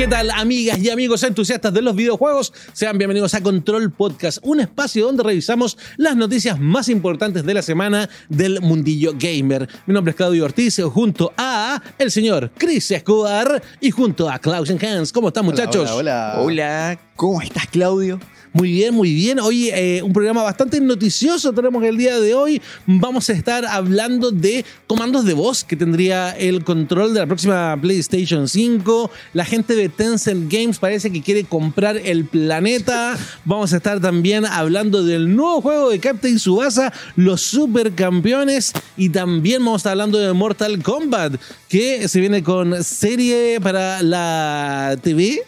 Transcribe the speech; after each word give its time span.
¿Qué 0.00 0.08
tal, 0.08 0.30
amigas 0.30 0.78
y 0.78 0.88
amigos 0.88 1.22
entusiastas 1.24 1.74
de 1.74 1.82
los 1.82 1.94
videojuegos? 1.94 2.54
Sean 2.72 2.96
bienvenidos 2.96 3.34
a 3.34 3.42
Control 3.42 3.92
Podcast, 3.92 4.38
un 4.40 4.60
espacio 4.60 5.04
donde 5.04 5.22
revisamos 5.22 5.76
las 5.98 6.16
noticias 6.16 6.58
más 6.58 6.88
importantes 6.88 7.44
de 7.44 7.52
la 7.52 7.60
semana 7.60 8.08
del 8.30 8.62
mundillo 8.62 9.12
gamer. 9.14 9.68
Mi 9.84 9.92
nombre 9.92 10.12
es 10.12 10.16
Claudio 10.16 10.46
Ortiz, 10.46 10.80
junto 10.90 11.34
a 11.36 11.82
el 11.98 12.10
señor 12.10 12.50
Chris 12.56 12.90
Escobar 12.92 13.62
y 13.78 13.90
junto 13.90 14.30
a 14.30 14.38
Klaus 14.38 14.70
Hans. 14.70 15.12
¿Cómo 15.12 15.28
están, 15.28 15.44
muchachos? 15.44 15.90
Hola, 15.90 16.36
hola. 16.38 16.40
Hola, 16.40 17.00
¿cómo 17.14 17.42
estás, 17.42 17.66
Claudio? 17.66 18.18
Muy 18.52 18.72
bien, 18.72 18.94
muy 18.94 19.14
bien. 19.14 19.38
Hoy 19.38 19.70
eh, 19.72 20.02
un 20.02 20.12
programa 20.12 20.42
bastante 20.42 20.80
noticioso 20.80 21.52
tenemos 21.52 21.84
el 21.84 21.96
día 21.96 22.18
de 22.18 22.34
hoy. 22.34 22.60
Vamos 22.84 23.30
a 23.30 23.32
estar 23.32 23.64
hablando 23.64 24.32
de 24.32 24.64
comandos 24.88 25.24
de 25.24 25.34
voz 25.34 25.62
que 25.62 25.76
tendría 25.76 26.32
el 26.32 26.64
control 26.64 27.14
de 27.14 27.20
la 27.20 27.26
próxima 27.26 27.78
PlayStation 27.80 28.48
5. 28.48 29.08
La 29.34 29.44
gente 29.44 29.76
de 29.76 29.88
Tencent 29.88 30.52
Games 30.52 30.80
parece 30.80 31.12
que 31.12 31.22
quiere 31.22 31.44
comprar 31.44 31.96
el 31.96 32.24
planeta. 32.24 33.16
Vamos 33.44 33.72
a 33.72 33.76
estar 33.76 34.00
también 34.00 34.44
hablando 34.44 35.04
del 35.04 35.36
nuevo 35.36 35.60
juego 35.60 35.90
de 35.90 36.00
Captain 36.00 36.40
Subasa, 36.40 36.92
los 37.14 37.42
supercampeones. 37.42 38.72
Y 38.96 39.10
también 39.10 39.64
vamos 39.64 39.74
a 39.74 39.80
estar 39.80 39.92
hablando 39.92 40.18
de 40.18 40.32
Mortal 40.32 40.82
Kombat, 40.82 41.34
que 41.68 42.08
se 42.08 42.18
viene 42.18 42.42
con 42.42 42.82
serie 42.82 43.60
para 43.60 44.02
la 44.02 44.98
TV 45.00 45.40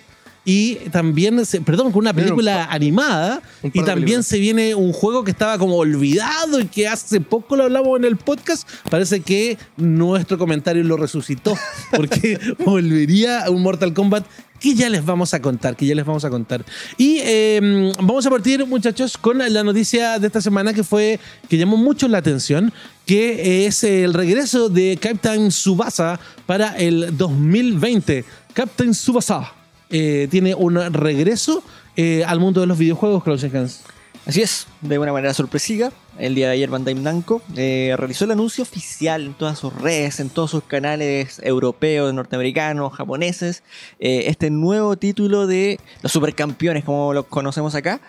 y 0.45 0.77
también, 0.91 1.47
se, 1.47 1.61
perdón, 1.61 1.93
con 1.93 2.01
una 2.01 2.13
película 2.13 2.65
animada. 2.65 3.43
Y 3.63 3.83
también 3.85 4.23
se 4.25 4.39
viene 4.39 4.75
un 4.75 4.93
juego 4.93 5.23
que 5.23 5.31
estaba 5.31 5.57
como 5.57 5.77
olvidado 5.77 6.61
y 6.61 6.67
que 6.67 6.89
hace 6.89 7.21
poco 7.21 7.55
lo 7.55 7.65
hablamos 7.65 7.99
en 7.99 8.05
el 8.05 8.17
podcast. 8.17 8.69
Parece 8.91 9.21
que 9.21 9.57
nuestro 9.77 10.39
comentario 10.39 10.83
lo 10.83 10.97
resucitó 10.97 11.57
porque 11.93 12.39
volvería 12.65 13.45
a 13.45 13.51
un 13.51 13.62
Mortal 13.62 13.95
Kombat 13.95 14.27
que 14.59 14.75
ya 14.75 14.89
les 14.89 15.05
vamos 15.05 15.34
a 15.34 15.43
contar, 15.43 15.77
que 15.77 15.87
ya 15.87 15.95
les 15.95 16.05
vamos 16.05 16.25
a 16.25 16.31
contar. 16.31 16.65
Y 16.97 17.19
eh, 17.21 17.93
vamos 18.01 18.25
a 18.27 18.31
partir, 18.31 18.65
muchachos, 18.67 19.19
con 19.19 19.39
la 19.39 19.62
noticia 19.65 20.21
de 20.21 20.27
esta 20.29 20.41
semana 20.41 20.73
que 20.73 20.84
fue, 20.84 21.19
que 21.49 21.56
llamó 21.56 21.77
mucho 21.77 22.06
la 22.06 22.19
atención, 22.19 22.73
que 23.05 23.67
es 23.67 23.83
el 23.83 24.15
regreso 24.15 24.69
de 24.69 24.99
Captain 25.01 25.51
Subasa 25.51 26.21
para 26.47 26.77
el 26.77 27.17
2020. 27.17 28.25
Captain 28.55 28.95
Subasa 28.95 29.62
eh, 29.93 30.27
tiene 30.31 30.55
un 30.55 30.77
regreso 30.93 31.62
eh, 31.97 32.25
al 32.25 32.41
mundo 32.41 32.62
de 32.62 32.67
los 32.67 32.79
videojuegos, 32.79 33.23
Klaus 33.23 33.45
Hans. 33.45 33.83
Así 34.25 34.41
es, 34.41 34.67
de 34.81 34.99
una 34.99 35.12
manera 35.12 35.34
sorpresiva. 35.34 35.93
El 36.19 36.34
día 36.34 36.47
de 36.47 36.55
ayer 36.55 36.71
Bandai 36.71 36.95
Namco 36.95 37.43
eh, 37.57 37.95
realizó 37.99 38.25
el 38.25 38.31
anuncio 38.31 38.62
oficial 38.62 39.27
en 39.27 39.34
todas 39.34 39.59
sus 39.59 39.75
redes, 39.75 40.19
en 40.21 40.31
todos 40.31 40.51
sus 40.51 40.62
canales 40.65 41.41
europeos, 41.45 42.15
norteamericanos, 42.15 42.95
japoneses, 42.95 43.62
este 43.99 44.51
nuevo 44.51 44.97
título 44.97 45.47
de 45.47 45.79
los 46.03 46.12
supercampeones, 46.12 46.84
como 46.84 47.12
los 47.12 47.27
conocemos 47.27 47.75
acá, 47.75 48.01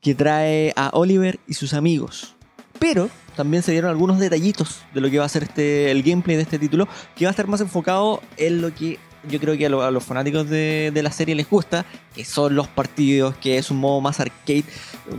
que 0.00 0.14
trae 0.14 0.72
a 0.76 0.90
Oliver 0.92 1.40
y 1.48 1.54
sus 1.54 1.74
amigos. 1.74 2.36
Pero 2.78 3.08
también 3.36 3.62
se 3.62 3.72
dieron 3.72 3.90
algunos 3.90 4.18
detallitos 4.18 4.82
de 4.94 5.00
lo 5.00 5.10
que 5.10 5.18
va 5.18 5.24
a 5.24 5.28
ser 5.28 5.44
este, 5.44 5.90
el 5.90 6.02
gameplay 6.02 6.36
de 6.36 6.42
este 6.42 6.58
título, 6.58 6.86
que 7.16 7.24
va 7.24 7.30
a 7.30 7.32
estar 7.32 7.46
más 7.46 7.60
enfocado 7.60 8.20
en 8.36 8.60
lo 8.60 8.74
que 8.74 8.98
yo 9.28 9.38
creo 9.40 9.56
que 9.56 9.66
a, 9.66 9.90
los 9.90 10.04
fanáticos 10.04 10.48
de, 10.48 10.92
la 11.02 11.12
serie 11.12 11.34
les 11.34 11.48
gusta, 11.48 11.84
que 12.14 12.24
son 12.24 12.54
los 12.54 12.68
partidos, 12.68 13.36
que 13.36 13.58
es 13.58 13.70
un 13.70 13.78
modo 13.78 14.00
más 14.00 14.20
arcade, 14.20 14.64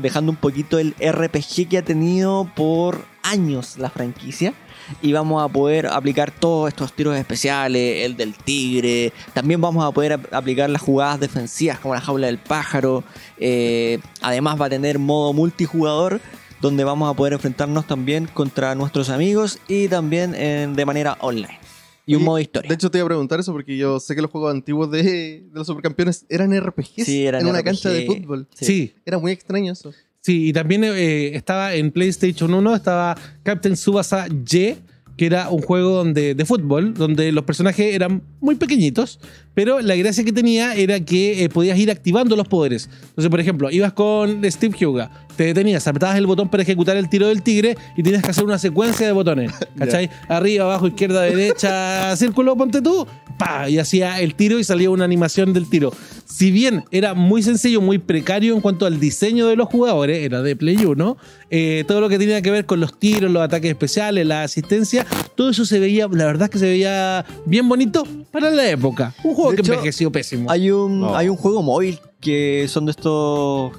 dejando 0.01 0.31
un 0.31 0.37
poquito 0.37 0.79
el 0.79 0.95
RPG 0.99 1.69
que 1.69 1.77
ha 1.77 1.83
tenido 1.83 2.49
por 2.55 3.05
años 3.23 3.77
la 3.77 3.89
franquicia. 3.89 4.53
Y 5.01 5.13
vamos 5.13 5.41
a 5.41 5.47
poder 5.47 5.87
aplicar 5.87 6.29
todos 6.31 6.67
estos 6.67 6.91
tiros 6.91 7.15
especiales, 7.15 8.05
el 8.05 8.17
del 8.17 8.33
tigre. 8.33 9.13
También 9.33 9.61
vamos 9.61 9.85
a 9.85 9.91
poder 9.91 10.19
aplicar 10.31 10.69
las 10.69 10.81
jugadas 10.81 11.21
defensivas 11.21 11.79
como 11.79 11.93
la 11.93 12.01
jaula 12.01 12.27
del 12.27 12.37
pájaro. 12.37 13.05
Eh, 13.37 13.99
además 14.21 14.59
va 14.59 14.65
a 14.65 14.69
tener 14.69 14.99
modo 14.99 15.31
multijugador 15.31 16.19
donde 16.59 16.83
vamos 16.83 17.09
a 17.09 17.13
poder 17.15 17.33
enfrentarnos 17.33 17.87
también 17.87 18.25
contra 18.25 18.75
nuestros 18.75 19.09
amigos 19.09 19.59
y 19.67 19.87
también 19.87 20.31
de 20.75 20.85
manera 20.85 21.17
online 21.19 21.59
y 22.05 22.15
un 22.15 22.23
modo 22.23 22.39
historia. 22.39 22.67
De 22.67 22.75
hecho, 22.75 22.91
te 22.91 22.97
iba 22.97 23.05
a 23.05 23.07
preguntar 23.07 23.39
eso 23.39 23.51
porque 23.51 23.77
yo 23.77 23.99
sé 23.99 24.15
que 24.15 24.21
los 24.21 24.31
juegos 24.31 24.51
antiguos 24.51 24.91
de, 24.91 25.45
los 25.53 25.67
supercampeones 25.67 26.25
eran 26.29 26.57
RPGs 26.59 27.05
sí, 27.05 27.25
eran 27.25 27.41
en 27.41 27.47
una 27.47 27.63
cancha 27.63 27.89
de 27.89 28.05
fútbol. 28.05 28.47
Sí. 28.53 28.93
Era 29.05 29.17
muy 29.17 29.31
extraño 29.31 29.71
eso. 29.71 29.93
Sí, 30.19 30.49
y 30.49 30.53
también 30.53 30.83
eh, 30.85 31.35
estaba 31.35 31.73
en 31.73 31.91
PlayStation 31.91 32.53
1, 32.53 32.75
estaba 32.75 33.15
Captain 33.43 33.75
Subasa 33.75 34.27
Y, 34.27 34.75
que 35.17 35.25
era 35.25 35.49
un 35.49 35.61
juego 35.61 35.91
donde, 35.91 36.33
de 36.33 36.45
fútbol, 36.45 36.93
donde 36.93 37.31
los 37.31 37.43
personajes 37.43 37.93
eran 37.93 38.23
muy 38.43 38.55
pequeñitos, 38.55 39.19
pero 39.55 39.79
la 39.79 39.95
gracia 39.95 40.23
que 40.23 40.33
tenía 40.33 40.75
era 40.75 40.99
que 40.99 41.43
eh, 41.43 41.49
podías 41.49 41.77
ir 41.77 41.89
activando 41.89 42.35
los 42.35 42.47
poderes. 42.47 42.89
Entonces, 43.01 43.29
por 43.29 43.39
ejemplo, 43.39 43.71
ibas 43.71 43.93
con 43.93 44.41
Steve 44.51 44.85
Huga, 44.85 45.09
te 45.37 45.45
detenías, 45.45 45.87
apretabas 45.87 46.17
el 46.17 46.27
botón 46.27 46.49
para 46.49 46.63
ejecutar 46.63 46.97
el 46.97 47.09
tiro 47.09 47.27
del 47.27 47.41
tigre 47.41 47.77
y 47.95 48.03
tenías 48.03 48.21
que 48.21 48.31
hacer 48.31 48.43
una 48.43 48.59
secuencia 48.59 49.05
de 49.05 49.13
botones. 49.13 49.51
¿Cachai? 49.77 50.09
Arriba, 50.27 50.65
abajo, 50.65 50.87
izquierda, 50.87 51.21
derecha, 51.21 52.15
círculo, 52.17 52.55
ponte 52.57 52.81
tú, 52.81 53.07
pa, 53.39 53.69
y 53.69 53.79
hacía 53.79 54.19
el 54.19 54.35
tiro 54.35 54.59
y 54.59 54.63
salía 54.63 54.89
una 54.89 55.05
animación 55.05 55.53
del 55.53 55.69
tiro. 55.69 55.93
Si 56.25 56.51
bien 56.51 56.83
era 56.91 57.13
muy 57.13 57.43
sencillo, 57.43 57.79
muy 57.79 57.99
precario 57.99 58.55
en 58.55 58.61
cuanto 58.61 58.85
al 58.85 58.99
diseño 58.99 59.47
de 59.47 59.55
los 59.55 59.67
jugadores, 59.67 60.23
era 60.23 60.41
de 60.41 60.55
Play 60.55 60.83
1, 60.83 61.17
eh, 61.51 61.83
todo 61.87 62.01
lo 62.01 62.09
que 62.09 62.17
tenía 62.17 62.41
que 62.41 62.49
ver 62.51 62.65
con 62.65 62.79
los 62.79 62.99
tiros, 62.99 63.31
los 63.31 63.43
ataques 63.43 63.69
especiales, 63.69 64.25
la 64.25 64.43
asistencia, 64.43 65.05
todo 65.35 65.51
eso 65.51 65.65
se 65.65 65.79
veía, 65.79 66.07
la 66.07 66.25
verdad 66.25 66.45
es 66.45 66.49
que 66.49 66.59
se 66.59 66.65
veía 66.65 67.25
bien 67.45 67.69
bonito 67.69 68.03
para 68.33 68.49
la 68.49 68.67
época. 68.67 69.13
Un 69.23 69.35
juego 69.35 69.51
que 69.51 69.61
envejeció 69.61 70.11
pésimo. 70.11 70.49
Hay 70.49 70.71
un, 70.71 71.07
hay 71.13 71.29
un 71.29 71.37
juego 71.37 71.61
móvil 71.61 71.99
que 72.19 72.65
son 72.67 72.85
de 72.85 72.91
estos 72.91 73.71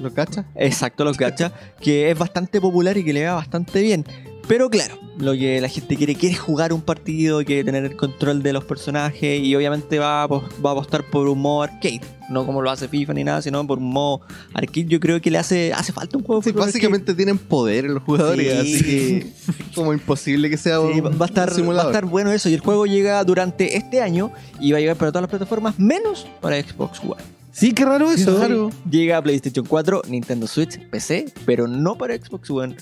¿Los 0.00 0.14
gacha? 0.14 0.46
Exacto, 0.54 1.04
los 1.04 1.18
gacha, 1.18 1.52
que 1.80 2.10
es 2.10 2.18
bastante 2.18 2.60
popular 2.60 2.96
y 2.96 3.04
que 3.04 3.12
le 3.12 3.26
va 3.26 3.34
bastante 3.34 3.82
bien. 3.82 4.04
Pero 4.50 4.68
claro, 4.68 4.98
lo 5.16 5.34
que 5.34 5.60
la 5.60 5.68
gente 5.68 5.96
quiere, 5.96 6.16
quiere 6.16 6.34
jugar 6.34 6.72
un 6.72 6.82
partido, 6.82 7.44
quiere 7.44 7.62
tener 7.62 7.84
el 7.84 7.94
control 7.94 8.42
de 8.42 8.52
los 8.52 8.64
personajes 8.64 9.40
y 9.40 9.54
obviamente 9.54 10.00
va 10.00 10.24
a, 10.24 10.26
va 10.26 10.40
a 10.40 10.72
apostar 10.72 11.08
por 11.08 11.28
un 11.28 11.38
modo 11.38 11.62
arcade. 11.62 12.00
No 12.28 12.44
como 12.44 12.60
lo 12.60 12.68
hace 12.68 12.88
FIFA 12.88 13.14
ni 13.14 13.22
nada, 13.22 13.42
sino 13.42 13.64
por 13.64 13.78
un 13.78 13.92
modo 13.92 14.22
arcade. 14.52 14.86
Yo 14.86 14.98
creo 14.98 15.20
que 15.20 15.30
le 15.30 15.38
hace, 15.38 15.72
hace 15.72 15.92
falta 15.92 16.18
un 16.18 16.24
juego 16.24 16.42
sí, 16.42 16.50
Básicamente 16.50 17.14
tienen 17.14 17.38
poder 17.38 17.84
los 17.84 18.02
jugadores, 18.02 18.58
así 18.58 18.82
que 18.82 19.18
es 19.18 19.26
como 19.76 19.92
imposible 19.92 20.50
que 20.50 20.56
sea 20.56 20.80
un 20.80 21.00
va 21.00 21.26
a 21.26 21.28
estar, 21.28 21.48
Va 21.48 21.82
a 21.84 21.86
estar 21.86 22.06
bueno 22.06 22.32
eso. 22.32 22.48
Y 22.48 22.54
el 22.54 22.60
juego 22.60 22.86
llega 22.86 23.22
durante 23.22 23.76
este 23.76 24.02
año 24.02 24.32
y 24.58 24.72
va 24.72 24.78
a 24.78 24.80
llegar 24.80 24.96
para 24.96 25.12
todas 25.12 25.22
las 25.22 25.30
plataformas, 25.30 25.78
menos 25.78 26.26
para 26.40 26.60
Xbox 26.60 26.98
One. 27.04 27.22
Sí, 27.52 27.70
qué 27.70 27.84
raro 27.84 28.10
eso. 28.10 28.72
Llega 28.90 29.16
a 29.16 29.22
PlayStation 29.22 29.64
4, 29.64 30.02
Nintendo 30.08 30.48
Switch, 30.48 30.80
PC, 30.90 31.26
pero 31.46 31.68
no 31.68 31.96
para 31.96 32.16
Xbox 32.16 32.50
One. 32.50 32.74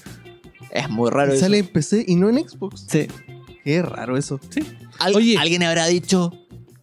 Es 0.71 0.89
muy 0.89 1.11
raro 1.11 1.33
eso. 1.33 1.41
Sale 1.41 1.59
en 1.59 1.67
PC 1.67 2.05
y 2.07 2.17
no 2.17 2.29
en 2.29 2.49
Xbox. 2.49 2.87
Sí. 2.89 3.07
Qué 3.65 3.83
raro 3.83 4.17
eso. 4.17 4.41
Sí. 4.51 4.61
Oye, 5.15 5.37
¿Alguien 5.39 5.63
habrá 5.63 5.87
dicho 5.87 6.33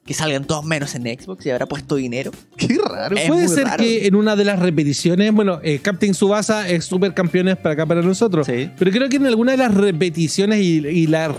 que 0.06 0.14
salgan 0.14 0.46
todos 0.46 0.64
menos 0.64 0.94
en 0.94 1.04
Xbox 1.04 1.46
y 1.48 1.50
habrá 1.50 1.66
puesto 1.66 1.96
dinero. 1.96 2.30
Qué 2.58 2.78
raro. 2.78 3.16
Puede 3.28 3.48
ser 3.48 3.68
que 3.78 4.06
en 4.06 4.14
una 4.14 4.36
de 4.36 4.46
las 4.46 4.60
repeticiones, 4.60 5.34
bueno, 5.34 5.60
eh, 5.64 5.80
Captain 5.82 6.14
Subasa 6.14 6.70
es 6.70 6.86
supercampeones 6.86 7.58
para 7.58 7.74
acá 7.74 7.88
para 7.88 8.04
nosotros. 8.04 8.46
Sí. 8.46 8.70
Pero 8.78 8.92
creo 8.92 9.10
que 9.10 9.16
en 9.16 9.26
alguna 9.26 9.54
de 9.54 9.58
las 9.58 9.74
repeticiones 9.74 10.60
y, 10.60 11.08
la, 11.08 11.36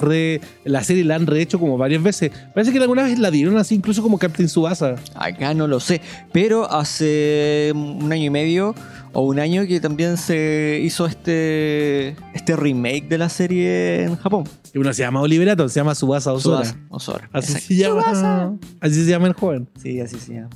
la 0.65 0.83
serie 0.83 1.05
la 1.05 1.15
han 1.15 1.29
rehecho 1.29 1.61
como 1.61 1.79
varias 1.79 2.03
veces. 2.03 2.33
Parece 2.55 2.73
que 2.73 2.79
alguna 2.79 3.05
vez 3.05 3.21
la 3.21 3.31
dieron 3.31 3.57
así, 3.57 3.77
incluso 3.77 4.03
como 4.03 4.19
Captain 4.19 4.49
Subasa. 4.49 4.97
Acá 5.15 5.55
no 5.55 5.69
lo 5.69 5.79
sé. 5.79 6.01
Pero 6.33 6.69
hace 6.69 7.71
un 7.73 8.13
año 8.13 8.25
y 8.25 8.31
medio 8.31 8.75
o 9.19 9.23
un 9.23 9.41
año 9.41 9.67
que 9.67 9.81
también 9.81 10.19
se 10.19 10.79
hizo 10.83 11.07
este, 11.07 12.09
este 12.35 12.55
remake 12.55 13.09
de 13.09 13.17
la 13.17 13.31
serie 13.31 14.03
en 14.03 14.17
Japón. 14.17 14.45
Y 14.75 14.79
uno 14.79 14.93
se 14.93 15.05
llama 15.05 15.23
Oliverato, 15.23 15.67
se 15.71 15.81
llama 15.81 15.95
Subasa 15.95 16.35
Osora. 16.35 16.71
Osora. 16.91 17.31
Así 17.33 17.55
se 17.55 17.77
llama. 17.77 18.59
Así 18.79 19.05
se 19.07 19.11
llama 19.11 19.29
el 19.29 19.33
joven. 19.33 19.71
Sí, 19.81 19.99
así 20.03 20.19
se 20.19 20.35
llama. 20.35 20.51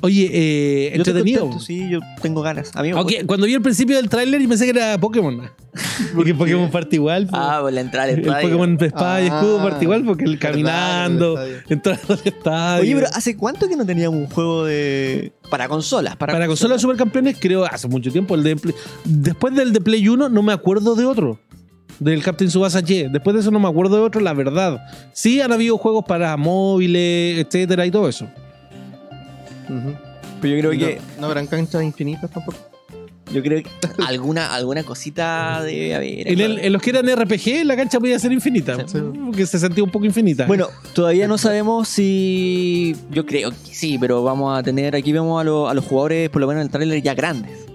Oye, 0.00 0.30
eh, 0.32 0.96
entretenido. 0.96 1.58
sí, 1.58 1.88
yo 1.88 2.00
tengo 2.22 2.42
ganas. 2.42 2.70
A 2.74 2.82
mí 2.82 2.90
Cuando 3.26 3.46
vi 3.46 3.54
el 3.54 3.62
principio 3.62 3.96
del 3.96 4.08
tráiler 4.08 4.40
y 4.40 4.46
pensé 4.46 4.64
que 4.64 4.70
era 4.70 4.98
Pokémon. 4.98 5.50
Porque 6.14 6.34
Pokémon 6.34 6.70
parte 6.70 6.96
igual. 6.96 7.28
Ah, 7.32 7.58
pues 7.62 7.74
la 7.74 7.80
entrada 7.80 8.10
El 8.10 8.22
Pokémon 8.22 8.78
espada 8.80 9.22
y 9.22 9.26
escudo 9.26 9.58
parte 9.58 9.84
igual 9.84 10.04
porque 10.04 10.24
él 10.24 10.38
caminando, 10.38 11.38
entrando 11.68 12.14
al 12.14 12.20
estadio. 12.24 12.82
Oye, 12.82 12.94
pero 12.94 13.06
¿hace 13.12 13.36
cuánto 13.36 13.68
que 13.68 13.76
no 13.76 13.84
teníamos 13.84 14.18
un 14.18 14.26
juego 14.26 14.64
de. 14.64 15.32
para 15.50 15.68
consolas? 15.68 16.16
Para, 16.16 16.32
para 16.32 16.46
consolas 16.46 16.80
supercampeones, 16.80 17.36
creo 17.38 17.64
hace 17.64 17.88
mucho 17.88 18.10
tiempo. 18.10 18.34
El 18.34 18.42
de 18.42 18.56
Después 19.04 19.54
del 19.54 19.72
de 19.72 19.80
Play 19.80 20.08
1, 20.08 20.28
no 20.28 20.42
me 20.42 20.52
acuerdo 20.52 20.94
de 20.94 21.04
otro 21.04 21.38
del 21.98 22.22
Captain 22.22 22.50
Subasa 22.50 22.80
Y. 22.80 23.08
Después 23.08 23.34
de 23.34 23.40
eso 23.40 23.50
no 23.50 23.58
me 23.58 23.68
acuerdo 23.68 23.96
de 23.96 24.02
otro, 24.02 24.20
la 24.20 24.34
verdad. 24.34 24.78
Sí 25.12 25.40
han 25.40 25.52
habido 25.52 25.78
juegos 25.78 26.04
para 26.06 26.36
móviles, 26.36 27.38
etcétera 27.38 27.86
y 27.86 27.90
todo 27.90 28.08
eso. 28.08 28.28
Pero 30.40 30.56
yo 30.56 30.60
creo 30.60 30.70
que. 30.72 31.00
No 31.20 31.26
habrán 31.26 31.46
canchas 31.46 31.82
infinitas 31.82 32.30
tampoco. 32.30 32.58
Yo 33.32 33.42
creo 33.42 33.60
que 33.60 33.68
alguna, 34.06 34.54
alguna 34.54 34.84
cosita 34.84 35.60
debe 35.64 35.94
haber. 35.96 36.28
En, 36.28 36.40
el- 36.40 36.58
en 36.60 36.72
los 36.72 36.80
que 36.80 36.90
eran 36.90 37.06
RPG, 37.08 37.64
la 37.64 37.74
cancha 37.76 37.98
podía 37.98 38.18
ser 38.20 38.30
infinita. 38.32 38.76
Sí. 38.86 38.98
Porque 39.24 39.46
se 39.46 39.58
sentía 39.58 39.82
un 39.82 39.90
poco 39.90 40.04
infinita. 40.04 40.46
Bueno, 40.46 40.68
todavía 40.94 41.26
no 41.26 41.36
sabemos 41.36 41.88
si. 41.88 42.94
Yo 43.10 43.26
creo 43.26 43.50
que 43.50 43.74
sí, 43.74 43.98
pero 43.98 44.22
vamos 44.22 44.56
a 44.56 44.62
tener. 44.62 44.94
Aquí 44.94 45.12
vemos 45.12 45.40
a, 45.40 45.44
lo- 45.44 45.68
a 45.68 45.74
los 45.74 45.84
jugadores, 45.84 46.30
por 46.30 46.40
lo 46.40 46.46
menos 46.46 46.60
en 46.60 46.66
el 46.66 46.70
tráiler, 46.72 47.02
ya 47.02 47.14
grandes. 47.14 47.66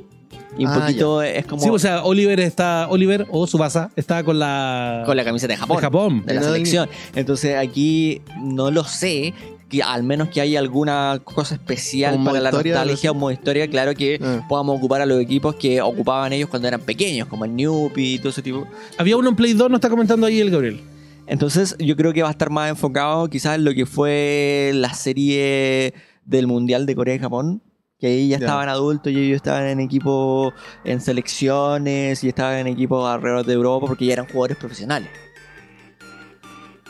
Y 0.58 0.66
un 0.66 0.72
Ah, 0.72 0.80
poquito 0.82 1.22
es 1.22 1.46
como. 1.46 1.62
Sí, 1.62 1.70
o 1.70 1.80
sea, 1.80 2.04
Oliver 2.04 2.40
está. 2.40 2.88
Oliver 2.90 3.26
o 3.30 3.46
Subasa 3.48 3.90
está 3.96 4.24
con 4.24 4.38
la. 4.40 5.04
con 5.06 5.16
la 5.18 5.24
camiseta 5.26 5.54
de 5.54 5.58
Japón. 5.58 5.78
de 5.78 5.82
Japón. 5.82 6.24
de 6.26 6.34
la 6.34 6.42
No, 6.42 6.48
selección. 6.48 6.90
Entonces 7.16 7.56
aquí 7.58 8.22
no 8.42 8.70
lo 8.72 8.84
sé. 8.84 9.34
Que 9.72 9.82
al 9.82 10.04
menos 10.04 10.28
que 10.28 10.42
haya 10.42 10.60
alguna 10.60 11.22
cosa 11.24 11.56
especial 11.56 12.14
Como 12.16 12.26
para 12.26 12.42
la 12.42 12.52
nostalgia 12.52 13.12
o 13.12 13.14
modo 13.14 13.32
historia, 13.32 13.68
claro 13.70 13.96
que 13.96 14.20
Ah. 14.22 14.46
podamos 14.50 14.78
ocupar 14.78 15.02
a 15.02 15.06
los 15.06 15.20
equipos 15.22 15.56
que 15.56 15.82
ocupaban 15.82 16.34
ellos 16.34 16.50
cuando 16.50 16.68
eran 16.68 16.82
pequeños, 16.82 17.28
como 17.30 17.46
el 17.46 17.56
Newpie 17.56 18.16
y 18.16 18.18
todo 18.20 18.30
ese 18.30 18.42
tipo. 18.42 18.68
Había 18.98 19.16
uno 19.16 19.30
en 19.30 19.36
Play 19.38 19.54
2, 19.54 19.70
nos 19.70 19.78
está 19.78 19.90
comentando 19.90 20.28
ahí 20.28 20.42
el 20.42 20.52
Gabriel. 20.52 20.82
Entonces 21.26 21.76
yo 21.80 21.96
creo 21.96 22.12
que 22.12 22.22
va 22.22 22.28
a 22.28 22.32
estar 22.32 22.50
más 22.50 22.70
enfocado 22.70 23.30
quizás 23.30 23.56
en 23.56 23.64
lo 23.64 23.74
que 23.74 23.86
fue 23.86 24.72
la 24.74 24.94
serie 24.94 25.94
del 26.26 26.48
Mundial 26.48 26.86
de 26.86 26.94
Corea 26.96 27.16
y 27.16 27.20
Japón. 27.20 27.64
Que 27.98 28.08
ahí 28.08 28.28
ya 28.30 28.38
estaban 28.38 28.68
adultos 28.68 29.14
y 29.14 29.18
ellos 29.20 29.36
estaban 29.38 29.68
en 29.68 29.80
equipo, 29.80 30.52
en 30.84 31.00
selecciones 31.00 32.24
y 32.24 32.28
estaban 32.28 32.58
en 32.58 32.68
equipos 32.68 33.08
alrededor 33.08 33.46
de 33.46 33.54
Europa 33.54 33.86
porque 33.88 34.06
ya 34.08 34.14
eran 34.14 34.26
jugadores 34.26 34.58
profesionales. 34.58 35.08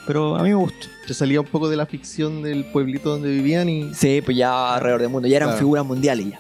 Pero 0.08 0.36
a 0.36 0.44
mí 0.44 0.50
me 0.50 0.56
gustó. 0.56 0.88
Se 1.12 1.16
salía 1.16 1.42
un 1.42 1.48
poco 1.48 1.68
de 1.68 1.76
la 1.76 1.86
ficción 1.86 2.42
del 2.42 2.64
pueblito 2.64 3.10
donde 3.10 3.28
vivían 3.30 3.68
y. 3.68 3.94
Sí, 3.94 4.22
pues 4.24 4.38
ya 4.38 4.76
alrededor 4.76 5.02
del 5.02 5.10
mundo. 5.10 5.28
Ya 5.28 5.36
eran 5.36 5.50
Claro. 5.50 5.60
figuras 5.60 5.86
mundiales 5.86 6.26
ya. 6.30 6.38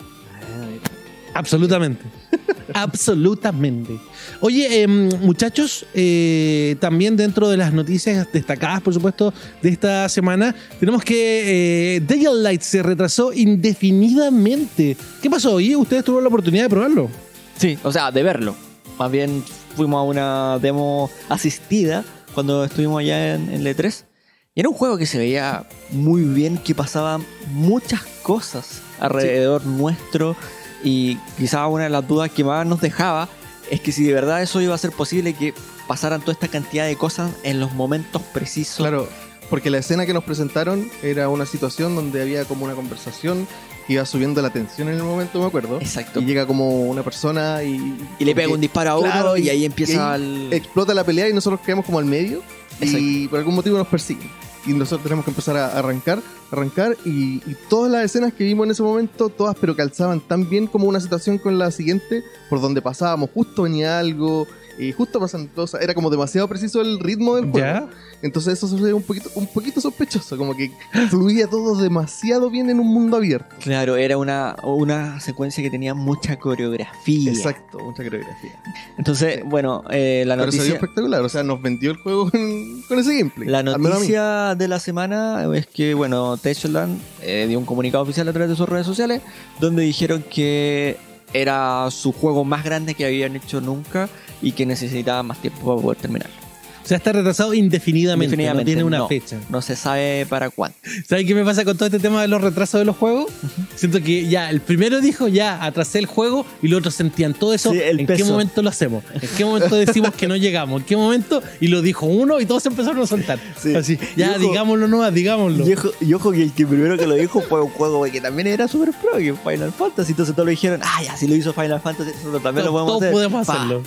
Absolutamente. 1.33 2.03
Absolutamente. 2.73 3.99
Oye, 4.39 4.83
em, 4.83 5.09
muchachos, 5.19 5.85
eh, 5.93 6.77
también 6.79 7.17
dentro 7.17 7.49
de 7.49 7.57
las 7.57 7.73
noticias 7.73 8.25
destacadas, 8.31 8.79
por 8.81 8.93
supuesto, 8.93 9.33
de 9.61 9.69
esta 9.69 10.07
semana, 10.07 10.55
tenemos 10.79 11.03
que 11.03 11.95
eh, 11.97 11.99
Daylight 11.99 12.61
se 12.61 12.81
retrasó 12.81 13.33
indefinidamente. 13.33 14.95
¿Qué 15.21 15.29
pasó? 15.29 15.59
¿Y 15.59 15.75
ustedes 15.75 16.05
tuvieron 16.05 16.23
la 16.23 16.29
oportunidad 16.29 16.63
de 16.63 16.69
probarlo? 16.69 17.09
Sí, 17.57 17.77
o 17.83 17.91
sea, 17.91 18.09
de 18.09 18.23
verlo. 18.23 18.55
Más 18.97 19.11
bien 19.11 19.43
fuimos 19.75 19.99
a 19.99 20.03
una 20.03 20.59
demo 20.59 21.09
asistida 21.27 22.05
cuando 22.33 22.63
estuvimos 22.63 23.01
allá 23.01 23.35
en, 23.35 23.49
en 23.53 23.63
L3. 23.65 24.05
Y 24.53 24.59
era 24.59 24.67
un 24.69 24.75
juego 24.75 24.97
que 24.97 25.05
se 25.05 25.17
veía 25.17 25.63
muy 25.91 26.23
bien, 26.23 26.57
que 26.57 26.75
pasaban 26.75 27.25
muchas 27.53 28.01
cosas 28.21 28.81
alrededor 28.99 29.65
nuestro. 29.65 30.35
Y 30.83 31.15
quizás 31.37 31.69
una 31.69 31.85
de 31.85 31.89
las 31.89 32.05
dudas 32.05 32.29
que 32.31 32.43
más 32.43 32.65
nos 32.67 32.81
dejaba 32.81 33.29
es 33.69 33.79
que 33.79 33.93
si 33.93 34.03
de 34.03 34.13
verdad 34.13 34.41
eso 34.41 34.59
iba 34.59 34.75
a 34.75 34.77
ser 34.77 34.91
posible, 34.91 35.33
que 35.33 35.53
pasaran 35.87 36.19
toda 36.19 36.33
esta 36.33 36.49
cantidad 36.49 36.85
de 36.85 36.97
cosas 36.97 37.31
en 37.43 37.61
los 37.61 37.71
momentos 37.75 38.21
precisos. 38.33 38.75
Claro, 38.77 39.07
porque 39.49 39.69
la 39.69 39.77
escena 39.77 40.05
que 40.05 40.13
nos 40.13 40.25
presentaron 40.25 40.89
era 41.01 41.29
una 41.29 41.45
situación 41.45 41.95
donde 41.95 42.21
había 42.21 42.43
como 42.43 42.65
una 42.65 42.73
conversación 42.75 43.47
que 43.87 43.93
iba 43.93 44.05
subiendo 44.05 44.41
la 44.41 44.49
tensión 44.49 44.89
en 44.89 44.95
el 44.95 45.03
momento, 45.03 45.39
me 45.39 45.45
acuerdo. 45.45 45.79
Exacto. 45.79 46.19
Y 46.19 46.25
llega 46.25 46.45
como 46.45 46.81
una 46.89 47.03
persona 47.03 47.63
y. 47.63 47.97
Y 48.19 48.25
le 48.25 48.35
pega 48.35 48.53
un 48.53 48.59
disparo 48.59 48.89
a 48.91 48.99
uno 48.99 49.09
Claro, 49.11 49.37
y, 49.37 49.43
y- 49.43 49.49
ahí 49.49 49.63
empieza 49.63 49.93
y 49.93 49.97
ahí 49.97 50.47
el... 50.47 50.53
Explota 50.53 50.93
la 50.93 51.05
pelea 51.05 51.29
y 51.29 51.33
nosotros 51.33 51.61
quedamos 51.61 51.85
como 51.85 51.99
al 51.99 52.05
medio. 52.05 52.41
Y 52.81 53.27
por 53.27 53.39
algún 53.39 53.55
motivo 53.55 53.77
nos 53.77 53.87
persiguen. 53.87 54.29
Y 54.65 54.73
nosotros 54.73 55.03
tenemos 55.03 55.25
que 55.25 55.31
empezar 55.31 55.57
a 55.57 55.77
arrancar, 55.77 56.21
arrancar. 56.51 56.95
Y, 57.05 57.41
y 57.49 57.55
todas 57.69 57.91
las 57.91 58.05
escenas 58.05 58.33
que 58.33 58.43
vimos 58.43 58.65
en 58.65 58.71
ese 58.71 58.83
momento, 58.83 59.29
todas 59.29 59.55
pero 59.59 59.75
calzaban 59.75 60.19
tan 60.21 60.49
bien 60.49 60.67
como 60.67 60.87
una 60.87 60.99
situación 60.99 61.37
con 61.37 61.57
la 61.57 61.71
siguiente, 61.71 62.23
por 62.49 62.61
donde 62.61 62.81
pasábamos, 62.81 63.29
justo 63.33 63.63
venía 63.63 63.99
algo. 63.99 64.47
Y 64.77 64.91
justo 64.91 65.19
pasan 65.19 65.47
cosas, 65.47 65.81
era 65.81 65.93
como 65.93 66.09
demasiado 66.09 66.47
preciso 66.47 66.81
el 66.81 66.99
ritmo 66.99 67.35
del 67.35 67.51
juego. 67.51 67.59
¿Ya? 67.59 67.89
Entonces 68.21 68.53
eso 68.53 68.67
se 68.67 68.75
ve 68.81 68.93
un 68.93 69.01
poquito, 69.01 69.29
un 69.35 69.47
poquito 69.47 69.81
sospechoso, 69.81 70.37
como 70.37 70.55
que 70.55 70.71
fluía 71.09 71.47
todo 71.47 71.75
demasiado 71.81 72.49
bien 72.49 72.69
en 72.69 72.79
un 72.79 72.87
mundo 72.87 73.17
abierto. 73.17 73.55
Claro, 73.59 73.95
era 73.95 74.17
una, 74.17 74.55
una 74.63 75.19
secuencia 75.19 75.63
que 75.63 75.69
tenía 75.69 75.93
mucha 75.93 76.37
coreografía. 76.37 77.31
Exacto, 77.31 77.79
mucha 77.79 78.03
coreografía. 78.03 78.61
Entonces, 78.97 79.41
bueno, 79.45 79.83
eh, 79.89 80.23
la 80.25 80.35
Pero 80.35 80.51
se 80.51 80.57
vio 80.57 80.63
noticia, 80.63 80.73
espectacular, 80.75 81.21
o 81.21 81.29
sea, 81.29 81.43
nos 81.43 81.61
vendió 81.61 81.91
el 81.91 81.97
juego 81.97 82.29
con, 82.29 82.81
con 82.87 82.99
ese 82.99 83.17
gameplay. 83.17 83.47
la 83.47 83.63
noticia 83.63 84.55
de 84.55 84.67
la 84.67 84.79
semana 84.79 85.47
es 85.55 85.65
que, 85.67 85.93
bueno, 85.93 86.37
Techland 86.37 86.99
eh, 87.21 87.45
dio 87.47 87.57
un 87.57 87.65
comunicado 87.65 88.03
oficial 88.03 88.27
a 88.27 88.33
través 88.33 88.49
de 88.49 88.55
sus 88.55 88.69
redes 88.69 88.85
sociales 88.85 89.21
donde 89.59 89.83
dijeron 89.83 90.23
que 90.29 90.97
era 91.33 91.89
su 91.91 92.11
juego 92.11 92.43
más 92.43 92.63
grande 92.63 92.95
que 92.95 93.05
habían 93.05 93.35
hecho 93.35 93.61
nunca 93.61 94.09
y 94.41 94.53
que 94.53 94.65
necesitaban 94.65 95.27
más 95.27 95.37
tiempo 95.39 95.65
para 95.65 95.81
poder 95.81 95.97
terminar. 95.97 96.40
O 96.83 96.87
sea, 96.87 96.97
está 96.97 97.11
retrasado 97.13 97.53
indefinidamente, 97.53 98.25
Indefinidamente, 98.25 98.63
no 98.63 98.65
tiene 98.65 98.83
una 98.83 98.97
no. 98.99 99.07
fecha. 99.07 99.37
No 99.49 99.61
se 99.61 99.75
sabe 99.75 100.25
para 100.27 100.49
cuándo. 100.49 100.75
¿Sabes 101.07 101.25
qué 101.25 101.35
me 101.35 101.45
pasa 101.45 101.63
con 101.63 101.77
todo 101.77 101.85
este 101.85 101.99
tema 101.99 102.21
de 102.21 102.27
los 102.27 102.41
retrasos 102.41 102.79
de 102.81 102.85
los 102.85 102.97
juegos? 102.97 103.31
Siento 103.75 104.01
que 104.01 104.27
ya, 104.27 104.49
el 104.49 104.61
primero 104.61 104.99
dijo, 104.99 105.27
ya, 105.27 105.63
atrasé 105.63 105.99
el 105.99 106.05
juego 106.07 106.45
y 106.61 106.67
los 106.67 106.79
otros 106.79 106.95
sentían 106.95 107.33
todo 107.33 107.53
eso. 107.53 107.71
Sí, 107.71 107.79
el 107.79 107.99
¿En 108.01 108.07
qué 108.07 108.23
momento 108.23 108.61
lo 108.61 108.69
hacemos? 108.69 109.03
¿En 109.13 109.29
qué 109.37 109.45
momento 109.45 109.75
decimos 109.75 110.13
que 110.15 110.27
no 110.27 110.35
llegamos? 110.35 110.81
¿En 110.81 110.87
qué 110.87 110.97
momento? 110.97 111.41
Y 111.59 111.67
lo 111.67 111.81
dijo 111.81 112.05
uno 112.07 112.39
y 112.39 112.45
todos 112.45 112.65
empezaron 112.65 113.01
a 113.01 113.07
soltar. 113.07 113.39
Sí. 113.61 113.75
Así, 113.75 113.99
ya, 114.17 114.31
ojo- 114.31 114.39
digámoslo 114.39 114.87
nomás, 114.87 115.13
digámoslo. 115.13 115.67
Y 115.67 115.73
ojo, 115.73 115.91
y 116.01 116.13
ojo 116.13 116.31
que 116.31 116.43
el 116.43 116.51
que 116.51 116.65
primero 116.65 116.97
que 116.97 117.05
lo 117.07 117.15
dijo 117.15 117.41
fue 117.41 117.61
un 117.61 117.69
juego 117.69 118.03
que 118.05 118.19
también 118.21 118.47
era 118.47 118.67
super 118.67 118.89
pro, 118.91 119.17
que 119.19 119.33
Final 119.33 119.71
Fantasy. 119.71 120.11
Entonces 120.11 120.35
todos 120.35 120.45
lo 120.45 120.49
dijeron, 120.51 120.81
ah, 120.83 121.03
ya, 121.05 121.15
si 121.15 121.27
lo 121.27 121.35
hizo 121.35 121.53
Final 121.53 121.79
Fantasy, 121.79 122.09
nosotros 122.17 122.41
también 122.43 122.65
lo 122.65 122.71
podemos 122.71 122.89
todos 122.89 123.01
hacer. 123.03 123.13
podemos 123.13 123.47
Pa. 123.47 123.53
hacerlo. 123.53 123.83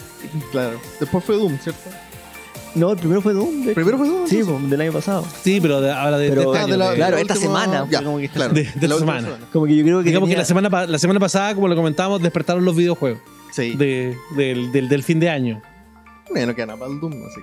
Claro. 0.52 0.80
Después 1.00 1.24
fue 1.24 1.36
Doom, 1.36 1.58
¿cierto? 1.58 1.90
No, 2.74 2.90
el 2.92 2.98
primero 2.98 3.20
fue 3.20 3.32
Doom. 3.32 3.56
de 3.60 3.62
hecho. 3.66 3.74
Primero 3.74 3.98
fue 3.98 4.08
Doom. 4.08 4.26
Sí, 4.26 4.40
pues, 4.44 4.70
del 4.70 4.80
año 4.80 4.92
pasado. 4.92 5.24
Sí, 5.42 5.60
pero 5.60 5.80
de, 5.80 5.92
ahora 5.92 6.18
de, 6.18 6.28
este 6.28 6.40
Ah, 6.40 6.62
año, 6.62 6.66
de 6.72 6.76
la- 6.76 6.90
de- 6.90 6.96
Claro, 6.96 7.16
la 7.16 7.22
esta 7.22 7.36
semana, 7.36 7.86
Ya, 7.90 8.02
como 8.02 8.18
que 8.18 8.28
claro. 8.28 8.52
de- 8.52 8.68
de 8.74 8.88
la 8.88 8.94
última 8.96 9.20
semana. 9.20 9.38
Como 9.52 9.66
que 9.66 9.76
yo 9.76 9.84
creo 9.84 9.98
que 10.00 10.04
Digamos 10.06 10.28
que 10.28 10.32
tenía- 10.32 10.42
la 10.42 10.44
semana, 10.46 10.70
pa- 10.70 10.86
la 10.86 10.98
semana 10.98 11.20
pasada, 11.20 11.54
como 11.54 11.68
lo 11.68 11.76
comentábamos, 11.76 12.20
despertaron 12.20 12.64
los 12.64 12.74
videojuegos 12.74 13.20
Sí. 13.52 13.74
de- 13.76 14.16
del, 14.36 14.72
del- 14.72 14.88
del 14.88 15.02
fin 15.04 15.20
de 15.20 15.30
año. 15.30 15.62
Bueno, 16.30 16.48
no 16.48 16.54
queda 16.56 16.66
nada 16.66 16.78
para 16.80 16.90
el 16.92 17.00
Doom, 17.00 17.12
así. 17.12 17.40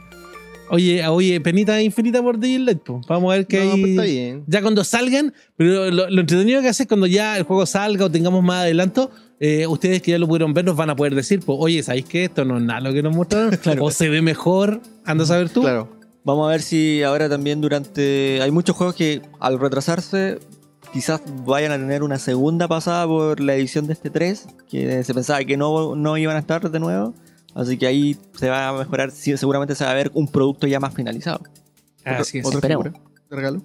Oye, 0.69 1.05
oye, 1.07 1.39
penita 1.41 1.81
infinita 1.81 2.21
por 2.21 2.39
Daylight, 2.39 2.79
pues. 2.83 3.05
Vamos 3.07 3.33
a 3.33 3.37
ver 3.37 3.47
qué 3.47 3.63
No, 3.63 3.71
hay. 3.73 3.79
pues 3.81 3.91
está 3.91 4.03
bien. 4.03 4.43
Ya 4.47 4.61
cuando 4.61 4.83
salgan, 4.83 5.33
pero 5.57 5.91
lo, 5.91 6.09
lo 6.09 6.21
entretenido 6.21 6.61
que 6.61 6.69
hace 6.69 6.83
es 6.83 6.87
cuando 6.87 7.07
ya 7.07 7.37
el 7.37 7.43
juego 7.43 7.65
salga 7.65 8.05
o 8.05 8.11
tengamos 8.11 8.41
más 8.43 8.61
adelanto, 8.63 9.11
eh, 9.43 9.65
ustedes 9.65 10.03
que 10.03 10.11
ya 10.11 10.19
lo 10.19 10.27
pudieron 10.27 10.53
ver 10.53 10.63
nos 10.63 10.75
van 10.75 10.91
a 10.91 10.95
poder 10.95 11.15
decir, 11.15 11.39
pues, 11.43 11.57
oye, 11.59 11.81
¿sabéis 11.81 12.05
que 12.05 12.25
esto 12.25 12.45
no 12.45 12.57
es 12.57 12.63
nada 12.63 12.79
lo 12.79 12.93
que 12.93 13.01
nos 13.01 13.15
mostraron? 13.15 13.57
O 13.79 13.89
se 13.89 14.07
ve 14.07 14.21
mejor, 14.21 14.81
anda 15.03 15.23
a 15.23 15.27
saber 15.27 15.49
tú. 15.49 15.61
Claro. 15.61 15.89
Vamos 16.23 16.47
a 16.47 16.51
ver 16.51 16.61
si 16.61 17.01
ahora 17.01 17.27
también 17.27 17.59
durante... 17.59 18.39
Hay 18.39 18.51
muchos 18.51 18.75
juegos 18.75 18.93
que 18.93 19.23
al 19.39 19.59
retrasarse 19.59 20.37
quizás 20.93 21.23
vayan 21.43 21.71
a 21.71 21.77
tener 21.77 22.03
una 22.03 22.19
segunda 22.19 22.67
pasada 22.67 23.07
por 23.07 23.39
la 23.39 23.55
edición 23.55 23.87
de 23.87 23.93
este 23.93 24.11
3, 24.11 24.45
que 24.69 25.03
se 25.03 25.13
pensaba 25.15 25.43
que 25.43 25.57
no, 25.57 25.95
no 25.95 26.17
iban 26.17 26.35
a 26.35 26.39
estar 26.39 26.69
de 26.69 26.79
nuevo. 26.79 27.15
Así 27.55 27.79
que 27.79 27.87
ahí 27.87 28.17
se 28.35 28.47
va 28.47 28.67
a 28.67 28.73
mejorar, 28.73 29.09
seguramente 29.09 29.73
se 29.73 29.83
va 29.85 29.89
a 29.89 29.95
ver 29.95 30.11
un 30.13 30.27
producto 30.27 30.67
ya 30.67 30.79
más 30.79 30.93
finalizado. 30.93 31.41
Así 32.05 32.37
es. 32.37 32.45
Otra 32.45 32.59
Esperemos. 32.59 32.85
figura 32.85 33.01
regalo. 33.31 33.61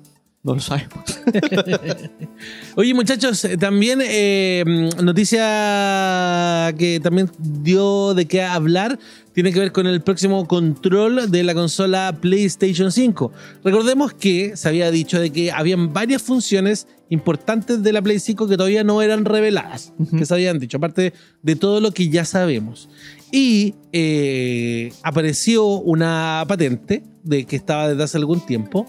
No 0.47 0.55
lo 0.55 0.61
sabemos. 0.61 1.03
Oye, 2.77 2.95
muchachos, 2.95 3.45
eh, 3.45 3.57
también 3.57 3.99
eh, 4.01 4.63
noticia 5.03 6.73
que 6.79 7.01
también 7.03 7.29
dio 7.41 8.15
de 8.15 8.27
qué 8.27 8.43
hablar 8.43 8.97
tiene 9.33 9.53
que 9.53 9.59
ver 9.59 9.73
con 9.73 9.89
el 9.89 10.03
próximo 10.03 10.47
control 10.47 11.33
de 11.33 11.43
la 11.43 11.53
consola 11.53 12.17
PlayStation 12.21 12.93
5. 12.93 13.33
Recordemos 13.65 14.15
que 14.15 14.57
se 14.57 14.69
había 14.69 14.93
dicho 14.93 15.21
de 15.21 15.31
que 15.31 15.51
habían 15.51 15.93
varias 15.93 16.23
funciones 16.23 16.87
importantes 17.11 17.83
de 17.83 17.93
la 17.93 18.01
Play 18.01 18.21
5 18.21 18.49
que 18.49 18.57
todavía 18.57 18.85
no 18.85 19.03
eran 19.03 19.25
reveladas, 19.25 19.93
que 20.17 20.25
se 20.25 20.33
habían 20.33 20.59
dicho, 20.59 20.79
aparte 20.79 21.13
de 21.43 21.57
todo 21.57 21.81
lo 21.81 21.91
que 21.91 22.09
ya 22.09 22.25
sabemos. 22.25 22.89
Y 23.31 23.75
eh, 23.93 24.93
apareció 25.03 25.67
una 25.67 26.45
patente 26.47 27.03
de 27.23 27.45
que 27.45 27.57
estaba 27.57 27.89
desde 27.89 28.05
hace 28.05 28.19
algún 28.19 28.41
tiempo 28.47 28.87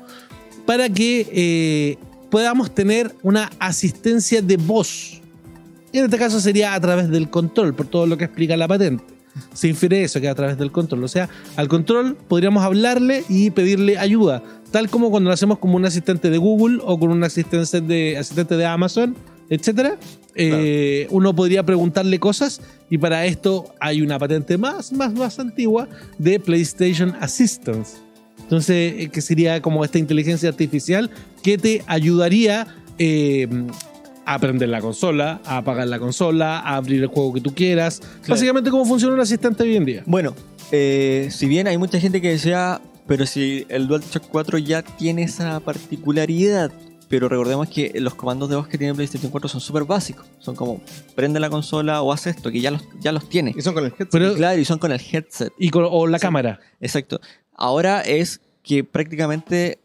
para 0.68 0.90
que 0.90 1.26
eh, 1.32 1.98
podamos 2.30 2.76
tener 2.76 3.16
una 3.24 3.50
asistencia 3.58 4.42
de 4.42 4.58
voz. 4.58 5.22
En 5.94 6.04
este 6.04 6.18
caso 6.18 6.42
sería 6.42 6.74
a 6.74 6.82
través 6.82 7.10
del 7.10 7.30
control, 7.30 7.74
por 7.74 7.88
todo 7.88 8.06
lo 8.06 8.18
que 8.18 8.26
explica 8.26 8.58
la 8.58 8.68
patente. 8.68 9.04
Se 9.54 9.70
infiere 9.70 10.04
eso, 10.04 10.20
que 10.20 10.28
a 10.28 10.36
través 10.36 10.58
del 10.58 10.74
control. 10.74 11.06
O 11.06 11.08
sea, 11.08 11.30
al 11.56 11.70
control 11.70 12.18
podríamos 12.28 12.64
hablarle 12.64 13.24
y 13.30 13.50
pedirle 13.52 13.98
ayuda, 13.98 14.44
tal 14.70 14.90
como 14.90 15.10
cuando 15.10 15.30
lo 15.30 15.34
hacemos 15.34 15.58
como 15.58 15.78
un 15.78 15.86
asistente 15.86 16.30
de 16.30 16.38
Google 16.38 16.80
o 16.84 17.00
con 17.00 17.12
un 17.12 17.24
asistente 17.24 17.82
de, 17.82 18.18
asistente 18.18 18.58
de 18.58 18.66
Amazon, 18.66 19.16
etc. 19.50 19.94
uno 21.12 21.34
podría 21.34 21.64
preguntarle 21.64 22.20
cosas 22.20 22.60
y 22.90 22.98
para 22.98 23.26
esto 23.26 23.74
hay 23.80 24.02
una 24.02 24.20
patente 24.20 24.58
más, 24.58 24.92
más, 24.92 25.14
más 25.14 25.40
antigua 25.40 25.88
de 26.18 26.42
PlayStation 26.42 27.16
Assistance. 27.22 28.07
Entonces, 28.48 28.94
eh, 28.98 29.10
que 29.10 29.22
sería 29.22 29.62
como 29.62 29.84
esta 29.84 29.98
inteligencia 30.00 30.48
artificial 30.48 31.10
que 31.44 31.58
te 31.58 31.84
ayudaría 31.88 32.66
eh, 32.98 33.48
a 34.26 34.36
aprender 34.36 34.70
la 34.70 34.80
consola, 34.82 35.42
a 35.46 35.58
apagar 35.58 35.88
la 35.88 36.00
consola, 36.00 36.60
a 36.60 36.78
abrir 36.78 37.02
el 37.02 37.08
juego 37.08 37.34
que 37.34 37.42
tú 37.42 37.54
quieras. 37.54 38.02
Básicamente 38.28 38.70
cómo 38.72 38.86
funciona 38.86 39.14
un 39.14 39.20
asistente 39.20 39.64
hoy 39.64 39.76
en 39.76 39.86
día. 39.86 40.04
Bueno, 40.06 40.34
eh, 40.72 41.28
si 41.32 41.46
bien 41.48 41.68
hay 41.68 41.78
mucha 41.78 42.00
gente 42.00 42.22
que 42.22 42.30
decía, 42.30 42.82
pero 43.06 43.26
si 43.26 43.66
el 43.70 43.88
DualShock 43.88 44.24
4 44.30 44.58
ya 44.60 44.82
tiene 44.82 45.24
esa 45.24 45.60
particularidad, 45.60 46.72
pero 47.10 47.30
recordemos 47.30 47.70
que 47.70 47.94
los 48.02 48.16
comandos 48.16 48.50
de 48.50 48.58
voz 48.58 48.68
que 48.68 48.78
tiene 48.78 48.94
PlayStation 48.94 49.32
4 49.32 49.48
son 49.48 49.62
súper 49.62 49.86
básicos. 49.86 50.26
Son 50.40 50.56
como 50.58 50.82
prende 51.16 51.40
la 51.40 51.50
consola 51.50 52.02
o 52.02 52.12
haz 52.12 52.28
esto, 52.28 52.52
que 52.52 52.60
ya 52.60 52.70
los, 52.72 52.84
ya 53.00 53.14
los 53.14 53.30
tiene. 53.30 53.54
Y 53.58 53.62
son 53.62 53.74
con 53.74 53.86
el 53.86 53.92
headset. 53.92 54.10
Pero- 54.12 54.36
Claro, 54.36 54.60
y 54.60 54.66
son 54.66 54.78
con 54.78 54.92
el 54.92 55.00
headset. 55.00 55.54
Y 55.58 55.70
con- 55.70 55.88
o 55.90 56.06
la 56.06 56.18
Sí. 56.18 56.22
cámara. 56.24 56.60
Exacto. 56.82 57.22
Ahora 57.58 58.02
es 58.02 58.40
que 58.64 58.84
prácticamente, 58.84 59.80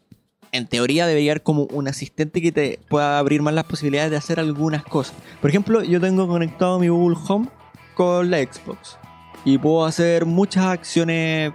en 0.51 0.67
teoría, 0.67 1.07
debería 1.07 1.31
haber 1.31 1.43
como 1.43 1.63
un 1.63 1.87
asistente 1.87 2.41
que 2.41 2.51
te 2.51 2.79
pueda 2.87 3.17
abrir 3.17 3.41
más 3.41 3.55
las 3.55 3.65
posibilidades 3.65 4.11
de 4.11 4.17
hacer 4.17 4.39
algunas 4.39 4.83
cosas. 4.83 5.15
Por 5.41 5.49
ejemplo, 5.49 5.83
yo 5.83 5.99
tengo 5.99 6.27
conectado 6.27 6.79
mi 6.79 6.89
Google 6.89 7.17
Home 7.27 7.49
con 7.95 8.29
la 8.29 8.37
Xbox 8.37 8.97
y 9.43 9.57
puedo 9.57 9.85
hacer 9.85 10.25
muchas 10.25 10.65
acciones 10.65 11.51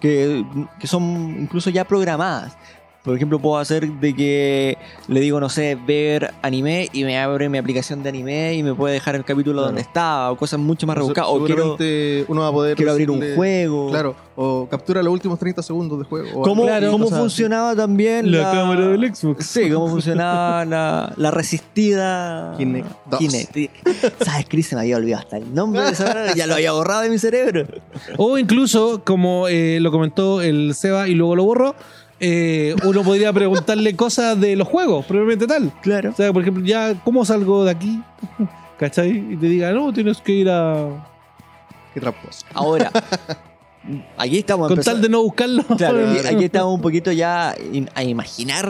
que, 0.00 0.44
que 0.80 0.86
son 0.86 1.36
incluso 1.40 1.70
ya 1.70 1.84
programadas. 1.84 2.56
Por 3.02 3.16
ejemplo, 3.16 3.38
puedo 3.38 3.56
hacer 3.56 3.88
de 3.90 4.14
que 4.14 4.76
le 5.08 5.20
digo, 5.20 5.40
no 5.40 5.48
sé, 5.48 5.74
ver 5.86 6.34
anime 6.42 6.88
y 6.92 7.04
me 7.04 7.18
abre 7.18 7.48
mi 7.48 7.56
aplicación 7.56 8.02
de 8.02 8.10
anime 8.10 8.52
y 8.54 8.62
me 8.62 8.74
puede 8.74 8.92
dejar 8.94 9.14
el 9.14 9.24
capítulo 9.24 9.54
Claro. 9.54 9.66
donde 9.68 9.80
estaba 9.80 10.30
o 10.30 10.36
cosas 10.36 10.60
mucho 10.60 10.86
más 10.86 10.96
rebuscadas. 10.98 11.30
O 11.30 11.38
quiero, 11.44 11.76
Seguramente 11.78 12.24
uno 12.28 12.42
va 12.42 12.48
a 12.48 12.52
poder 12.52 12.76
quiero 12.76 12.92
abrir 12.92 13.10
un 13.10 13.22
juego. 13.34 13.88
Claro, 13.90 14.14
o 14.36 14.68
captura 14.70 15.02
los 15.02 15.12
últimos 15.14 15.38
30 15.38 15.62
segundos 15.62 15.98
de 15.98 16.04
juego. 16.04 16.28
o 16.40 16.42
¿Cómo, 16.42 16.64
Claro, 16.64 16.90
cómo 16.90 17.06
así. 17.06 17.14
funcionaba 17.14 17.74
también 17.74 18.30
La 18.30 18.52
cámara 18.52 18.88
del 18.88 19.14
Xbox. 19.14 19.46
Sí, 19.46 19.70
cómo 19.70 19.88
funcionaba 19.88 20.66
la, 20.66 21.12
la 21.16 21.30
resistida 21.30 22.54
Kinect 22.58 22.86
2. 23.10 23.18
Kinect. 23.18 23.56
¿Sabes, 24.24 24.46
Chris? 24.48 24.66
Se 24.68 24.74
me 24.74 24.82
había 24.82 24.96
olvidado 24.96 25.22
hasta 25.22 25.36
el 25.38 25.54
nombre 25.54 25.82
de 25.82 25.90
esa 25.90 26.34
ya 26.34 26.46
lo 26.46 26.54
había 26.54 26.72
borrado 26.72 27.00
de 27.02 27.10
mi 27.10 27.18
cerebro. 27.18 27.66
O 28.18 28.36
incluso, 28.38 29.02
como 29.04 29.48
eh, 29.48 29.78
lo 29.80 29.90
comentó 29.90 30.42
el 30.42 30.74
Seba 30.74 31.08
y 31.08 31.14
luego 31.14 31.36
lo 31.36 31.44
borró, 31.44 31.74
eh, 32.20 32.76
uno 32.84 33.02
podría 33.02 33.32
preguntarle 33.32 33.96
cosas 33.96 34.38
de 34.38 34.54
los 34.54 34.68
juegos, 34.68 35.06
probablemente 35.06 35.46
tal. 35.46 35.72
Claro. 35.80 36.10
O 36.10 36.14
sea, 36.14 36.32
por 36.32 36.42
ejemplo, 36.42 36.62
ya, 36.64 36.94
¿cómo 37.02 37.24
salgo 37.24 37.64
de 37.64 37.70
aquí? 37.70 38.02
¿Cachai? 38.78 39.32
Y 39.32 39.36
te 39.36 39.46
diga, 39.46 39.72
no, 39.72 39.92
tienes 39.92 40.18
que 40.18 40.32
ir 40.32 40.50
a. 40.50 40.86
Qué 41.94 42.00
tramposo. 42.00 42.44
Ahora, 42.54 42.90
aquí 44.16 44.38
estamos 44.38 44.68
Con 44.68 44.72
empezando- 44.78 44.96
tal 44.96 45.02
de 45.02 45.08
no 45.08 45.22
buscarlo. 45.22 45.62
Claro, 45.76 46.08
aquí, 46.18 46.34
aquí 46.34 46.44
estamos 46.44 46.74
un 46.74 46.80
poquito 46.80 47.10
ya 47.12 47.54
a 47.94 48.02
imaginar. 48.02 48.68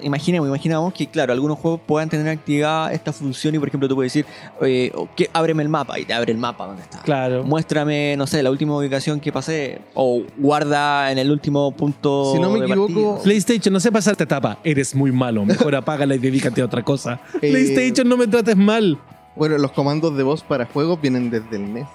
Imaginemos, 0.00 0.48
imaginamos 0.48 0.92
que, 0.92 1.06
claro, 1.06 1.32
algunos 1.32 1.58
juegos 1.58 1.80
puedan 1.86 2.08
tener 2.08 2.28
activada 2.28 2.92
esta 2.92 3.12
función 3.12 3.54
y, 3.54 3.58
por 3.58 3.68
ejemplo, 3.68 3.88
tú 3.88 3.94
puedes 3.94 4.12
decir, 4.12 4.26
que, 4.60 5.30
ábreme 5.32 5.62
el 5.62 5.68
mapa 5.68 5.98
y 5.98 6.04
te 6.04 6.12
abre 6.14 6.32
el 6.32 6.38
mapa 6.38 6.66
donde 6.66 6.82
está. 6.82 7.00
Claro. 7.02 7.44
Muéstrame, 7.44 8.16
no 8.16 8.26
sé, 8.26 8.42
la 8.42 8.50
última 8.50 8.76
ubicación 8.76 9.20
que 9.20 9.32
pasé 9.32 9.80
o 9.94 10.22
guarda 10.36 11.10
en 11.10 11.18
el 11.18 11.30
último 11.30 11.72
punto. 11.72 12.32
Si 12.34 12.38
no 12.40 12.50
me 12.50 12.60
de 12.60 12.66
equivoco, 12.66 12.92
partida. 13.14 13.22
PlayStation, 13.24 13.72
no 13.72 13.80
sé 13.80 13.90
pasar 13.90 14.12
esta 14.12 14.24
etapa. 14.24 14.58
Eres 14.64 14.94
muy 14.94 15.12
malo. 15.12 15.44
Mejor 15.44 15.74
apágala 15.76 16.14
y 16.14 16.18
dedícate 16.18 16.60
a 16.62 16.66
otra 16.66 16.82
cosa. 16.84 17.20
Eh, 17.40 17.50
PlayStation, 17.50 18.08
no 18.08 18.16
me 18.16 18.26
trates 18.26 18.56
mal. 18.56 18.98
Bueno, 19.34 19.56
los 19.56 19.72
comandos 19.72 20.14
de 20.16 20.22
voz 20.22 20.42
para 20.42 20.66
juegos 20.66 21.00
vienen 21.00 21.30
desde 21.30 21.56
el 21.56 21.72
NES, 21.72 21.86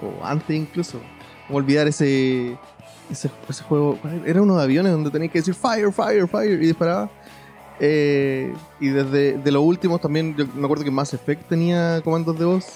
o 0.00 0.24
antes 0.24 0.56
incluso. 0.56 1.00
Como 1.46 1.58
olvidar 1.58 1.86
ese, 1.86 2.56
ese, 3.10 3.30
ese 3.48 3.64
juego. 3.64 3.98
¿cuál 4.00 4.14
era? 4.14 4.26
Era 4.30 4.42
uno 4.42 4.56
de 4.56 4.62
aviones 4.62 4.92
donde 4.92 5.10
tenías 5.10 5.30
que 5.32 5.38
decir 5.38 5.54
fire, 5.54 5.92
fire, 5.92 6.26
fire 6.28 6.52
y 6.52 6.66
disparaba. 6.66 7.10
Eh, 7.80 8.52
y 8.80 8.88
desde 8.88 9.36
de 9.38 9.50
los 9.52 9.62
últimos 9.62 10.00
también, 10.00 10.36
yo 10.36 10.46
me 10.54 10.64
acuerdo 10.64 10.84
que 10.84 10.90
Mass 10.90 11.12
Effect 11.12 11.48
tenía 11.48 12.00
comandos 12.02 12.38
de 12.38 12.44
voz. 12.44 12.66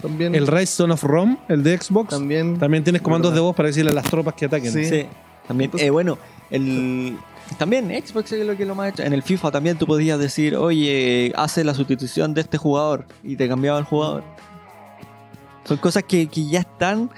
También. 0.00 0.34
El 0.34 0.48
Rise 0.48 0.66
Son 0.66 0.90
of 0.90 1.04
Rome, 1.04 1.38
el 1.48 1.62
de 1.62 1.78
Xbox, 1.78 2.10
también, 2.10 2.58
también. 2.58 2.82
tienes 2.82 3.02
comandos 3.02 3.30
¿Verdad? 3.30 3.42
de 3.42 3.46
voz 3.46 3.56
para 3.56 3.68
decirle 3.68 3.92
a 3.92 3.94
las 3.94 4.04
tropas 4.04 4.34
que 4.34 4.46
ataquen. 4.46 4.72
Sí. 4.72 4.84
Sí, 4.84 5.06
también. 5.46 5.68
Entonces- 5.68 5.86
eh, 5.86 5.90
bueno, 5.90 6.18
el. 6.50 7.16
También 7.58 7.90
Xbox 7.90 8.32
es 8.32 8.46
lo 8.46 8.56
que 8.56 8.64
lo 8.64 8.74
más 8.74 8.92
hecho. 8.92 9.02
En 9.02 9.12
el 9.12 9.22
FIFA 9.22 9.50
también 9.50 9.76
tú 9.76 9.86
podías 9.86 10.18
decir, 10.18 10.56
oye, 10.56 11.32
hace 11.36 11.62
la 11.64 11.74
sustitución 11.74 12.34
de 12.34 12.40
este 12.40 12.56
jugador 12.56 13.04
y 13.22 13.36
te 13.36 13.46
cambiaba 13.46 13.78
el 13.78 13.84
jugador. 13.84 14.24
Son 15.64 15.76
cosas 15.76 16.02
que, 16.04 16.26
que 16.28 16.46
ya 16.46 16.60
están, 16.60 17.10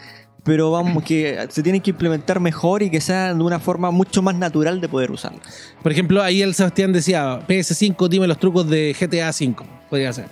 pero 0.44 0.70
vamos, 0.70 1.02
que 1.02 1.46
se 1.48 1.62
tienen 1.62 1.80
que 1.80 1.90
implementar 1.90 2.38
mejor 2.38 2.82
y 2.82 2.90
que 2.90 3.00
sean 3.00 3.38
de 3.38 3.44
una 3.44 3.58
forma 3.58 3.90
mucho 3.90 4.20
más 4.20 4.34
natural 4.34 4.80
de 4.80 4.88
poder 4.88 5.10
usarlas. 5.10 5.42
Por 5.82 5.90
ejemplo, 5.90 6.22
ahí 6.22 6.42
el 6.42 6.54
Sebastián 6.54 6.92
decía, 6.92 7.40
PS5, 7.48 8.08
dime 8.08 8.26
los 8.26 8.38
trucos 8.38 8.68
de 8.68 8.94
GTA 8.98 9.30
V. 9.30 9.56
Podría 9.88 10.12
ser. 10.12 10.28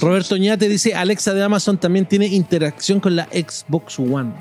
Roberto 0.00 0.36
Ñate 0.36 0.68
dice, 0.68 0.94
Alexa 0.94 1.34
de 1.34 1.42
Amazon 1.42 1.78
también 1.78 2.06
tiene 2.06 2.26
interacción 2.26 3.00
con 3.00 3.16
la 3.16 3.24
Xbox 3.26 3.98
One. 3.98 4.32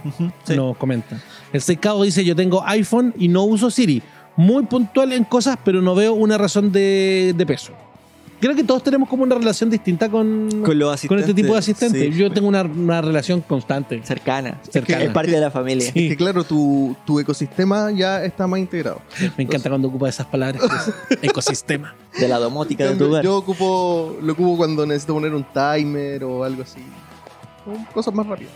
Sí. 0.46 0.56
Nos 0.56 0.78
comenta. 0.78 1.22
El 1.52 1.62
Seicao 1.62 2.04
dice, 2.04 2.24
yo 2.24 2.36
tengo 2.36 2.64
iPhone 2.66 3.14
y 3.18 3.28
no 3.28 3.44
uso 3.44 3.70
Siri. 3.70 4.02
Muy 4.36 4.66
puntual 4.66 5.14
en 5.14 5.26
cosas, 5.26 5.58
pero 5.64 5.82
no 5.82 5.96
veo 5.96 6.14
una 6.14 6.38
razón 6.38 6.72
de, 6.72 7.34
de 7.36 7.46
peso. 7.46 7.74
Creo 8.44 8.58
que 8.58 8.64
todos 8.66 8.84
tenemos 8.84 9.08
como 9.08 9.24
una 9.24 9.36
relación 9.36 9.70
distinta 9.70 10.10
con, 10.10 10.50
Con 10.66 10.78
los 10.78 11.02
con 11.08 11.18
este 11.18 11.34
tipo 11.34 11.54
de 11.54 11.60
asistentes, 11.60 12.02
sí. 12.02 12.20
Yo 12.20 12.30
tengo 12.30 12.50
una, 12.50 12.64
una 12.64 13.02
relación 13.02 13.40
constante. 13.40 14.02
Cercana. 14.04 14.60
Cercana. 14.70 15.06
Es 15.06 15.12
parte 15.12 15.32
de 15.32 15.40
la 15.40 15.50
familia. 15.50 15.90
Sí. 15.94 16.04
Es 16.08 16.10
que 16.10 16.18
claro, 16.18 16.44
tu, 16.44 16.94
tu 17.06 17.22
ecosistema 17.22 17.90
ya 17.92 18.22
está 18.26 18.46
más 18.46 18.60
integrado. 18.60 19.02
Me 19.38 19.46
encanta 19.46 19.70
cuando 19.70 19.88
ocupa 19.88 20.10
esas 20.10 20.26
palabras. 20.28 20.62
que 20.62 21.14
es 21.16 21.20
ecosistema. 21.24 21.96
De 22.20 22.28
la 22.28 22.38
domótica 22.38 22.84
de 22.84 22.96
tu 22.98 23.06
Yo, 23.06 23.10
hogar. 23.12 23.24
yo 23.24 23.38
ocupo, 23.38 24.18
lo 24.22 24.34
ocupo 24.34 24.58
cuando 24.58 24.86
necesito 24.86 25.14
poner 25.14 25.34
un 25.34 25.46
timer 25.46 26.26
o 26.26 26.44
algo 26.44 26.64
así. 26.64 26.82
Cosas 27.94 28.14
más 28.14 28.28
rápidas. 28.28 28.52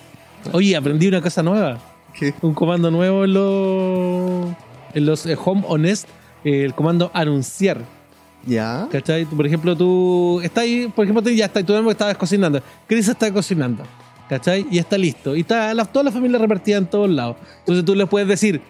Oye, 0.51 0.75
aprendí 0.75 1.07
una 1.07 1.21
cosa 1.21 1.41
nueva. 1.41 1.79
¿Qué? 2.13 2.33
Un 2.41 2.53
comando 2.53 2.91
nuevo 2.91 3.23
en 3.23 3.33
los, 3.33 4.47
en 4.93 5.05
los 5.05 5.25
eh, 5.25 5.37
Home 5.45 5.63
Honest. 5.65 6.09
eh, 6.43 6.65
el 6.65 6.73
comando 6.73 7.09
anunciar. 7.13 7.95
¿Ya? 8.47 8.87
¿Cachai? 8.91 9.25
Por 9.25 9.45
ejemplo, 9.45 9.75
tú 9.75 10.39
estás 10.41 10.63
ahí, 10.63 10.87
por 10.95 11.03
ejemplo, 11.05 11.21
tú 11.21 11.29
ya 11.29 11.45
estás, 11.45 11.63
tú 11.65 11.73
mismo 11.73 11.91
estabas 11.91 12.17
cocinando. 12.17 12.61
Chris 12.87 13.07
está 13.07 13.31
cocinando. 13.31 13.83
¿Cachai? 14.29 14.65
Y 14.71 14.77
está 14.79 14.97
listo. 14.97 15.35
Y 15.35 15.41
está 15.41 15.73
la- 15.73 15.85
toda 15.85 16.03
la 16.05 16.11
familia 16.11 16.39
repartida 16.39 16.77
en 16.77 16.85
todos 16.87 17.09
lados. 17.09 17.35
Entonces 17.59 17.85
tú 17.85 17.93
le 17.93 18.07
puedes 18.07 18.27
decir, 18.27 18.61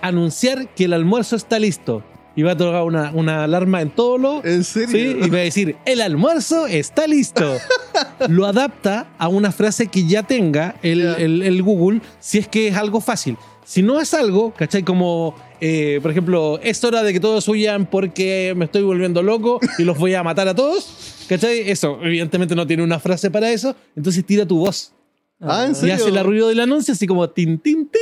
anunciar 0.00 0.68
que 0.74 0.84
el 0.84 0.92
almuerzo 0.92 1.36
está 1.36 1.58
listo. 1.58 2.02
Y 2.36 2.42
va 2.42 2.52
a 2.52 2.56
tocar 2.56 2.82
una, 2.84 3.10
una 3.14 3.42
alarma 3.44 3.82
en 3.82 3.90
todos 3.90 4.20
lados. 4.20 4.44
¿En 4.44 4.62
serio? 4.62 4.88
Sí, 4.90 5.26
y 5.26 5.28
va 5.28 5.38
a 5.38 5.40
decir, 5.42 5.76
el 5.84 6.00
almuerzo 6.00 6.68
está 6.68 7.06
listo. 7.08 7.56
Lo 8.28 8.46
adapta 8.46 9.08
a 9.18 9.26
una 9.26 9.50
frase 9.50 9.88
que 9.88 10.06
ya 10.06 10.22
tenga 10.22 10.76
el, 10.82 11.00
el- 11.00 11.42
el 11.42 11.62
Google 11.64 12.00
si 12.20 12.38
es 12.38 12.46
que 12.46 12.68
es 12.68 12.76
algo 12.76 13.00
fácil. 13.00 13.36
Si 13.64 13.82
no 13.82 14.00
es 14.00 14.14
algo, 14.14 14.52
¿cachai? 14.56 14.82
Como, 14.84 15.34
eh, 15.60 15.98
por 16.02 16.10
ejemplo, 16.10 16.58
es 16.62 16.82
hora 16.84 17.02
de 17.02 17.12
que 17.12 17.20
todos 17.20 17.46
huyan 17.48 17.86
porque 17.86 18.52
me 18.56 18.64
estoy 18.66 18.82
volviendo 18.82 19.22
loco 19.22 19.60
y 19.78 19.84
los 19.84 19.98
voy 19.98 20.14
a 20.14 20.22
matar 20.22 20.48
a 20.48 20.54
todos, 20.54 21.24
¿cachai? 21.28 21.70
Eso, 21.70 21.98
evidentemente 22.02 22.54
no 22.54 22.66
tiene 22.66 22.82
una 22.82 22.98
frase 22.98 23.30
para 23.30 23.50
eso, 23.50 23.74
entonces 23.96 24.24
tira 24.24 24.46
tu 24.46 24.58
voz. 24.58 24.92
Ah, 25.40 25.64
¿en 25.66 25.72
Y 25.72 25.74
serio? 25.74 25.94
hace 25.94 26.08
el 26.08 26.24
ruido 26.24 26.48
del 26.48 26.60
anuncio 26.60 26.92
así 26.94 27.06
como 27.06 27.28
tin, 27.30 27.58
tin, 27.58 27.88
tin, 27.88 28.00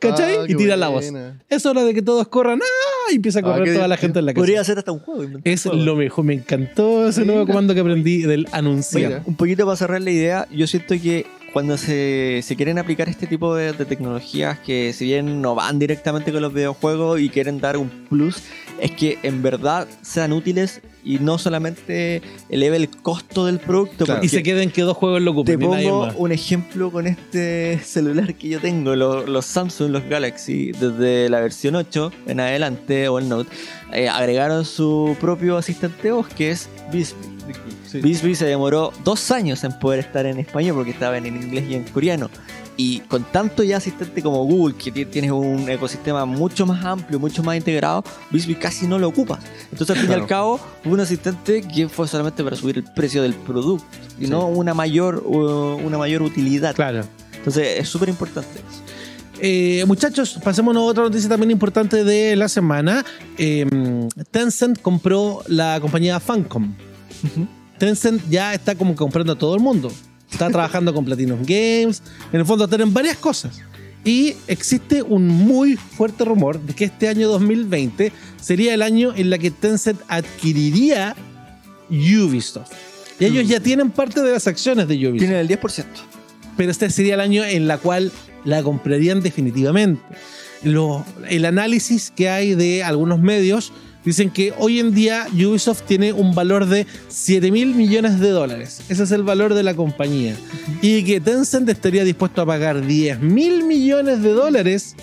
¿cachai? 0.00 0.36
Ah, 0.40 0.44
y 0.46 0.54
tira 0.54 0.76
la 0.76 0.88
voz. 0.88 1.06
Es 1.48 1.64
hora 1.66 1.82
de 1.84 1.94
que 1.94 2.02
todos 2.02 2.28
corran, 2.28 2.60
¡ah! 2.62 3.12
Y 3.12 3.16
empieza 3.16 3.38
a 3.38 3.42
Ah, 3.42 3.44
correr 3.54 3.74
toda 3.74 3.88
la 3.88 3.96
gente 3.96 4.18
en 4.18 4.26
la 4.26 4.32
casa. 4.34 4.40
Podría 4.42 4.62
ser 4.64 4.78
hasta 4.78 4.92
un 4.92 4.98
juego. 4.98 5.22
Es 5.44 5.64
un 5.66 5.72
juego. 5.72 5.84
lo 5.86 5.96
mejor, 5.96 6.24
me 6.24 6.34
encantó 6.34 7.08
ese 7.08 7.24
nuevo 7.24 7.46
comando 7.46 7.72
que 7.74 7.80
aprendí 7.80 8.22
del 8.22 8.46
anunciar. 8.52 9.08
Mira. 9.10 9.22
Un 9.26 9.34
poquito 9.36 9.64
para 9.64 9.76
cerrar 9.76 10.02
la 10.02 10.10
idea, 10.10 10.46
yo 10.50 10.66
siento 10.66 10.94
que 11.02 11.24
cuando 11.54 11.78
se, 11.78 12.40
se 12.42 12.56
quieren 12.56 12.78
aplicar 12.78 13.08
este 13.08 13.26
tipo 13.26 13.54
de, 13.54 13.72
de 13.72 13.84
tecnologías 13.86 14.58
que 14.58 14.92
si 14.92 15.06
bien 15.06 15.40
no 15.40 15.54
van 15.54 15.78
directamente 15.78 16.32
con 16.32 16.42
los 16.42 16.52
videojuegos 16.52 17.18
y 17.20 17.30
quieren 17.30 17.60
dar 17.60 17.76
un 17.78 17.88
plus, 17.88 18.42
es 18.80 18.90
que 18.90 19.18
en 19.22 19.40
verdad 19.42 19.86
sean 20.02 20.32
útiles 20.32 20.82
y 21.04 21.18
no 21.20 21.38
solamente 21.38 22.22
eleve 22.48 22.76
el 22.78 22.88
costo 22.88 23.46
del 23.46 23.58
producto. 23.60 24.04
Claro. 24.04 24.24
Y 24.24 24.28
se 24.28 24.42
queden 24.42 24.70
que 24.70 24.82
dos 24.82 24.96
juegos 24.96 25.22
lo 25.22 25.32
te 25.44 25.54
ocupen, 25.54 25.70
nadie 25.70 25.88
pongo 25.88 26.12
un 26.16 26.32
ejemplo 26.32 26.90
con 26.90 27.06
este 27.06 27.78
celular 27.84 28.34
que 28.34 28.48
yo 28.48 28.60
tengo, 28.60 28.96
lo- 28.96 29.26
los, 29.26 29.44
Samsung, 29.46 29.90
los 29.92 30.04
Galaxy, 30.08 30.72
desde 30.72 31.28
la 31.28 31.40
versión 31.40 31.76
8 31.76 32.10
en 32.26 32.40
adelante 32.40 33.08
o 33.08 33.18
el 33.18 33.28
Note, 33.28 33.50
eh, 33.92 34.08
agregaron 34.08 34.64
su 34.64 35.16
propio 35.20 35.56
asistente 35.56 36.10
voz 36.10 36.26
que 36.28 36.50
es 36.50 36.68
Bisbee. 36.90 37.32
Sí. 37.94 38.00
Bisbee 38.00 38.34
se 38.34 38.44
demoró 38.46 38.92
dos 39.04 39.30
años 39.30 39.62
en 39.62 39.78
poder 39.78 40.00
estar 40.00 40.26
en 40.26 40.40
español 40.40 40.74
porque 40.74 40.90
estaba 40.90 41.16
en 41.16 41.26
inglés 41.26 41.64
y 41.70 41.74
en 41.74 41.84
coreano. 41.84 42.28
Y 42.76 42.98
con 43.00 43.22
tanto 43.22 43.62
ya 43.62 43.76
asistente 43.76 44.20
como 44.20 44.42
Google, 44.44 44.74
que 44.74 44.90
ti- 44.90 45.04
tienes 45.04 45.30
un 45.30 45.68
ecosistema 45.68 46.24
mucho 46.24 46.66
más 46.66 46.84
amplio, 46.84 47.20
mucho 47.20 47.44
más 47.44 47.56
integrado, 47.56 48.02
Bisbee 48.32 48.56
casi 48.58 48.88
no 48.88 48.98
lo 48.98 49.06
ocupas. 49.06 49.38
Entonces, 49.70 49.94
al 49.96 50.02
fin 50.02 50.10
y 50.10 50.14
al 50.14 50.26
cabo, 50.26 50.58
fue 50.82 50.92
un 50.92 50.98
asistente 50.98 51.62
que 51.62 51.88
fue 51.88 52.08
solamente 52.08 52.42
para 52.42 52.56
subir 52.56 52.78
el 52.78 52.84
precio 52.84 53.22
del 53.22 53.34
producto 53.34 53.86
y 54.18 54.24
Sí. 54.24 54.30
no 54.30 54.48
una 54.48 54.74
mayor, 54.74 55.22
uh, 55.24 55.76
una 55.86 55.98
mayor 55.98 56.22
utilidad. 56.22 56.74
Claro. 56.74 57.04
Entonces, 57.36 57.78
es 57.78 57.88
súper 57.88 58.08
importante 58.08 58.50
eso. 58.58 58.82
Eh, 59.40 59.84
muchachos, 59.86 60.38
pasémonos 60.42 60.82
a 60.82 60.86
otra 60.86 61.04
noticia 61.04 61.28
también 61.28 61.52
importante 61.52 62.02
de 62.02 62.34
la 62.34 62.48
semana. 62.48 63.04
Eh, 63.38 63.64
Tencent 64.32 64.80
compró 64.82 65.42
la 65.46 65.78
compañía 65.80 66.18
Funcom. 66.18 66.74
Tencent 67.84 68.22
ya 68.30 68.54
está 68.54 68.74
como 68.76 68.94
comprando 68.96 69.34
a 69.34 69.36
todo 69.38 69.54
el 69.54 69.60
mundo. 69.60 69.92
Está 70.30 70.48
trabajando 70.48 70.94
con 70.94 71.04
Platinum 71.04 71.40
Games. 71.42 72.02
En 72.32 72.40
el 72.40 72.46
fondo 72.46 72.66
tienen 72.66 72.94
varias 72.94 73.18
cosas. 73.18 73.60
Y 74.04 74.34
existe 74.48 75.02
un 75.02 75.26
muy 75.28 75.76
fuerte 75.76 76.24
rumor 76.24 76.60
de 76.60 76.72
que 76.74 76.84
este 76.86 77.08
año 77.08 77.28
2020 77.28 78.10
sería 78.40 78.72
el 78.74 78.80
año 78.82 79.12
en 79.14 79.28
la 79.30 79.38
que 79.38 79.50
Tencent 79.50 80.00
adquiriría 80.08 81.14
Ubisoft. 81.90 82.72
Y 83.20 83.26
ellos 83.26 83.46
ya 83.48 83.60
tienen 83.60 83.90
parte 83.90 84.22
de 84.22 84.32
las 84.32 84.46
acciones 84.46 84.88
de 84.88 84.94
Ubisoft. 84.96 85.18
Tienen 85.18 85.36
el 85.36 85.48
10%. 85.48 85.84
Pero 86.56 86.70
este 86.70 86.88
sería 86.90 87.14
el 87.14 87.20
año 87.20 87.44
en 87.44 87.68
la 87.68 87.78
cual 87.78 88.10
la 88.44 88.62
comprarían 88.62 89.20
definitivamente. 89.22 90.02
Lo- 90.62 91.04
el 91.28 91.44
análisis 91.44 92.10
que 92.10 92.28
hay 92.30 92.54
de 92.54 92.82
algunos 92.82 93.20
medios 93.20 93.72
dicen 94.04 94.30
que 94.30 94.52
hoy 94.58 94.80
en 94.80 94.94
día 94.94 95.26
Ubisoft 95.32 95.82
tiene 95.82 96.12
un 96.12 96.34
valor 96.34 96.66
de 96.66 96.86
7 97.08 97.50
mil 97.50 97.74
millones 97.74 98.20
de 98.20 98.30
dólares. 98.30 98.82
Ese 98.88 99.02
es 99.04 99.10
el 99.12 99.22
valor 99.22 99.54
de 99.54 99.62
la 99.62 99.74
compañía. 99.74 100.36
Y 100.82 101.04
que 101.04 101.20
Tencent 101.20 101.68
estaría 101.68 102.04
dispuesto 102.04 102.42
a 102.42 102.46
pagar 102.46 102.84
10 102.86 103.20
mil 103.20 103.64
millones 103.64 104.22
de 104.22 104.30
dólares 104.32 104.96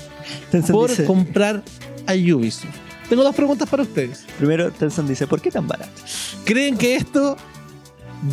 Tencent 0.51 0.71
por 0.73 0.89
dice- 0.89 1.05
comprar 1.05 1.63
a 2.07 2.13
Ubisoft. 2.13 2.65
Tengo 3.09 3.23
dos 3.23 3.35
preguntas 3.35 3.67
para 3.67 3.83
ustedes. 3.83 4.25
primero, 4.37 4.71
Tencent 4.71 5.09
dice, 5.09 5.27
¿por 5.27 5.41
qué 5.41 5.51
tan 5.51 5.67
barato? 5.67 5.91
¿Creen 6.45 6.77
que 6.77 6.95
esto 6.95 7.35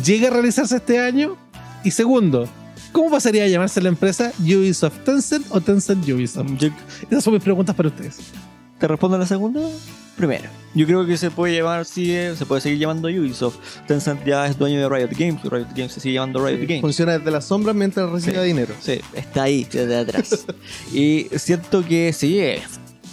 llegue 0.05 0.27
a 0.27 0.29
realizarse 0.29 0.77
este 0.77 0.99
año? 0.99 1.35
Y 1.83 1.91
segundo, 1.91 2.47
¿cómo 2.93 3.11
pasaría 3.11 3.43
a 3.43 3.47
llamarse 3.47 3.81
la 3.81 3.89
empresa 3.89 4.31
Ubisoft 4.39 5.03
Tencent 5.03 5.45
o 5.49 5.59
Tencent 5.59 6.07
Ubisoft? 6.07 6.47
Yo 6.57 6.69
Esas 7.09 7.23
son 7.23 7.33
mis 7.33 7.43
preguntas 7.43 7.75
para 7.75 7.89
ustedes. 7.89 8.17
Te 8.79 8.87
respondo 8.87 9.15
a 9.17 9.19
la 9.19 9.25
segunda. 9.25 9.61
Primero, 10.15 10.49
yo 10.75 10.85
creo 10.85 11.05
que 11.05 11.15
se 11.17 11.31
puede 11.31 11.55
llamar, 11.57 11.85
sigue, 11.85 12.35
se 12.35 12.45
puede 12.45 12.59
seguir 12.61 12.79
llamando 12.79 13.07
Ubisoft. 13.07 13.57
Tencent 13.87 14.25
ya 14.25 14.45
es 14.47 14.57
dueño 14.57 14.79
de 14.81 14.89
Riot 14.89 15.11
Games, 15.17 15.41
Riot 15.43 15.67
Games 15.75 15.93
se 15.93 15.99
sigue 16.01 16.15
llamando 16.15 16.45
Riot 16.45 16.59
Games. 16.67 16.81
Funciona 16.81 17.17
desde 17.17 17.31
las 17.31 17.45
sombras 17.45 17.75
mientras 17.75 18.09
recibe 18.09 18.41
Sí. 18.41 18.47
dinero. 18.47 18.73
Sí, 18.81 18.99
está 19.13 19.43
ahí, 19.43 19.65
desde 19.71 19.97
atrás. 19.97 20.45
y 20.93 21.27
siento 21.37 21.85
que 21.85 22.11
sí, 22.11 22.39
es 22.39 22.63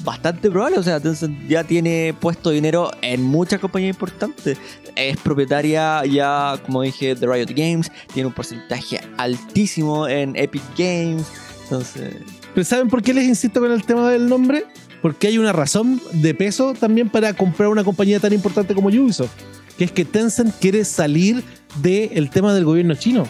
bastante 0.02 0.50
probable. 0.50 0.78
O 0.78 0.82
sea, 0.82 0.98
Tencent 0.98 1.48
ya 1.48 1.62
tiene 1.62 2.12
puesto 2.18 2.50
dinero 2.50 2.90
en 3.02 3.22
muchas 3.22 3.60
compañías 3.60 3.94
importantes. 3.94 4.58
Es 4.96 5.16
propietaria 5.18 6.04
ya, 6.06 6.60
como 6.66 6.82
dije, 6.82 7.14
de 7.14 7.26
Riot 7.26 7.50
Games. 7.54 7.90
Tiene 8.12 8.26
un 8.28 8.32
porcentaje 8.34 9.00
altísimo 9.16 10.08
en 10.08 10.34
Epic 10.34 10.62
Games. 10.76 11.26
Entonces, 11.64 12.14
¿Pero 12.54 12.64
saben 12.64 12.88
por 12.88 13.02
qué 13.02 13.12
les 13.12 13.24
insisto 13.26 13.60
con 13.60 13.70
el 13.70 13.84
tema 13.84 14.10
del 14.10 14.28
nombre? 14.28 14.64
Porque 15.02 15.28
hay 15.28 15.38
una 15.38 15.52
razón 15.52 16.00
de 16.12 16.34
peso 16.34 16.74
también 16.74 17.08
para 17.10 17.32
comprar 17.34 17.68
una 17.68 17.84
compañía 17.84 18.18
tan 18.20 18.32
importante 18.32 18.74
como 18.74 18.88
Ubisoft. 18.88 19.30
Que 19.78 19.84
es 19.84 19.92
que 19.92 20.04
Tencent 20.04 20.54
quiere 20.58 20.84
salir 20.84 21.44
del 21.82 22.30
tema 22.30 22.54
del 22.54 22.64
gobierno 22.64 22.94
chino. 22.94 23.24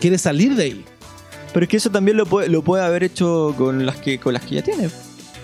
Quiere 0.00 0.18
salir 0.18 0.54
de 0.56 0.62
ahí. 0.64 0.84
pero 1.52 1.64
es 1.64 1.70
que 1.70 1.76
eso 1.78 1.90
también 1.90 2.16
lo 2.16 2.26
puede, 2.26 2.48
lo 2.48 2.62
puede 2.62 2.84
haber 2.84 3.02
hecho 3.04 3.54
con 3.56 3.84
las 3.86 3.96
que 3.96 4.18
con 4.18 4.34
las 4.34 4.42
que 4.44 4.56
ya 4.56 4.62
tiene. 4.62 4.88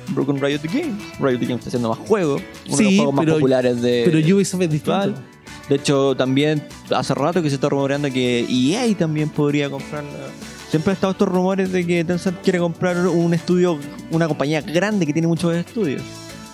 Bro, 0.08 0.26
Con 0.26 0.40
Riot 0.40 0.60
Games. 0.64 1.00
Riot 1.20 1.38
Games 1.40 1.50
está 1.58 1.68
haciendo 1.68 1.88
más 1.90 1.98
juegos. 1.98 2.42
Uno 2.68 2.76
de 2.76 2.82
los 2.84 2.94
juegos 2.96 3.14
más 3.14 3.24
pero- 3.24 3.36
populares 3.36 3.80
de. 3.80 4.02
Pero 4.04 4.36
Ubisoft 4.36 4.62
es 4.62 4.70
distinto. 4.70 5.14
De 5.68 5.76
hecho, 5.76 6.14
también 6.16 6.62
hace 6.90 7.14
rato 7.14 7.40
que 7.42 7.48
se 7.48 7.54
está 7.54 7.68
rumoreando 7.68 8.10
que 8.10 8.44
EA 8.50 8.94
también 8.96 9.28
podría 9.30 9.70
comprar. 9.70 10.04
Siempre 10.72 10.90
han 10.90 10.94
estado 10.94 11.12
estos 11.12 11.28
rumores 11.28 11.70
de 11.70 11.86
que 11.86 12.02
Tencent 12.02 12.38
quiere 12.42 12.58
comprar 12.58 12.96
un 13.06 13.34
estudio, 13.34 13.78
una 14.10 14.26
compañía 14.26 14.62
grande 14.62 15.04
que 15.06 15.12
tiene 15.12 15.28
muchos 15.28 15.54
estudios. 15.54 16.00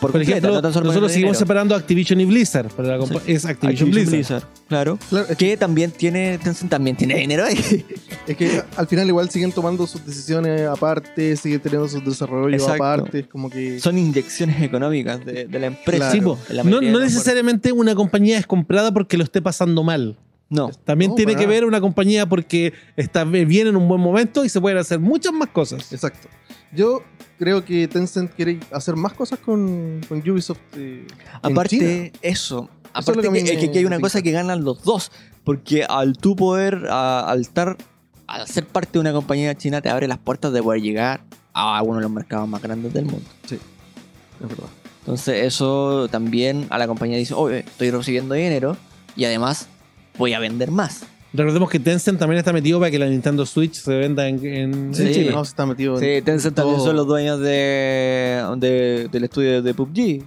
Por, 0.00 0.12
Por 0.12 0.20
completo, 0.20 0.48
ejemplo, 0.48 0.62
no 0.62 0.68
nosotros 0.68 0.92
seguimos 1.12 1.12
dinero. 1.12 1.34
separando 1.34 1.74
Activision 1.74 2.20
y 2.20 2.24
Blizzard. 2.24 2.68
Pero 2.76 2.88
la 2.88 2.98
compa- 2.98 3.20
Sí. 3.24 3.32
es 3.32 3.44
Activision, 3.44 3.90
Blizzard. 3.90 4.42
Claro. 4.68 4.96
Claro, 5.08 5.26
es 5.28 5.36
Que 5.36 5.56
también 5.56 5.90
tiene, 5.92 6.38
Tencent 6.38 6.70
también 6.70 6.96
tiene 6.96 7.16
dinero 7.16 7.44
ahí. 7.44 7.84
Es 8.26 8.36
que 8.36 8.62
al 8.76 8.86
final 8.86 9.08
igual 9.08 9.30
siguen 9.30 9.50
tomando 9.52 9.86
sus 9.88 10.04
decisiones 10.04 10.68
aparte, 10.68 11.36
siguen 11.36 11.60
teniendo 11.60 11.88
sus 11.88 12.04
desarrollos 12.04 12.60
Exacto. 12.62 12.84
aparte, 12.84 13.24
como 13.28 13.50
que... 13.50 13.80
Son 13.80 13.96
inyecciones 13.98 14.60
económicas 14.62 15.24
de, 15.24 15.46
de 15.46 15.58
la 15.58 15.66
empresa. 15.68 16.10
Claro. 16.10 16.12
Sí, 16.12 16.20
po. 16.20 16.38
en 16.50 16.56
la 16.58 16.62
no, 16.64 16.80
no 16.80 17.00
necesariamente 17.00 17.72
una 17.72 17.94
compañía 17.94 18.38
es 18.38 18.46
comprada 18.46 18.92
porque 18.92 19.16
lo 19.16 19.24
esté 19.24 19.42
pasando 19.42 19.82
mal. 19.82 20.16
No. 20.50 20.70
También 20.84 21.10
No, 21.10 21.14
tiene 21.14 21.32
que 21.32 21.42
nada. 21.42 21.48
ver 21.50 21.64
una 21.64 21.80
compañía 21.80 22.26
porque 22.26 22.72
está 22.96 23.24
bien 23.24 23.66
en 23.66 23.76
un 23.76 23.86
buen 23.88 24.00
momento 24.00 24.44
y 24.44 24.48
se 24.48 24.60
pueden 24.60 24.78
hacer 24.78 24.98
muchas 24.98 25.32
más 25.32 25.48
cosas. 25.50 25.92
Exacto. 25.92 26.28
Yo 26.72 27.02
creo 27.38 27.64
que 27.64 27.86
Tencent 27.88 28.32
quiere 28.32 28.60
hacer 28.72 28.96
más 28.96 29.12
cosas 29.12 29.38
con, 29.38 30.00
con 30.08 30.18
Ubisoft. 30.18 30.58
eh, 30.76 31.06
en 31.42 31.52
Aparte, 31.52 31.68
China. 31.78 32.18
eso. 32.22 32.70
es 32.84 32.90
Aparte 32.92 33.20
que 33.22 33.28
a 33.28 33.30
mí 33.30 33.42
que, 33.42 33.78
hay 33.78 33.84
una 33.84 34.00
cosa 34.00 34.22
que 34.22 34.30
ganan 34.32 34.64
los 34.64 34.82
dos. 34.82 35.12
Porque 35.44 35.84
al 35.84 36.16
tú 36.18 36.34
poder, 36.36 36.86
a- 36.90 37.28
al 37.30 37.40
estar, 37.42 37.76
al 38.26 38.46
ser 38.48 38.66
parte 38.66 38.92
de 38.94 38.98
una 39.00 39.12
compañía 39.12 39.54
china, 39.54 39.80
te 39.82 39.88
abre 39.90 40.08
las 40.08 40.18
puertas 40.18 40.52
de 40.52 40.62
poder 40.62 40.80
llegar 40.82 41.22
a 41.54 41.82
uno 41.82 41.96
de 41.96 42.02
los 42.02 42.10
mercados 42.10 42.48
más 42.48 42.60
grandes 42.62 42.92
del 42.94 43.04
mundo. 43.06 43.28
Es 43.44 43.58
verdad. 44.40 44.68
Entonces 45.00 45.44
eso 45.46 46.08
también 46.08 46.66
a 46.70 46.76
la 46.78 46.86
compañía 46.86 47.16
dice, 47.16 47.32
oye, 47.34 47.60
estoy 47.60 47.90
recibiendo 47.90 48.34
dinero 48.34 48.76
y 49.16 49.24
además 49.24 49.68
voy 50.18 50.34
a 50.34 50.38
vender 50.38 50.70
más. 50.70 51.04
Recordemos 51.32 51.68
que 51.68 51.78
Tencent 51.78 52.18
también 52.18 52.38
está 52.38 52.52
metido 52.52 52.78
para 52.78 52.90
que 52.90 52.98
la 52.98 53.06
Nintendo 53.06 53.44
Switch 53.44 53.74
se 53.74 53.96
venda 53.98 54.26
en, 54.28 54.44
en- 54.44 54.94
Sí. 54.94 55.02
en 55.02 55.12
China. 55.14 55.30
No, 55.32 55.44
se 55.44 55.50
está 55.50 55.66
metido 55.66 55.98
Sí, 55.98 56.06
en 56.06 56.24
Tencent 56.24 56.54
también 56.56 56.80
son 56.80 56.96
los 56.96 57.06
dueños 57.06 57.38
de, 57.40 58.42
de- 58.56 59.08
del 59.12 59.24
estudio 59.24 59.62
de 59.62 59.74
PUBG. 59.74 60.24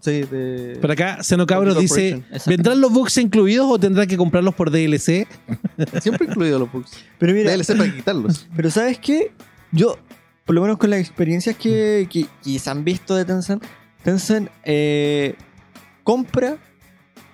Sí, 0.00 0.22
de... 0.22 0.78
Por 0.80 0.90
acá, 0.90 1.22
Xenocabros 1.22 1.74
Public 1.76 1.88
dice. 1.92 2.22
¿vendrán 2.48 2.80
los 2.80 2.92
bugs 2.92 3.16
incluidos 3.18 3.66
o 3.70 3.78
tendrán 3.78 4.08
que 4.08 4.16
comprarlos 4.16 4.52
por 4.56 4.72
DLC? 4.72 5.28
Siempre 6.02 6.26
incluido 6.26 6.58
los 6.58 6.72
bugs. 6.72 6.90
Pero 7.20 7.32
mira, 7.34 7.52
DLC 7.52 7.76
para 7.76 7.94
quitarlos. 7.94 8.48
Pero 8.56 8.68
¿sabes 8.72 8.98
qué? 8.98 9.30
Yo, 9.70 9.96
por 10.44 10.56
lo 10.56 10.62
menos 10.62 10.76
con 10.78 10.90
las 10.90 10.98
experiencias 10.98 11.56
que, 11.56 12.08
que, 12.10 12.26
que 12.42 12.58
se 12.58 12.68
han 12.68 12.82
visto 12.82 13.14
de 13.14 13.24
Tencent, 13.24 13.62
Tencent 14.02 14.48
eh, 14.64 15.36
compra, 16.02 16.56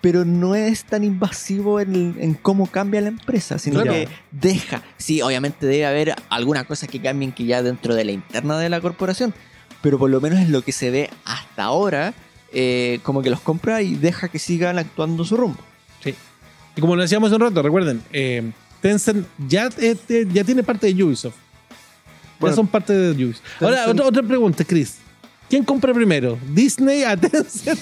pero 0.00 0.24
no 0.24 0.54
es 0.54 0.84
tan 0.84 1.02
invasivo 1.04 1.80
en, 1.80 2.16
en 2.20 2.34
cómo 2.34 2.66
cambia 2.66 3.00
la 3.00 3.08
empresa, 3.08 3.58
sino 3.58 3.82
Claro. 3.82 3.92
que 3.92 4.08
deja. 4.30 4.82
Sí, 4.96 5.22
obviamente 5.22 5.66
debe 5.66 5.86
haber 5.86 6.14
algunas 6.30 6.64
cosas 6.66 6.88
que 6.88 7.00
cambien 7.00 7.32
que 7.32 7.44
ya 7.44 7.62
dentro 7.62 7.94
de 7.94 8.04
la 8.04 8.12
interna 8.12 8.58
de 8.58 8.68
la 8.68 8.80
corporación, 8.80 9.34
pero 9.82 9.98
por 9.98 10.10
lo 10.10 10.20
menos 10.20 10.38
es 10.40 10.48
lo 10.50 10.62
que 10.62 10.72
se 10.72 10.90
ve 10.90 11.10
hasta 11.24 11.64
ahora, 11.64 12.14
eh, 12.52 13.00
como 13.02 13.22
que 13.22 13.30
los 13.30 13.40
compra 13.40 13.82
y 13.82 13.96
deja 13.96 14.28
que 14.28 14.38
sigan 14.38 14.78
actuando 14.78 15.24
su 15.24 15.36
rumbo. 15.36 15.58
Y 16.76 16.80
como 16.80 16.94
lo 16.94 17.02
decíamos 17.02 17.28
hace 17.28 17.34
un 17.36 17.40
rato, 17.42 17.60
recuerden, 17.60 18.00
eh, 18.12 18.52
Tencent 18.80 19.26
ya, 19.48 19.68
eh, 19.78 19.96
ya 20.32 20.44
tiene 20.44 20.62
parte 20.62 20.86
de 20.92 21.02
Ubisoft. 21.02 21.34
Bueno, 22.38 22.52
ya 22.52 22.56
son 22.56 22.68
parte 22.68 22.92
de 22.92 23.24
Ubisoft. 23.24 23.42
Ahora, 23.60 23.88
otra, 23.88 24.06
otra 24.06 24.22
pregunta, 24.22 24.62
Chris. 24.64 24.98
¿Quién 25.50 25.64
compra 25.64 25.92
primero? 25.92 26.38
¿Disney 26.54 27.02
a 27.02 27.16
Tencent? 27.20 27.80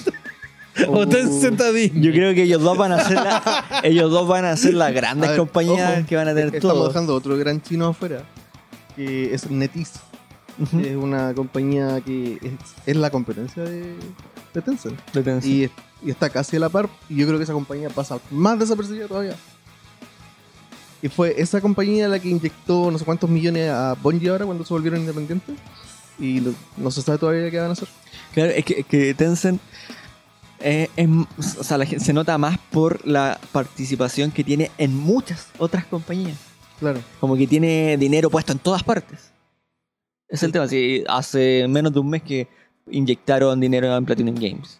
¿O. 0.87 1.07
Tencent 1.07 1.59
a 1.61 1.71
Disney? 1.71 2.01
Yo 2.03 2.11
creo 2.11 2.33
que 2.33 2.43
ellos 2.43 2.61
dos 2.61 2.77
van 2.77 2.91
a 2.91 3.03
ser, 3.03 3.15
la- 3.15 3.65
ellos 3.83 4.11
dos 4.11 4.27
van 4.27 4.45
a 4.45 4.55
ser 4.57 4.73
las 4.73 4.93
grandes 4.93 5.29
ver, 5.29 5.39
compañías 5.39 5.97
ojo, 5.99 6.07
que 6.07 6.15
van 6.15 6.27
a 6.27 6.33
tener 6.35 6.55
Estamos 6.55 6.75
todo. 6.77 6.87
dejando 6.89 7.15
otro 7.15 7.37
gran 7.37 7.61
chino 7.61 7.87
afuera, 7.87 8.23
que 8.95 9.33
es. 9.33 9.45
Ujú. 9.45 10.79
Es 10.79 10.95
una 10.95 11.33
compañía 11.35 12.01
que 12.01 12.39
es, 12.41 12.51
es 12.85 12.95
la 12.95 13.09
competencia 13.11 13.63
de, 13.63 13.93
de 14.53 14.61
Tencent. 14.61 14.99
De 15.13 15.21
Tencent. 15.23 15.45
Y, 15.45 15.69
y 16.05 16.09
está 16.11 16.29
casi 16.29 16.57
a 16.57 16.59
la 16.59 16.69
par. 16.69 16.89
Y 17.09 17.15
yo 17.15 17.27
creo 17.27 17.37
que 17.37 17.43
esa 17.43 17.53
compañía 17.53 17.89
pasa 17.89 18.19
más 18.31 18.57
desapercibida 18.57 19.07
todavía. 19.07 19.35
Y 21.01 21.09
fue 21.09 21.35
esa 21.37 21.61
compañía 21.61 22.07
la 22.07 22.17
que 22.19 22.29
inyectó 22.29 22.89
no 22.89 22.97
sé 22.97 23.05
cuántos 23.05 23.29
millones 23.29 23.69
a 23.69 23.93
Bungie 24.01 24.29
ahora 24.29 24.45
cuando 24.45 24.65
se 24.65 24.73
volvieron 24.73 24.99
independientes. 24.99 25.55
Y 26.19 26.41
no, 26.41 26.53
no 26.77 26.89
se 26.89 27.03
sabe 27.03 27.19
todavía 27.19 27.51
qué 27.51 27.59
van 27.59 27.69
a 27.69 27.73
hacer. 27.73 27.87
Claro, 28.33 28.51
es 28.51 28.65
que, 28.65 28.79
es 28.79 28.85
que 28.87 29.13
Tencent 29.13 29.61
eh, 30.59 30.89
es- 30.95 31.57
o 31.57 31.63
sea, 31.63 31.77
la 31.77 31.85
gente 31.85 32.03
se 32.03 32.13
nota 32.13 32.37
más 32.37 32.57
por 32.71 33.05
la 33.07 33.39
participación 33.51 34.31
que 34.31 34.43
tiene 34.43 34.71
en 34.77 34.95
muchas 34.95 35.47
otras 35.57 35.85
compañías. 35.85 36.37
Claro. 36.79 37.01
Como 37.19 37.35
que 37.35 37.47
tiene 37.47 37.97
dinero 37.97 38.29
puesto 38.29 38.51
en 38.51 38.59
todas 38.59 38.83
partes. 38.83 39.31
Es 40.29 40.43
el 40.43 40.51
tema. 40.51 40.67
Sí, 40.67 41.03
hace 41.07 41.65
menos 41.67 41.93
de 41.93 41.99
un 41.99 42.09
mes 42.09 42.21
que 42.21 42.47
inyectaron 42.89 43.59
dinero 43.59 43.95
en 43.95 44.05
Platinum 44.05 44.35
Games. 44.35 44.79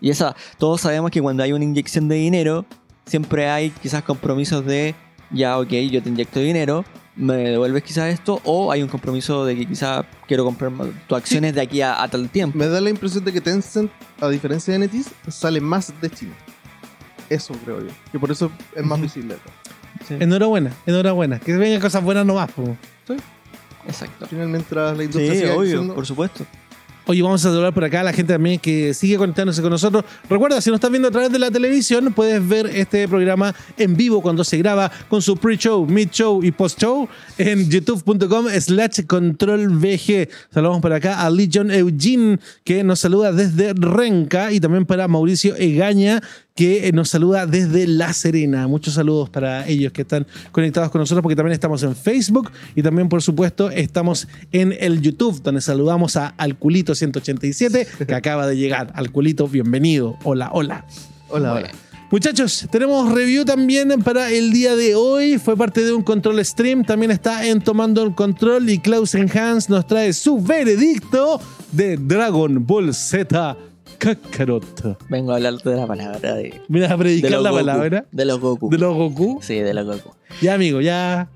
Y 0.00 0.10
esa, 0.10 0.34
todos 0.58 0.80
sabemos 0.80 1.10
que 1.10 1.20
cuando 1.20 1.42
hay 1.42 1.52
una 1.52 1.64
inyección 1.64 2.08
de 2.08 2.14
dinero, 2.16 2.64
siempre 3.04 3.48
hay 3.50 3.70
quizás 3.70 4.02
compromisos 4.04 4.64
de, 4.64 4.94
ya, 5.30 5.58
ok, 5.58 5.70
yo 5.90 6.02
te 6.02 6.08
inyecto 6.08 6.38
dinero, 6.40 6.84
me 7.18 7.34
devuelves 7.34 7.82
quizás 7.82 8.12
esto, 8.14 8.40
o 8.44 8.70
hay 8.72 8.82
un 8.82 8.88
compromiso 8.88 9.44
de 9.44 9.56
que 9.56 9.66
quizás 9.66 10.06
quiero 10.26 10.44
comprar 10.44 10.70
más- 10.70 10.88
tus 11.06 11.18
acciones 11.18 11.54
de 11.54 11.60
aquí 11.60 11.82
a, 11.82 12.00
a 12.02 12.08
tal 12.08 12.28
tiempo. 12.30 12.56
Me 12.56 12.66
da 12.68 12.80
la 12.80 12.90
impresión 12.90 13.24
de 13.24 13.32
que 13.32 13.40
Tencent, 13.40 13.90
a 14.20 14.28
diferencia 14.28 14.72
de 14.72 14.78
NetEase, 14.78 15.10
sale 15.28 15.60
más 15.60 15.92
de 16.00 16.08
China. 16.10 16.34
Eso 17.28 17.52
creo 17.64 17.80
yo. 17.80 17.90
Que 18.12 18.18
por 18.18 18.30
eso 18.30 18.50
es 18.74 18.84
más 18.84 19.00
visible. 19.00 19.36
Sí, 20.06 20.14
Enhorabuena, 20.20 20.72
enhorabuena. 20.86 21.38
Que 21.40 21.54
vengan 21.56 21.80
cosas 21.80 22.02
buenas 22.02 22.24
nomás. 22.24 22.50
po. 22.52 22.76
exacto. 23.86 24.24
Al 24.24 24.30
final, 24.30 24.48
mientras 24.48 24.92
la 24.92 24.98
Sí, 24.98 25.04
industria 25.04 25.34
siga 25.34 25.50
obvio, 25.54 25.60
creciendo, 25.60 25.94
por 25.94 26.06
supuesto. 26.06 26.46
Oye, 27.10 27.22
vamos 27.22 27.42
a 27.42 27.48
saludar 27.48 27.72
por 27.72 27.82
acá 27.84 28.02
a 28.02 28.04
la 28.04 28.12
gente 28.12 28.34
también 28.34 28.60
que 28.60 28.92
sigue 28.92 29.16
conectándose 29.16 29.62
con 29.62 29.70
nosotros. 29.70 30.04
Recuerda, 30.28 30.60
si 30.60 30.68
nos 30.68 30.76
estás 30.76 30.90
viendo 30.90 31.08
a 31.08 31.10
través 31.10 31.32
de 31.32 31.38
la 31.38 31.50
televisión, 31.50 32.12
puedes 32.12 32.46
ver 32.46 32.66
este 32.66 33.08
programa 33.08 33.54
en 33.78 33.96
vivo 33.96 34.20
cuando 34.20 34.44
se 34.44 34.58
graba 34.58 34.92
con 35.08 35.22
su 35.22 35.34
pre-show, 35.38 35.86
mid-show 35.86 36.44
y 36.44 36.50
post-show 36.50 37.08
en 37.38 37.70
youtube.com 37.70 38.48
slash 38.60 39.06
controlvg. 39.06 40.28
Saludamos 40.52 40.82
por 40.82 40.92
acá 40.92 41.22
a 41.22 41.30
Legion 41.30 41.70
Eugene, 41.70 42.40
que 42.62 42.84
nos 42.84 43.00
saluda 43.00 43.32
desde 43.32 43.72
Renca, 43.72 44.52
y 44.52 44.60
también 44.60 44.84
para 44.84 45.08
Mauricio 45.08 45.56
Egaña, 45.56 46.20
que 46.58 46.90
nos 46.92 47.10
saluda 47.10 47.46
desde 47.46 47.86
La 47.86 48.12
Serena. 48.12 48.66
Muchos 48.66 48.94
saludos 48.94 49.30
para 49.30 49.68
ellos 49.68 49.92
que 49.92 50.02
están 50.02 50.26
conectados 50.50 50.90
con 50.90 51.00
nosotros, 51.00 51.22
porque 51.22 51.36
también 51.36 51.52
estamos 51.52 51.84
en 51.84 51.94
Facebook 51.94 52.50
y 52.74 52.82
también, 52.82 53.08
por 53.08 53.22
supuesto, 53.22 53.70
estamos 53.70 54.26
en 54.50 54.74
el 54.80 55.00
YouTube, 55.00 55.40
donde 55.40 55.60
saludamos 55.60 56.16
a 56.16 56.36
Alculito187, 56.36 58.04
que 58.04 58.12
acaba 58.12 58.48
de 58.48 58.56
llegar. 58.56 58.90
Alculito, 58.96 59.46
bienvenido. 59.46 60.18
Hola, 60.24 60.50
hola. 60.52 60.84
Hola, 61.28 61.54
hola. 61.54 61.70
Muchachos, 62.10 62.66
tenemos 62.72 63.12
review 63.12 63.44
también 63.44 63.90
para 64.02 64.28
el 64.32 64.50
día 64.52 64.74
de 64.74 64.96
hoy. 64.96 65.38
Fue 65.38 65.56
parte 65.56 65.84
de 65.84 65.92
un 65.92 66.02
control 66.02 66.44
stream. 66.44 66.82
También 66.82 67.12
está 67.12 67.46
en 67.46 67.60
Tomando 67.60 68.02
el 68.02 68.16
Control. 68.16 68.68
Y 68.68 68.80
Klaus 68.80 69.14
Hans 69.14 69.68
nos 69.68 69.86
trae 69.86 70.12
su 70.12 70.40
veredicto 70.40 71.40
de 71.70 71.98
Dragon 71.98 72.66
Ball 72.66 72.92
Z 72.92 73.56
Kakarot. 73.98 74.96
Vengo 75.08 75.32
a 75.32 75.36
hablar 75.36 75.54
de 75.58 75.76
la 75.76 75.86
palabra 75.86 76.34
de. 76.34 76.60
Mira, 76.68 76.92
a 76.92 76.96
predicar 76.96 77.30
la 77.32 77.50
Goku. 77.50 77.54
palabra 77.54 78.04
De 78.12 78.24
los 78.24 78.40
Goku. 78.40 78.70
de 78.70 78.78
los 78.78 78.94
Goku. 78.96 79.38
Sí, 79.42 79.56
de 79.58 79.74
los 79.74 79.86
Goku. 79.86 80.14
Ya, 80.40 80.54
amigo, 80.54 80.80
ya 80.80 81.28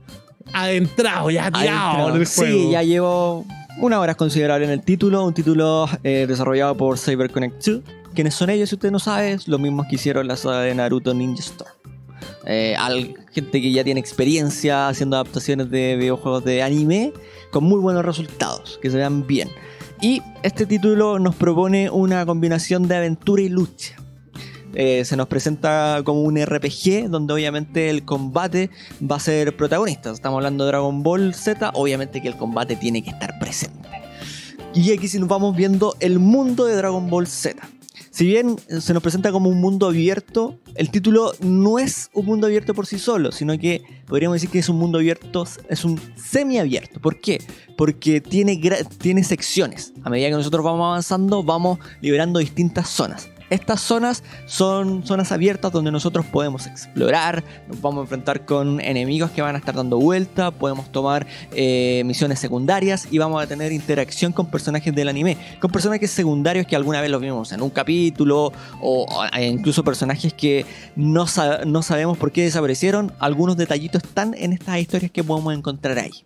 adentrado, 0.53 1.31
ya 1.31 1.51
tirado 1.51 2.11
en 2.14 2.20
el 2.20 2.27
juego. 2.27 2.53
Sí, 2.53 2.70
ya 2.70 2.83
llevo 2.83 3.44
una 3.79 4.01
hora 4.01 4.14
considerable 4.14 4.64
en 4.66 4.72
el 4.72 4.83
título. 4.83 5.25
Un 5.25 5.35
título 5.35 5.88
eh, 6.05 6.27
desarrollado 6.29 6.77
por 6.77 6.98
CyberConnect 6.98 7.64
2. 7.66 7.81
¿Quiénes 8.14 8.35
son 8.35 8.51
ellos? 8.51 8.68
Si 8.68 8.75
usted 8.75 8.90
no 8.90 8.98
sabe, 8.98 9.33
es 9.33 9.48
los 9.48 9.59
mismos 9.59 9.87
que 9.88 9.96
hicieron 9.96 10.29
la 10.29 10.37
saga 10.37 10.61
de 10.61 10.75
Naruto 10.75 11.14
Ninja 11.14 11.40
Storm. 11.40 11.70
Eh, 12.44 12.75
al, 12.77 13.14
gente 13.33 13.61
que 13.62 13.72
ya 13.72 13.85
tiene 13.85 14.01
experiencia 14.01 14.88
haciendo 14.88 15.16
adaptaciones 15.16 15.70
de 15.70 15.96
videojuegos 15.96 16.44
de 16.44 16.62
anime 16.62 17.12
con 17.51 17.64
muy 17.64 17.81
buenos 17.81 18.05
resultados, 18.05 18.79
que 18.83 18.90
se 18.90 18.96
vean 18.96 19.27
bien. 19.27 19.48
Y 20.03 20.21
este 20.43 20.67
título 20.67 21.21
nos 21.21 21.37
propone 21.37 21.88
una 21.88 22.27
combinación 22.27 22.88
de 22.88 22.97
aventura 22.97 23.41
y 23.41 23.49
lucha. 23.49 23.95
Eh, 24.75 25.05
se 25.05 25.17
nos 25.17 25.29
presenta 25.29 26.03
como 26.05 26.23
un 26.23 26.45
RPG 26.45 27.09
donde 27.09 27.33
obviamente 27.33 27.88
el 27.88 28.05
combate 28.05 28.69
va 29.01 29.17
a 29.17 29.21
ser 29.21 29.57
protagonista. 29.57 30.11
Estamos 30.11 30.38
hablando 30.38 30.65
de 30.65 30.73
Dragon 30.73 31.05
Ball 31.05 31.33
Z, 31.35 31.71
obviamente 31.75 32.21
que 32.21 32.27
el 32.27 32.37
combate 32.37 32.75
tiene 32.75 33.05
que 33.05 33.11
estar 33.11 33.38
presente. 33.38 33.88
Y 34.75 34.91
aquí 34.91 35.07
si 35.07 35.21
nos 35.21 35.29
vamos 35.29 35.55
viendo 35.55 35.95
el 36.01 36.19
mundo 36.19 36.65
de 36.65 36.75
Dragon 36.75 37.09
Ball 37.09 37.29
Z. 37.29 37.62
Si 38.12 38.27
bien 38.27 38.57
se 38.68 38.92
nos 38.92 39.03
presenta 39.03 39.33
como 39.33 39.48
un 39.48 39.59
mundo 39.59 39.87
abierto, 39.87 40.59
el 40.75 40.90
título 40.90 41.33
no 41.40 41.79
es 41.79 42.11
un 42.12 42.27
mundo 42.27 42.46
abierto 42.46 42.75
por 42.75 42.87
sí 42.87 42.98
solo, 42.98 43.33
sino 43.33 43.59
que 43.59 43.83
podríamos 44.07 44.37
decir 44.37 44.51
que 44.51 44.59
es 44.59 44.68
un 44.68 44.77
mundo 44.77 44.98
abierto, 44.98 45.46
es 45.70 45.83
un 45.83 45.98
semiabierto. 46.14 47.01
¿Por 47.01 47.22
qué? 47.22 47.42
Porque 47.75 48.20
tiene, 48.20 48.61
tiene 48.98 49.25
secciones. 49.25 49.94
A 50.05 50.11
medida 50.11 50.29
que 50.29 50.35
nosotros 50.35 50.62
vamos 50.62 50.88
avanzando, 50.88 51.42
vamos 51.42 51.79
liberando 52.03 52.38
distintas 52.38 52.90
zonas. 52.90 53.32
Estas 53.53 53.83
zonas 53.83 54.25
son 54.47 55.05
zonas 55.05 55.31
abiertas 55.31 55.71
donde 55.73 55.93
nosotros 55.93 56.25
podemos 56.25 56.67
explorar, 56.67 57.45
nos 57.69 57.83
vamos 57.83 57.99
a 57.99 58.03
enfrentar 58.05 58.47
con 58.47 58.81
enemigos 58.81 59.31
que 59.31 59.43
van 59.43 59.57
a 59.57 59.59
estar 59.59 59.75
dando 59.75 59.99
vuelta, 59.99 60.51
podemos 60.53 60.91
tomar 60.91 61.27
eh, 61.53 62.03
misiones 62.07 62.38
secundarias 62.38 63.07
y 63.11 63.19
vamos 63.19 63.43
a 63.43 63.47
tener 63.47 63.71
interacción 63.71 64.33
con 64.33 64.47
personajes 64.47 64.95
del 64.95 65.07
anime, 65.07 65.37
con 65.61 65.71
personajes 65.71 66.11
secundarios 66.11 66.67
que 66.67 66.77
alguna 66.77 67.03
vez 67.03 67.11
los 67.11 67.21
vimos 67.21 67.53
en 67.53 67.61
un 67.61 67.69
capítulo 67.69 68.55
o, 68.81 69.05
o 69.05 69.38
incluso 69.38 69.85
personajes 69.85 70.33
que 70.33 70.65
no, 70.97 71.27
no 71.67 71.83
sabemos 71.83 72.17
por 72.17 72.33
qué 72.33 72.45
desaparecieron, 72.45 73.12
algunos 73.19 73.59
detallitos 73.59 74.03
están 74.03 74.35
en 74.35 74.55
estas 74.55 74.79
historias 74.79 75.11
que 75.11 75.23
podemos 75.23 75.55
encontrar 75.55 75.99
ahí. 75.99 76.25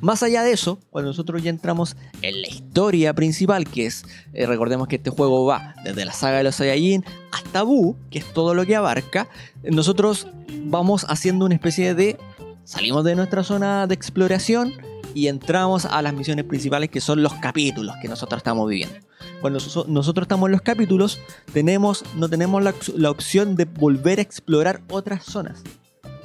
Más 0.00 0.22
allá 0.22 0.42
de 0.42 0.52
eso, 0.52 0.78
cuando 0.90 1.10
nosotros 1.10 1.42
ya 1.42 1.50
entramos 1.50 1.96
en 2.22 2.40
la 2.40 2.48
historia 2.48 3.14
principal, 3.14 3.66
que 3.66 3.86
es, 3.86 4.04
eh, 4.32 4.46
recordemos 4.46 4.88
que 4.88 4.96
este 4.96 5.10
juego 5.10 5.44
va 5.44 5.74
desde 5.84 6.04
la 6.04 6.12
saga 6.12 6.38
de 6.38 6.44
los 6.44 6.54
Saiyajin 6.56 7.04
hasta 7.32 7.62
Buu, 7.62 7.96
que 8.10 8.18
es 8.20 8.24
todo 8.32 8.54
lo 8.54 8.64
que 8.64 8.76
abarca, 8.76 9.28
nosotros 9.62 10.26
vamos 10.64 11.04
haciendo 11.08 11.44
una 11.44 11.54
especie 11.54 11.94
de... 11.94 12.18
Salimos 12.64 13.04
de 13.04 13.16
nuestra 13.16 13.42
zona 13.42 13.86
de 13.86 13.94
exploración 13.94 14.72
y 15.12 15.26
entramos 15.26 15.86
a 15.86 16.02
las 16.02 16.14
misiones 16.14 16.44
principales 16.44 16.88
que 16.88 17.00
son 17.00 17.20
los 17.22 17.34
capítulos 17.34 17.96
que 18.00 18.06
nosotros 18.06 18.38
estamos 18.38 18.68
viviendo. 18.68 18.94
Cuando 19.40 19.58
so- 19.58 19.86
nosotros 19.88 20.24
estamos 20.24 20.46
en 20.46 20.52
los 20.52 20.62
capítulos, 20.62 21.18
tenemos, 21.52 22.04
no 22.16 22.28
tenemos 22.28 22.62
la 22.96 23.10
opción 23.10 23.56
de 23.56 23.64
volver 23.64 24.20
a 24.20 24.22
explorar 24.22 24.82
otras 24.88 25.24
zonas 25.24 25.64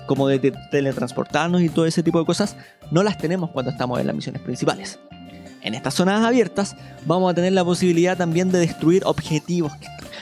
como 0.05 0.27
de, 0.27 0.39
te- 0.39 0.53
teletransportarnos 0.71 1.61
y 1.61 1.69
todo 1.69 1.85
ese 1.85 2.03
tipo 2.03 2.19
de 2.19 2.25
cosas, 2.25 2.55
no 2.91 3.03
las 3.03 3.17
tenemos 3.17 3.49
cuando 3.51 3.71
estamos 3.71 3.99
en 3.99 4.07
las 4.07 4.15
misiones 4.15 4.41
principales. 4.41 4.99
En 5.61 5.73
estas 5.73 5.95
zonas 5.95 6.23
abiertas 6.23 6.75
vamos 7.05 7.31
a 7.31 7.33
tener 7.33 7.53
la 7.53 7.65
posibilidad 7.65 8.15
también 8.15 8.51
de 8.51 8.59
destruir 8.59 9.01
objetivos, 9.05 9.71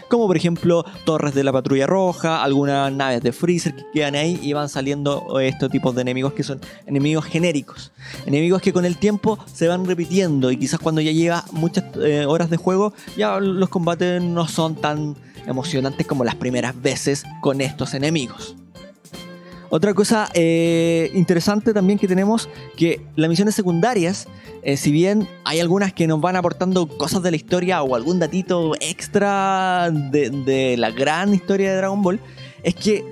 como 0.10 0.26
por 0.26 0.38
ejemplo 0.38 0.86
torres 1.06 1.34
de 1.34 1.44
la 1.44 1.52
patrulla 1.52 1.86
roja, 1.86 2.42
algunas 2.42 2.94
naves 2.94 3.22
de 3.22 3.34
Freezer 3.34 3.76
que 3.76 3.84
quedan 3.94 4.16
ahí 4.16 4.40
y 4.42 4.54
van 4.54 4.70
saliendo 4.70 5.38
estos 5.42 5.70
tipos 5.70 5.96
de 5.96 6.02
enemigos 6.04 6.32
que 6.32 6.44
son 6.44 6.62
enemigos 6.86 7.26
genéricos. 7.26 7.92
Enemigos 8.26 8.62
que 8.62 8.72
con 8.72 8.86
el 8.86 8.96
tiempo 8.96 9.38
se 9.52 9.68
van 9.68 9.86
repitiendo 9.86 10.50
y 10.50 10.56
quizás 10.58 10.80
cuando 10.80 11.02
ya 11.02 11.12
lleva 11.12 11.44
muchas 11.52 11.84
eh, 12.02 12.26
horas 12.26 12.50
de 12.50 12.56
juego 12.56 12.94
ya 13.18 13.38
los 13.42 13.68
combates 13.68 14.22
no 14.22 14.48
son 14.48 14.76
tan 14.76 15.18
emocionantes 15.46 16.08
como 16.08 16.24
las 16.24 16.36
primeras 16.36 16.82
veces 16.82 17.26
con 17.42 17.60
estos 17.60 17.94
enemigos. 17.94 18.56
Otra 19.76 19.96
cosa 19.96 20.30
eh, 20.36 21.10
interesante 21.16 21.74
también 21.74 21.98
que 21.98 22.08
tenemos, 22.08 22.48
que 22.78 23.02
las 23.16 23.28
misiones 23.28 23.56
secundarias, 23.56 24.28
eh, 24.62 24.78
si 24.78 24.92
bien 24.92 25.28
hay 25.46 25.60
algunas 25.62 25.94
que 25.94 26.06
nos 26.06 26.22
van 26.22 26.36
aportando 26.36 26.86
cosas 26.88 27.24
de 27.24 27.32
la 27.32 27.38
historia 27.38 27.82
o 27.82 27.96
algún 27.96 28.20
datito 28.20 28.74
extra 28.80 29.90
de, 29.92 30.30
de 30.30 30.78
la 30.78 30.92
gran 30.92 31.34
historia 31.34 31.72
de 31.72 31.78
Dragon 31.78 32.04
Ball, 32.04 32.20
es 32.62 32.76
que 32.76 33.04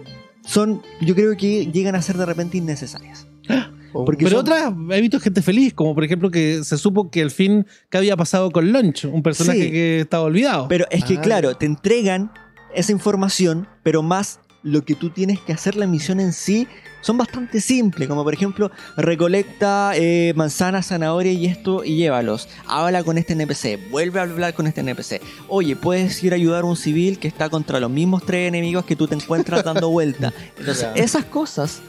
son, 0.46 0.84
yo 1.02 1.16
creo 1.16 1.36
que 1.36 1.66
llegan 1.66 1.96
a 1.96 2.02
ser 2.04 2.18
de 2.18 2.28
repente 2.28 2.58
innecesarias. 2.58 3.26
Porque 3.92 4.26
Pero 4.26 4.38
son- 4.38 4.40
otras, 4.42 4.72
he 4.96 5.02
visto 5.02 5.20
gente 5.20 5.42
feliz, 5.42 5.74
como 5.74 5.96
por 5.96 6.04
ejemplo 6.04 6.30
que 6.30 6.64
se 6.64 6.78
supo 6.78 7.10
que 7.10 7.22
el 7.22 7.32
fin 7.32 7.66
que 7.90 7.98
había 7.98 8.16
pasado 8.16 8.52
con 8.52 8.72
Lunch, 8.72 9.06
un 9.06 9.24
personaje 9.24 9.64
Sí. 9.64 9.72
que 9.72 10.00
estaba 10.02 10.26
olvidado. 10.26 10.68
Pero 10.68 10.86
es 10.92 11.04
que, 11.06 11.18
Ah. 11.18 11.22
claro, 11.22 11.56
te 11.56 11.66
entregan 11.66 12.32
esa 12.76 12.92
información, 12.92 13.68
pero 13.84 14.02
más 14.04 14.40
lo 14.64 14.84
que 14.84 14.96
tú 14.96 15.10
tienes 15.10 15.40
que 15.40 15.54
hacer 15.54 15.76
la 15.76 15.88
misión 15.88 16.20
en 16.20 16.34
sí 16.34 16.68
son 17.02 17.18
bastante 17.18 17.62
simples, 17.62 18.08
como 18.08 18.24
por 18.24 18.34
ejemplo, 18.34 18.72
recolecta 18.96 19.94
eh, 19.96 20.34
manzanas, 20.36 20.88
zanahoria 20.88 21.32
y 21.32 21.48
esto 21.48 21.84
y 21.84 21.98
llévalos. 21.98 22.48
Habla 22.68 23.04
con 23.04 23.18
este 23.18 23.34
NPC, 23.34 23.90
vuelve 23.90 24.20
a 24.20 24.24
hablar 24.24 24.54
con 24.54 24.68
este 24.68 24.82
NPC. 24.82 25.20
Oye, 25.48 25.76
puedes 25.76 26.24
ir 26.24 26.34
a 26.34 26.36
ayudar 26.36 26.62
a 26.62 26.66
un 26.68 26.78
civil 26.78 27.18
que 27.18 27.28
está 27.28 27.50
contra 27.50 27.80
los 27.80 27.90
mismos 27.90 28.24
tres 28.26 28.48
enemigos 28.48 28.86
que 28.86 28.96
tú 28.96 29.08
te 29.08 29.16
encuentras 29.16 29.64
dando 29.64 29.90
vuelta. 29.92 30.32
Entonces, 30.58 30.88
esas 30.96 31.26
cosas 31.26 31.82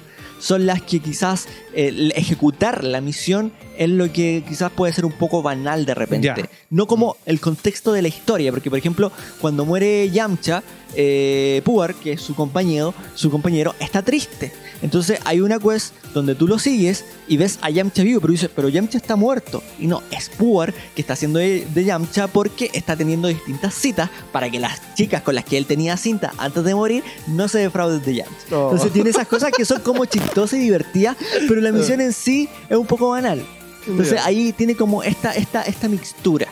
son 0.43 0.67
las 0.67 0.83
que 0.83 0.99
quizás 0.99 1.47
eh, 1.73 2.11
ejecutar 2.17 2.83
la 2.83 3.01
misión 3.01 3.53
es 3.79 3.89
lo 3.89 4.13
que 4.13 4.43
quizás 4.47 4.73
puede 4.73 4.93
ser 4.93 5.05
un 5.05 5.13
poco 5.13 5.41
banal 5.41 5.87
de 5.87 5.95
repente. 5.95 6.49
No 6.69 6.87
como 6.87 7.17
el 7.27 7.41
contexto 7.41 7.93
de 7.93 8.03
la 8.03 8.09
historia, 8.09 8.51
porque 8.51 8.69
por 8.69 8.79
ejemplo, 8.79 9.13
cuando 9.41 9.65
muere 9.65 10.11
Yamcha, 10.11 10.65
eh, 10.95 11.63
Puar, 11.65 11.95
que 11.95 12.13
es 12.13 12.23
su 12.23 12.35
compañero, 12.35 12.95
su 13.15 13.31
compañero, 13.31 13.75
está 13.79 14.03
triste. 14.03 14.53
Entonces 14.83 15.21
hay 15.25 15.41
una 15.41 15.59
quest 15.59 15.95
donde 16.13 16.35
tú 16.35 16.47
lo 16.47 16.59
sigues 16.59 17.05
y 17.29 17.37
ves 17.37 17.59
a 17.63 17.71
Yamcha 17.71 18.03
vivo, 18.03 18.21
pero 18.21 18.33
dices, 18.33 18.51
pero 18.55 18.69
Yamcha 18.69 18.99
está 18.99 19.17
muerto. 19.17 19.63
Y 19.79 19.87
no, 19.87 20.03
es 20.11 20.29
Puar 20.29 20.75
que 20.95 21.01
está 21.01 21.15
haciendo 21.15 21.39
de, 21.39 21.67
de 21.73 21.85
Yamcha 21.85 22.27
porque 22.27 22.71
está 22.73 22.97
teniendo 22.97 23.29
distintas 23.29 23.75
citas 23.75 24.11
para 24.33 24.51
que 24.51 24.59
las 24.59 24.95
chicas 24.95 25.23
con 25.23 25.35
las 25.35 25.45
que 25.45 25.57
él 25.57 25.67
tenía 25.67 25.97
cinta 25.97 26.33
antes 26.39 26.65
de 26.65 26.75
morir 26.75 27.05
no 27.29 27.49
se 27.49 27.59
defrauden 27.59 28.03
de 28.03 28.17
Yamcha. 28.17 28.35
Oh. 28.51 28.71
Entonces 28.71 28.93
tiene 28.93 29.11
esas 29.11 29.27
cosas 29.27 29.53
que 29.57 29.65
son 29.65 29.81
como 29.81 30.05
chistosas 30.05 30.59
y 30.59 30.63
divertidas, 30.63 31.17
pero 31.49 31.61
la 31.61 31.73
misión 31.73 32.01
en 32.01 32.13
sí 32.13 32.49
es 32.69 32.77
un 32.77 32.87
poco 32.87 33.11
banal. 33.11 33.45
Entonces 33.87 34.21
ahí 34.23 34.53
tiene 34.53 34.77
como 34.77 35.03
esta, 35.03 35.33
esta, 35.33 35.63
esta 35.63 35.89
mixtura. 35.89 36.49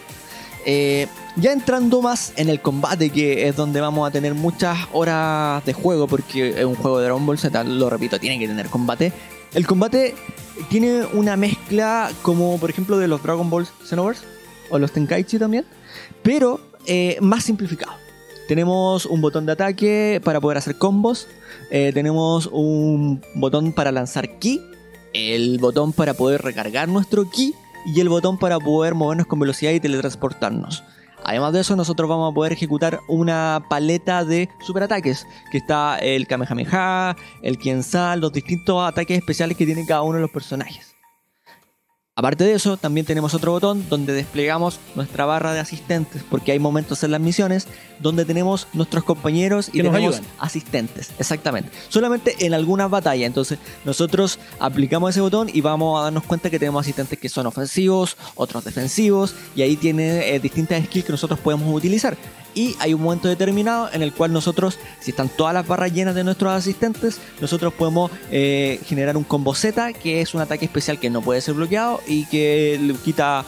Eh, 0.67 1.07
ya 1.37 1.53
entrando 1.53 2.03
más 2.03 2.33
en 2.37 2.49
el 2.49 2.61
combate, 2.61 3.11
que 3.11 3.49
es 3.49 3.57
donde 3.57 3.81
vamos 3.81 4.09
a 4.09 4.11
tener 4.11 4.35
muchas 4.35 4.79
horas 4.93 5.65
de 5.65 5.73
juego, 5.73 6.07
porque 6.07 6.61
es 6.61 6.65
un 6.65 6.75
juego 6.75 6.99
de 6.99 7.05
Dragon 7.05 7.25
Ball 7.25 7.39
Z, 7.39 7.65
lo 7.65 7.91
repito, 7.91 8.19
tiene 8.19 8.39
que 8.39 8.49
tener 8.49 8.67
combate. 8.67 9.13
El 9.55 9.67
combate 9.67 10.15
tiene 10.69 11.05
una 11.13 11.37
mezcla 11.37 12.11
como 12.23 12.59
por 12.59 12.71
ejemplo 12.71 12.99
de 12.99 13.09
los 13.09 13.23
Dragon 13.23 13.51
Ball 13.51 13.67
Xenoverse 13.85 14.25
o 14.71 14.79
los 14.79 14.93
Tenkaichi 14.93 15.39
también, 15.39 15.65
pero 16.23 16.61
eh, 16.87 17.17
más 17.21 17.45
simplificado. 17.45 17.93
Tenemos 18.49 19.07
un 19.07 19.21
botón 19.21 19.47
de 19.47 19.53
ataque 19.53 20.21
para 20.25 20.41
poder 20.41 20.59
hacer 20.59 20.77
combos, 20.77 21.29
eh, 21.71 21.93
tenemos 21.95 22.49
un 22.53 23.23
botón 23.35 23.73
para 23.73 23.93
lanzar 23.93 24.39
ki, 24.39 24.61
el 25.13 25.59
botón 25.59 25.93
para 25.93 26.15
poder 26.15 26.43
recargar 26.43 26.89
nuestro 26.89 27.29
ki 27.31 27.55
y 27.87 28.01
el 28.01 28.09
botón 28.09 28.39
para 28.39 28.59
poder 28.59 28.95
movernos 28.95 29.27
con 29.27 29.39
velocidad 29.39 29.73
y 29.73 29.81
teletransportarnos. 29.81 30.83
Además 31.31 31.53
de 31.53 31.61
eso, 31.61 31.77
nosotros 31.77 32.09
vamos 32.09 32.33
a 32.33 32.35
poder 32.35 32.53
ejecutar 32.53 32.99
una 33.07 33.65
paleta 33.71 34.25
de 34.25 34.49
superataques, 34.59 35.29
que 35.53 35.59
está 35.59 35.97
el 35.99 36.27
Kamehameha, 36.27 37.15
el 37.43 37.57
Kiensal, 37.57 38.19
los 38.19 38.33
distintos 38.33 38.83
ataques 38.83 39.17
especiales 39.19 39.57
que 39.57 39.65
tiene 39.65 39.87
cada 39.87 40.03
uno 40.03 40.17
de 40.17 40.23
los 40.23 40.31
personajes. 40.33 40.90
Aparte 42.21 42.45
de 42.45 42.53
eso, 42.53 42.77
también 42.77 43.07
tenemos 43.07 43.33
otro 43.33 43.53
botón 43.53 43.89
donde 43.89 44.13
desplegamos 44.13 44.79
nuestra 44.95 45.25
barra 45.25 45.55
de 45.55 45.61
asistentes, 45.61 46.23
porque 46.29 46.53
hay 46.53 46.59
momentos 46.59 47.03
en 47.03 47.13
las 47.13 47.21
misiones 47.23 47.67
donde 47.99 48.27
tenemos 48.27 48.67
nuestros 48.75 49.05
compañeros 49.05 49.69
y 49.69 49.79
Que 49.79 49.85
nos 49.85 49.95
tenemos 49.95 50.17
ayudan. 50.17 50.33
asistentes, 50.39 51.13
exactamente. 51.19 51.71
Solamente 51.89 52.37
en 52.41 52.53
algunas 52.53 52.91
batallas, 52.91 53.27
entonces 53.27 53.59
nosotros 53.87 54.39
aplicamos 54.59 55.09
ese 55.09 55.23
botón 55.23 55.49
y 55.51 55.63
vamos 55.63 55.99
a 55.99 56.05
darnos 56.05 56.25
cuenta 56.25 56.51
que 56.51 56.59
tenemos 56.59 56.83
asistentes 56.83 57.19
que 57.19 57.31
son 57.31 57.47
ofensivos, 57.47 58.19
otros 58.35 58.65
defensivos, 58.65 59.35
y 59.57 59.63
ahí 59.63 59.77
tiene 59.77 60.35
eh, 60.35 60.41
distintas 60.41 60.85
skills 60.85 61.07
que 61.07 61.13
nosotros 61.13 61.41
podemos 61.41 61.75
utilizar. 61.75 62.19
Y 62.55 62.77
hay 62.81 62.95
un 62.95 63.03
momento 63.03 63.29
determinado 63.29 63.89
en 63.93 64.03
el 64.03 64.13
cual 64.13 64.33
nosotros, 64.33 64.79
si 65.01 65.11
están 65.13 65.29
todas 65.29 65.55
las 65.55 65.67
barras 65.67 65.93
llenas 65.93 66.15
de 66.15 66.25
nuestros 66.25 66.53
asistentes, 66.53 67.21
nosotros 67.41 67.73
podemos 67.73 68.11
eh, 68.31 68.81
generar 68.87 69.17
un 69.17 69.25
combo 69.25 69.55
Z, 69.55 69.93
que 69.93 70.21
es 70.21 70.35
un 70.35 70.41
ataque 70.41 70.65
especial 70.65 70.99
que 70.99 71.11
no 71.11 71.23
puede 71.23 71.41
ser 71.41 71.55
bloqueado 71.55 72.01
y 72.07 72.27
que 72.27 72.79
le 72.83 72.95
quita 72.95 73.45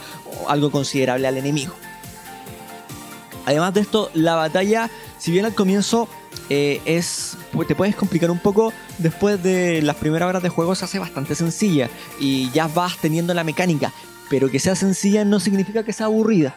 algo 0.49 0.71
considerable 0.71 1.27
al 1.27 1.37
enemigo. 1.37 1.75
Además 3.45 3.75
de 3.75 3.81
esto, 3.81 4.11
la 4.15 4.37
batalla, 4.37 4.89
si 5.19 5.33
bien 5.33 5.45
al 5.45 5.55
comienzo 5.55 6.09
eh, 6.49 6.81
es 6.85 7.37
pues, 7.53 7.67
te 7.67 7.75
puedes 7.75 7.97
complicar 7.97 8.31
un 8.31 8.39
poco, 8.39 8.73
después 8.99 9.43
de 9.43 9.83
las 9.83 9.97
primeras 9.97 10.29
horas 10.29 10.43
de 10.43 10.49
juego 10.49 10.75
se 10.75 10.85
hace 10.85 10.99
bastante 10.99 11.35
sencilla 11.35 11.91
y 12.21 12.51
ya 12.51 12.69
vas 12.69 12.99
teniendo 12.99 13.35
la 13.35 13.45
mecánica. 13.45 13.93
Pero 14.31 14.51
que 14.51 14.59
sea 14.59 14.75
sencilla 14.75 15.25
no 15.25 15.41
significa 15.41 15.83
que 15.83 15.93
sea 15.93 16.07
aburrida. 16.07 16.57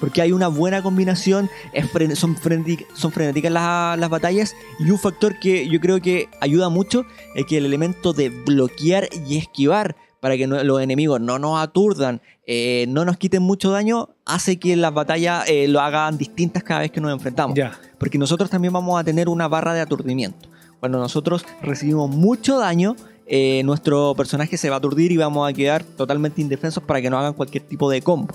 Porque 0.00 0.22
hay 0.22 0.32
una 0.32 0.48
buena 0.48 0.82
combinación, 0.82 1.50
es 1.72 1.86
fren- 1.92 2.14
son, 2.14 2.36
frenétic- 2.36 2.86
son 2.94 3.10
frenéticas 3.12 3.50
las, 3.52 3.98
las 3.98 4.08
batallas 4.10 4.54
y 4.78 4.90
un 4.90 4.98
factor 4.98 5.38
que 5.40 5.68
yo 5.68 5.80
creo 5.80 6.00
que 6.00 6.28
ayuda 6.40 6.68
mucho 6.68 7.04
es 7.34 7.46
que 7.46 7.58
el 7.58 7.66
elemento 7.66 8.12
de 8.12 8.28
bloquear 8.30 9.08
y 9.26 9.36
esquivar 9.38 9.96
para 10.20 10.36
que 10.36 10.46
no- 10.46 10.62
los 10.64 10.80
enemigos 10.80 11.20
no 11.20 11.38
nos 11.38 11.60
aturdan, 11.60 12.20
eh, 12.46 12.86
no 12.88 13.04
nos 13.04 13.16
quiten 13.16 13.42
mucho 13.42 13.70
daño, 13.70 14.10
hace 14.24 14.58
que 14.58 14.74
las 14.76 14.92
batallas 14.94 15.48
eh, 15.48 15.68
lo 15.68 15.80
hagan 15.80 16.16
distintas 16.18 16.62
cada 16.62 16.80
vez 16.80 16.90
que 16.90 17.00
nos 17.00 17.12
enfrentamos. 17.12 17.56
Porque 17.98 18.18
nosotros 18.18 18.50
también 18.50 18.72
vamos 18.72 18.98
a 19.00 19.04
tener 19.04 19.28
una 19.28 19.48
barra 19.48 19.74
de 19.74 19.80
aturdimiento. 19.80 20.48
Cuando 20.80 20.98
nosotros 20.98 21.44
recibimos 21.62 22.08
mucho 22.10 22.58
daño, 22.58 22.94
eh, 23.26 23.62
nuestro 23.64 24.14
personaje 24.16 24.56
se 24.56 24.70
va 24.70 24.76
a 24.76 24.78
aturdir 24.78 25.12
y 25.12 25.16
vamos 25.16 25.48
a 25.48 25.52
quedar 25.52 25.82
totalmente 25.84 26.40
indefensos 26.40 26.82
para 26.82 27.00
que 27.02 27.10
no 27.10 27.18
hagan 27.18 27.34
cualquier 27.34 27.64
tipo 27.64 27.90
de 27.90 28.00
combo. 28.00 28.32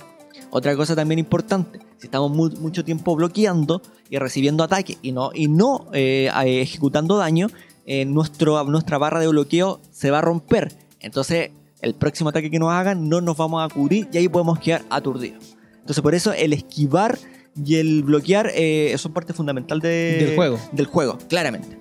Otra 0.51 0.75
cosa 0.75 0.95
también 0.95 1.19
importante, 1.19 1.79
si 1.97 2.07
estamos 2.07 2.31
mu- 2.31 2.49
mucho 2.59 2.83
tiempo 2.83 3.15
bloqueando 3.15 3.81
y 4.09 4.17
recibiendo 4.17 4.63
ataque 4.63 4.97
y 5.01 5.11
no, 5.11 5.31
y 5.33 5.47
no 5.47 5.87
eh, 5.93 6.29
ejecutando 6.61 7.17
daño, 7.17 7.47
eh, 7.85 8.05
nuestro, 8.05 8.63
nuestra 8.65 8.97
barra 8.97 9.19
de 9.19 9.27
bloqueo 9.27 9.79
se 9.91 10.11
va 10.11 10.19
a 10.19 10.21
romper. 10.21 10.71
Entonces, 10.99 11.51
el 11.81 11.95
próximo 11.95 12.29
ataque 12.29 12.49
que 12.49 12.59
nos 12.59 12.71
hagan 12.71 13.09
no 13.09 13.19
nos 13.21 13.35
vamos 13.37 13.63
a 13.63 13.73
cubrir 13.73 14.07
y 14.11 14.17
ahí 14.17 14.29
podemos 14.29 14.59
quedar 14.59 14.83
aturdidos. 14.89 15.55
Entonces, 15.79 16.01
por 16.01 16.15
eso 16.15 16.31
el 16.33 16.53
esquivar 16.53 17.17
y 17.63 17.75
el 17.75 18.03
bloquear 18.03 18.51
eh, 18.55 18.95
son 18.97 19.11
parte 19.13 19.33
fundamental 19.33 19.79
de- 19.81 20.17
Del 20.25 20.35
juego. 20.35 20.59
Del 20.71 20.85
juego, 20.85 21.17
claramente. 21.29 21.77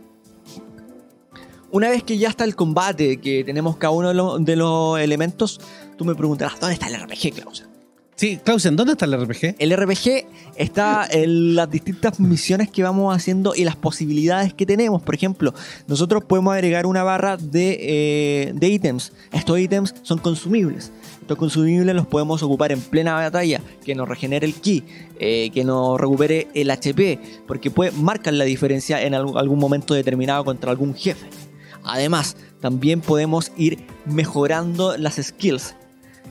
Una 1.70 1.88
vez 1.88 2.02
que 2.02 2.18
ya 2.18 2.28
está 2.28 2.44
el 2.44 2.54
combate, 2.54 3.18
que 3.18 3.44
tenemos 3.44 3.76
cada 3.78 3.92
uno 3.92 4.38
de 4.40 4.56
los 4.56 4.98
elementos, 5.00 5.58
tú 5.96 6.04
me 6.04 6.14
preguntarás, 6.14 6.60
¿dónde 6.60 6.74
está 6.74 6.88
el 6.88 6.94
RPG, 7.00 7.32
Klaus? 7.40 7.64
Sí, 8.22 8.38
Clausen, 8.44 8.76
¿dónde 8.76 8.92
está 8.92 9.04
el 9.04 9.20
RPG? 9.20 9.56
El 9.58 9.76
RPG 9.76 10.28
está 10.54 11.08
en 11.11 11.56
las 11.56 11.68
distintas 11.68 12.20
misiones 12.20 12.70
que 12.70 12.85
vamos 12.85 13.12
haciendo 13.12 13.52
y 13.56 13.64
las 13.64 13.74
posibilidades 13.74 14.54
que 14.54 14.64
tenemos. 14.64 15.02
Por 15.02 15.16
ejemplo, 15.16 15.52
nosotros 15.88 16.22
podemos 16.22 16.54
agregar 16.54 16.87
una 16.87 17.02
barra 17.02 17.37
de, 17.37 17.78
eh, 17.80 18.54
ítems. 18.61 19.12
Estos 19.32 19.58
ítems 19.58 19.96
son 20.02 20.18
consumibles. 20.18 20.92
Estos 21.20 21.37
consumibles 21.37 21.96
los 21.96 22.06
podemos 22.06 22.44
ocupar 22.44 22.70
en 22.70 22.80
plena 22.80 23.14
batalla, 23.14 23.61
que 23.85 23.96
nos 23.96 24.08
regenere 24.08 24.46
el 24.46 24.54
ki, 24.54 24.85
eh, 25.18 25.50
que 25.52 25.64
nos 25.64 26.00
recupere 26.00 26.46
el 26.54 26.70
HP, 26.70 27.18
porque 27.48 27.72
puede, 27.72 27.90
marcan 27.90 28.38
la 28.38 28.44
diferencia 28.44 29.02
en 29.02 29.14
algún 29.14 29.58
momento 29.58 29.94
determinado 29.94 30.44
contra 30.44 30.70
algún 30.70 30.94
jefe. 30.94 31.26
Además, 31.82 32.37
también 32.61 33.00
podemos 33.00 33.50
ir 33.56 33.85
mejorando 34.06 34.96
las 34.96 35.16
skills. 35.16 35.74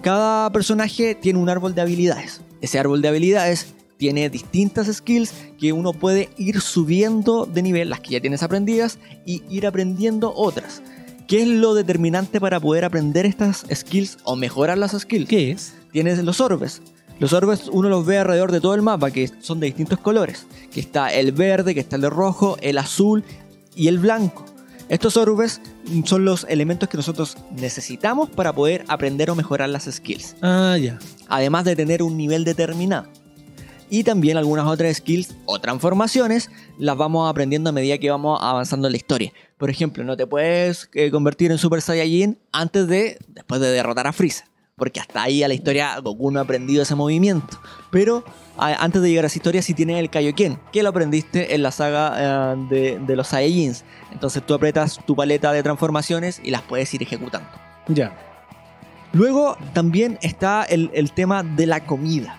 Cada 0.02 0.52
personaje 0.52 1.14
tiene 1.14 1.38
un 1.38 1.50
árbol 1.50 1.76
de 1.76 1.82
habilidades. 1.82 2.42
Ese 2.60 2.80
árbol 2.80 3.02
de 3.02 3.08
habilidades 3.08 3.74
tiene 3.98 4.32
distintas 4.32 4.88
skills 4.88 5.32
que 5.60 5.74
uno 5.74 5.94
puede 5.94 6.30
ir 6.38 6.60
subiendo 6.60 7.46
de 7.46 7.62
nivel, 7.62 7.92
las 7.92 8.00
que 8.00 8.12
ya 8.12 8.20
tienes 8.20 8.42
aprendidas, 8.42 8.98
y 9.26 9.44
ir 9.48 9.68
aprendiendo 9.68 10.34
otras. 10.36 10.82
¿Qué 11.28 11.44
es 11.44 11.48
lo 11.48 11.76
determinante 11.76 12.42
para 12.42 12.60
poder 12.60 12.84
aprender 12.84 13.28
estas 13.28 13.64
skills 13.72 14.18
o 14.24 14.36
mejorar 14.36 14.80
las 14.80 15.00
skills? 15.00 15.30
¿Qué 15.30 15.52
es? 15.52 15.76
tienes 15.92 16.24
los 16.24 16.42
orbes. 16.42 16.82
Los 17.20 17.34
orbes 17.34 17.70
uno 17.72 17.90
los 17.90 18.06
ve 18.06 18.18
alrededor 18.18 18.52
de 18.52 18.60
todo 18.60 18.74
el 18.74 18.82
mapa, 18.82 19.12
que 19.12 19.30
son 19.42 19.60
de 19.60 19.68
distintos 19.68 20.00
colores. 20.00 20.48
Que 20.74 20.80
está 20.80 21.14
el 21.14 21.32
verde, 21.32 21.76
que 21.76 21.80
está 21.80 21.98
el 21.98 22.02
de 22.02 22.10
rojo, 22.10 22.58
el 22.62 22.80
azul 22.80 23.24
y 23.76 23.88
el 23.88 24.00
blanco. 24.00 24.46
Estos 24.92 25.16
orbes 25.16 25.62
son 26.04 26.26
los 26.26 26.46
elementos 26.50 26.90
que 26.90 26.98
nosotros 26.98 27.38
necesitamos 27.52 28.30
para 28.30 28.52
poder 28.52 28.84
aprender 28.90 29.30
o 29.30 29.36
mejorar 29.36 29.70
las 29.70 29.86
skills. 29.86 30.36
Ah, 30.42 30.78
ya. 30.78 31.00
Además 31.30 31.64
de 31.64 31.78
tener 31.78 32.04
un 32.04 32.18
nivel 32.18 32.44
determinado. 32.44 33.08
Y 33.90 34.04
también 34.04 34.36
algunas 34.36 34.68
otras 34.68 34.98
skills 34.98 35.34
o 35.46 35.60
transformaciones 35.60 36.50
las 36.78 36.98
vamos 36.98 37.30
aprendiendo 37.30 37.70
a 37.70 37.74
medida 37.74 38.00
que 38.00 38.12
vamos 38.12 38.38
avanzando 38.42 38.90
en 38.90 38.92
la 38.92 38.98
historia. 38.98 39.32
Por 39.58 39.70
ejemplo, 39.70 40.04
no 40.04 40.18
te 40.18 40.28
puedes 40.28 40.90
eh, 40.94 41.10
convertir 41.10 41.52
en 41.52 41.58
Super 41.58 41.82
Saiyajin 41.82 42.38
antes 42.52 42.86
de, 42.90 43.18
después 43.30 43.62
de 43.62 43.72
derrotar 43.72 44.08
a 44.08 44.12
Freezer. 44.12 44.44
Porque 44.76 45.00
hasta 45.00 45.24
ahí 45.24 45.42
a 45.42 45.48
la 45.48 45.54
historia 45.54 45.98
Goku 46.00 46.32
no 46.32 46.40
ha 46.40 46.44
aprendido 46.44 46.84
ese 46.84 46.96
movimiento. 46.96 47.62
Pero 47.92 48.26
antes 48.62 49.02
de 49.02 49.10
llegar 49.10 49.26
a 49.26 49.28
esa 49.28 49.38
historia 49.38 49.62
sí 49.62 49.74
tienes 49.74 49.98
el 49.98 50.10
Kaioken, 50.10 50.60
que 50.72 50.84
lo 50.84 50.90
aprendiste 50.90 51.56
en 51.56 51.64
la 51.64 51.72
saga 51.72 52.54
eh, 52.54 52.66
de, 52.70 53.00
de 53.00 53.16
los 53.16 53.28
Saiyajins. 53.28 53.84
Entonces 54.12 54.46
tú 54.46 54.54
apretas 54.54 55.00
tu 55.06 55.16
paleta 55.16 55.52
de 55.52 55.64
transformaciones 55.64 56.40
y 56.44 56.52
las 56.52 56.62
puedes 56.62 56.94
ir 56.94 57.02
ejecutando. 57.02 57.50
Ya. 57.88 58.16
Luego 59.14 59.58
también 59.74 60.18
está 60.22 60.64
el, 60.64 60.92
el 60.94 61.12
tema 61.12 61.44
de 61.44 61.66
la 61.66 61.86
comida. 61.86 62.38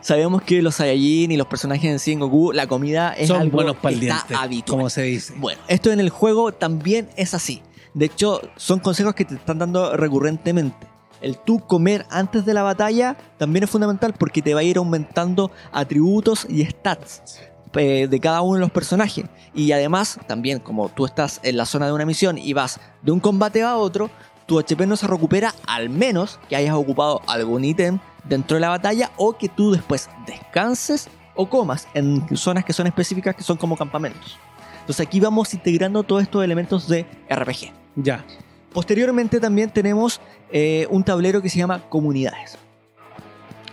Sabemos 0.00 0.42
que 0.42 0.62
los 0.62 0.76
Saiyajin 0.76 1.32
y 1.32 1.36
los 1.36 1.46
personajes 1.48 1.90
en 1.90 1.98
sí 1.98 2.12
en 2.12 2.20
Goku, 2.20 2.52
la 2.52 2.66
comida 2.66 3.12
es 3.12 3.28
Son 3.28 3.40
algo 3.40 3.56
buenos 3.56 3.76
que 3.76 4.06
está 4.06 4.42
habitual. 4.42 4.78
como 4.78 4.90
se 4.90 5.02
dice. 5.02 5.34
Bueno, 5.36 5.60
esto 5.66 5.90
en 5.90 5.98
el 6.00 6.10
juego 6.10 6.52
también 6.52 7.08
es 7.16 7.34
así. 7.34 7.62
De 7.94 8.06
hecho, 8.06 8.40
son 8.56 8.78
consejos 8.78 9.14
que 9.14 9.24
te 9.24 9.34
están 9.34 9.58
dando 9.58 9.96
recurrentemente. 9.96 10.86
El 11.20 11.38
tú 11.38 11.60
comer 11.60 12.06
antes 12.10 12.44
de 12.44 12.54
la 12.54 12.62
batalla 12.62 13.16
también 13.36 13.64
es 13.64 13.70
fundamental 13.70 14.14
porque 14.18 14.42
te 14.42 14.54
va 14.54 14.60
a 14.60 14.64
ir 14.64 14.78
aumentando 14.78 15.50
atributos 15.72 16.46
y 16.48 16.64
stats 16.64 17.40
eh, 17.74 18.06
de 18.08 18.20
cada 18.20 18.40
uno 18.40 18.54
de 18.54 18.60
los 18.60 18.70
personajes. 18.70 19.24
Y 19.54 19.72
además, 19.72 20.18
también 20.26 20.58
como 20.60 20.88
tú 20.88 21.04
estás 21.04 21.40
en 21.42 21.56
la 21.56 21.66
zona 21.66 21.86
de 21.86 21.92
una 21.92 22.06
misión 22.06 22.38
y 22.38 22.52
vas 22.52 22.80
de 23.02 23.12
un 23.12 23.20
combate 23.20 23.62
a 23.62 23.76
otro, 23.76 24.10
tu 24.46 24.58
HP 24.58 24.86
no 24.86 24.96
se 24.96 25.06
recupera 25.06 25.54
al 25.66 25.90
menos 25.90 26.40
que 26.48 26.56
hayas 26.56 26.74
ocupado 26.74 27.20
algún 27.26 27.64
ítem 27.64 27.98
dentro 28.24 28.54
de 28.54 28.60
la 28.60 28.70
batalla 28.70 29.10
o 29.16 29.36
que 29.36 29.48
tú 29.48 29.72
después 29.72 30.08
descanses 30.26 31.08
o 31.34 31.48
comas 31.48 31.86
en 31.94 32.36
zonas 32.36 32.64
que 32.64 32.72
son 32.72 32.86
específicas 32.86 33.36
que 33.36 33.42
son 33.42 33.58
como 33.58 33.76
campamentos. 33.76 34.38
Entonces 34.80 35.06
aquí 35.06 35.20
vamos 35.20 35.52
integrando 35.52 36.02
todos 36.02 36.22
estos 36.22 36.42
elementos 36.42 36.88
de 36.88 37.06
RPG. 37.28 37.72
Ya. 37.96 38.24
Posteriormente 38.72 39.40
también 39.40 39.70
tenemos 39.70 40.20
eh, 40.52 40.86
un 40.90 41.02
tablero 41.04 41.40
que 41.42 41.48
se 41.48 41.58
llama 41.58 41.88
comunidades. 41.88 42.58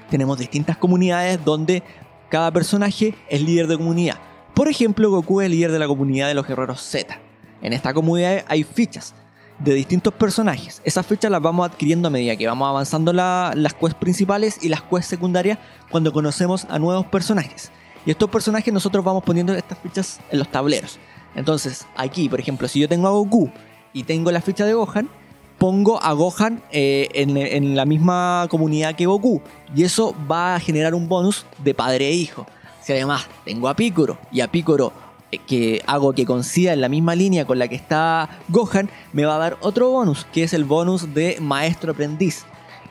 Tenemos 0.09 0.37
distintas 0.37 0.77
comunidades 0.77 1.43
donde 1.43 1.83
cada 2.29 2.51
personaje 2.51 3.15
es 3.29 3.41
líder 3.41 3.67
de 3.67 3.77
comunidad. 3.77 4.15
Por 4.53 4.67
ejemplo, 4.67 5.09
Goku 5.09 5.41
es 5.41 5.49
líder 5.49 5.71
de 5.71 5.79
la 5.79 5.87
comunidad 5.87 6.27
de 6.27 6.33
los 6.33 6.47
guerreros 6.47 6.81
Z. 6.81 7.19
En 7.61 7.73
esta 7.73 7.93
comunidad 7.93 8.45
hay 8.47 8.63
fichas 8.63 9.13
de 9.59 9.73
distintos 9.73 10.13
personajes. 10.13 10.81
Esas 10.83 11.05
fichas 11.05 11.31
las 11.31 11.41
vamos 11.41 11.69
adquiriendo 11.69 12.07
a 12.07 12.11
medida 12.11 12.35
que 12.35 12.47
vamos 12.47 12.67
avanzando 12.67 13.11
la- 13.13 13.53
las 13.55 13.73
quests 13.73 13.95
principales 13.95 14.59
y 14.63 14.69
las 14.69 14.81
quests 14.83 15.07
secundarias 15.07 15.57
cuando 15.89 16.11
conocemos 16.13 16.65
a 16.69 16.77
nuevos 16.79 17.05
personajes. 17.07 17.71
Y 18.05 18.11
estos 18.11 18.29
personajes 18.29 18.73
nosotros 18.73 19.03
vamos 19.03 19.23
poniendo 19.23 19.53
estas 19.53 19.77
fichas 19.79 20.19
en 20.29 20.39
los 20.39 20.49
tableros. 20.49 20.99
Entonces, 21.35 21.85
aquí, 21.97 22.29
por 22.29 22.39
ejemplo, 22.39 22.67
si 22.67 22.79
yo 22.79 22.87
tengo 22.87 23.07
a 23.07 23.11
Goku 23.11 23.49
y 23.95 24.03
tengo 24.03 24.29
la 24.29 24.41
ficha 24.41 24.65
de 24.65 24.73
Gohan, 24.73 25.09
pongo 25.57 26.03
a 26.03 26.11
Gohan 26.11 26.61
eh, 26.71 27.07
en, 27.13 27.37
en 27.37 27.77
la 27.77 27.85
misma 27.85 28.45
comunidad 28.49 28.93
que 28.93 29.05
Goku. 29.05 29.41
Y 29.73 29.83
eso 29.83 30.13
va 30.29 30.55
a 30.55 30.59
generar 30.59 30.93
un 30.93 31.07
bonus 31.07 31.45
de 31.63 31.73
padre 31.73 32.09
e 32.09 32.11
hijo. 32.11 32.45
Si 32.83 32.91
además 32.91 33.25
tengo 33.45 33.69
a 33.69 33.75
Piccolo 33.75 34.17
y 34.33 34.41
a 34.41 34.51
Piccolo 34.51 34.91
eh, 35.31 35.39
que 35.47 35.81
hago 35.87 36.11
que 36.11 36.25
coincida 36.25 36.73
en 36.73 36.81
la 36.81 36.89
misma 36.89 37.15
línea 37.15 37.45
con 37.45 37.57
la 37.57 37.69
que 37.69 37.75
está 37.75 38.29
Gohan, 38.49 38.89
me 39.13 39.23
va 39.23 39.37
a 39.37 39.39
dar 39.39 39.57
otro 39.61 39.89
bonus, 39.89 40.25
que 40.25 40.43
es 40.43 40.53
el 40.53 40.65
bonus 40.65 41.13
de 41.13 41.37
maestro 41.39 41.93
aprendiz. 41.93 42.43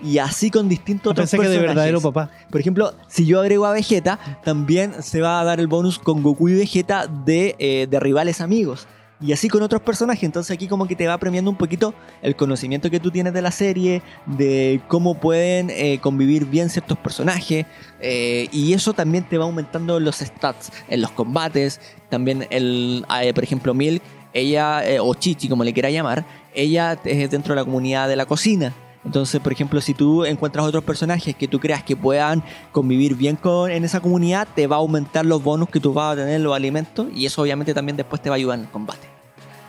y 0.03 0.17
así 0.19 0.51
con 0.51 0.71
distintos 0.71 1.11
otros 1.11 1.31
Pensé 1.31 1.47
que 1.47 1.53
de 1.53 1.59
verdadero 1.59 2.01
papá. 2.01 2.31
Por 2.51 2.63
ejemplo, 2.63 2.95
si 3.09 3.27
yo 3.27 3.41
agrego 3.41 3.67
a 3.67 3.73
Vegeta, 3.73 4.19
también 4.43 5.03
se 5.03 5.21
va 5.21 5.39
a 5.39 5.45
dar 5.45 5.61
el 5.61 5.67
bonus 5.67 5.99
con 5.99 6.23
Goku 6.23 6.49
y 6.49 6.55
Vegeta 6.55 7.07
de, 7.07 7.57
eh, 7.59 7.87
de 7.91 8.01
rivales 8.01 8.41
amigos. 8.41 8.89
Y 9.25 9.33
así 9.33 9.49
con 9.49 9.63
otros 9.63 9.81
personajes. 9.81 10.23
Entonces 10.23 10.55
aquí 10.55 10.69
como 10.69 10.87
que 10.87 10.95
te 10.95 11.07
va 11.07 11.17
premiando 11.17 11.51
un 11.51 11.57
poquito 11.57 11.95
el 12.21 12.37
conocimiento 12.37 12.91
que 12.91 13.01
tú 13.01 13.11
tienes 13.11 13.33
de 13.33 13.41
la 13.41 13.51
serie, 13.51 14.03
de 14.27 14.83
cómo 14.87 15.15
pueden 15.15 15.71
eh, 15.71 15.99
convivir 16.01 16.45
bien 16.45 16.69
ciertos 16.69 16.99
personajes. 16.99 17.65
eh, 18.01 18.49
y 18.53 18.75
eso 18.75 18.93
también 18.93 19.25
te 19.25 19.39
va 19.39 19.45
aumentando 19.45 19.99
los 19.99 20.17
stats 20.17 20.71
en 20.89 21.01
los 21.01 21.11
combates. 21.13 21.81
También 22.11 22.47
el, 22.51 23.07
eh, 23.23 23.33
por 23.33 23.45
ejemplo, 23.45 23.73
Milk, 23.73 24.03
ella, 24.35 24.83
o 25.01 25.15
Chichi 25.15 25.49
como 25.49 25.65
le 25.65 25.73
quiera 25.73 25.89
llamar, 25.89 26.27
ella 26.55 26.99
es 27.05 27.31
dentro 27.31 27.55
de 27.55 27.61
la 27.61 27.65
comunidad 27.65 28.09
de 28.09 28.17
la 28.17 28.27
cocina. 28.27 28.75
Entonces, 29.07 29.41
por 29.41 29.53
ejemplo, 29.53 29.81
si 29.81 29.95
tú 29.95 30.25
encuentras 30.25 30.67
otros 30.67 30.85
personajes 30.85 31.35
que 31.35 31.49
tú 31.49 31.61
creas 31.61 31.83
que 31.83 31.97
puedan 31.97 32.43
convivir 32.73 33.15
bien 33.15 33.37
con, 33.37 33.71
en 33.71 33.85
esa 33.85 34.01
comunidad, 34.01 34.49
te 34.55 34.67
va 34.67 34.77
a 34.77 34.79
aumentar 34.81 35.25
los 35.25 35.43
bonus 35.43 35.69
que 35.69 35.81
tú 35.81 35.93
vas 35.93 36.13
a 36.13 36.17
tener 36.17 36.35
en 36.35 36.43
los 36.43 36.55
alimentos 36.55 37.07
y 37.15 37.27
eso 37.27 37.43
obviamente 37.43 37.73
también 37.73 37.97
después 37.97 38.21
te 38.21 38.29
va 38.29 38.35
a 38.35 38.39
ayudar 38.39 38.59
en 38.59 38.65
el 38.65 38.71
combate. 38.71 39.14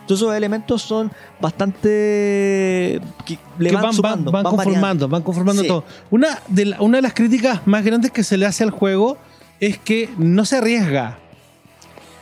Todos 0.08 0.22
esos 0.22 0.36
elementos 0.36 0.82
son 0.82 1.12
bastante... 1.42 3.02
que 3.26 3.38
le 3.58 3.70
que 3.70 3.76
van, 3.76 3.84
van, 3.84 3.84
van- 3.84 3.94
sumando, 3.94 4.32
van 4.32 4.44
van 4.44 4.52
conformando, 4.56 4.82
variando. 4.82 5.08
van 5.10 5.22
conformando 5.24 5.62
Sí. 5.62 5.68
todo. 5.68 5.84
Una 6.12 6.40
de, 6.48 6.66
la- 6.66 6.82
una 6.82 6.98
de 6.98 7.02
las 7.02 7.14
críticas 7.14 7.62
más 7.66 7.84
grandes 7.84 8.12
que 8.12 8.24
se 8.24 8.38
le 8.38 8.46
hace 8.46 8.64
al 8.64 8.72
juego 8.72 9.18
es 9.60 9.78
que 9.78 10.10
no 10.18 10.46
se 10.46 10.58
arriesga 10.58 11.18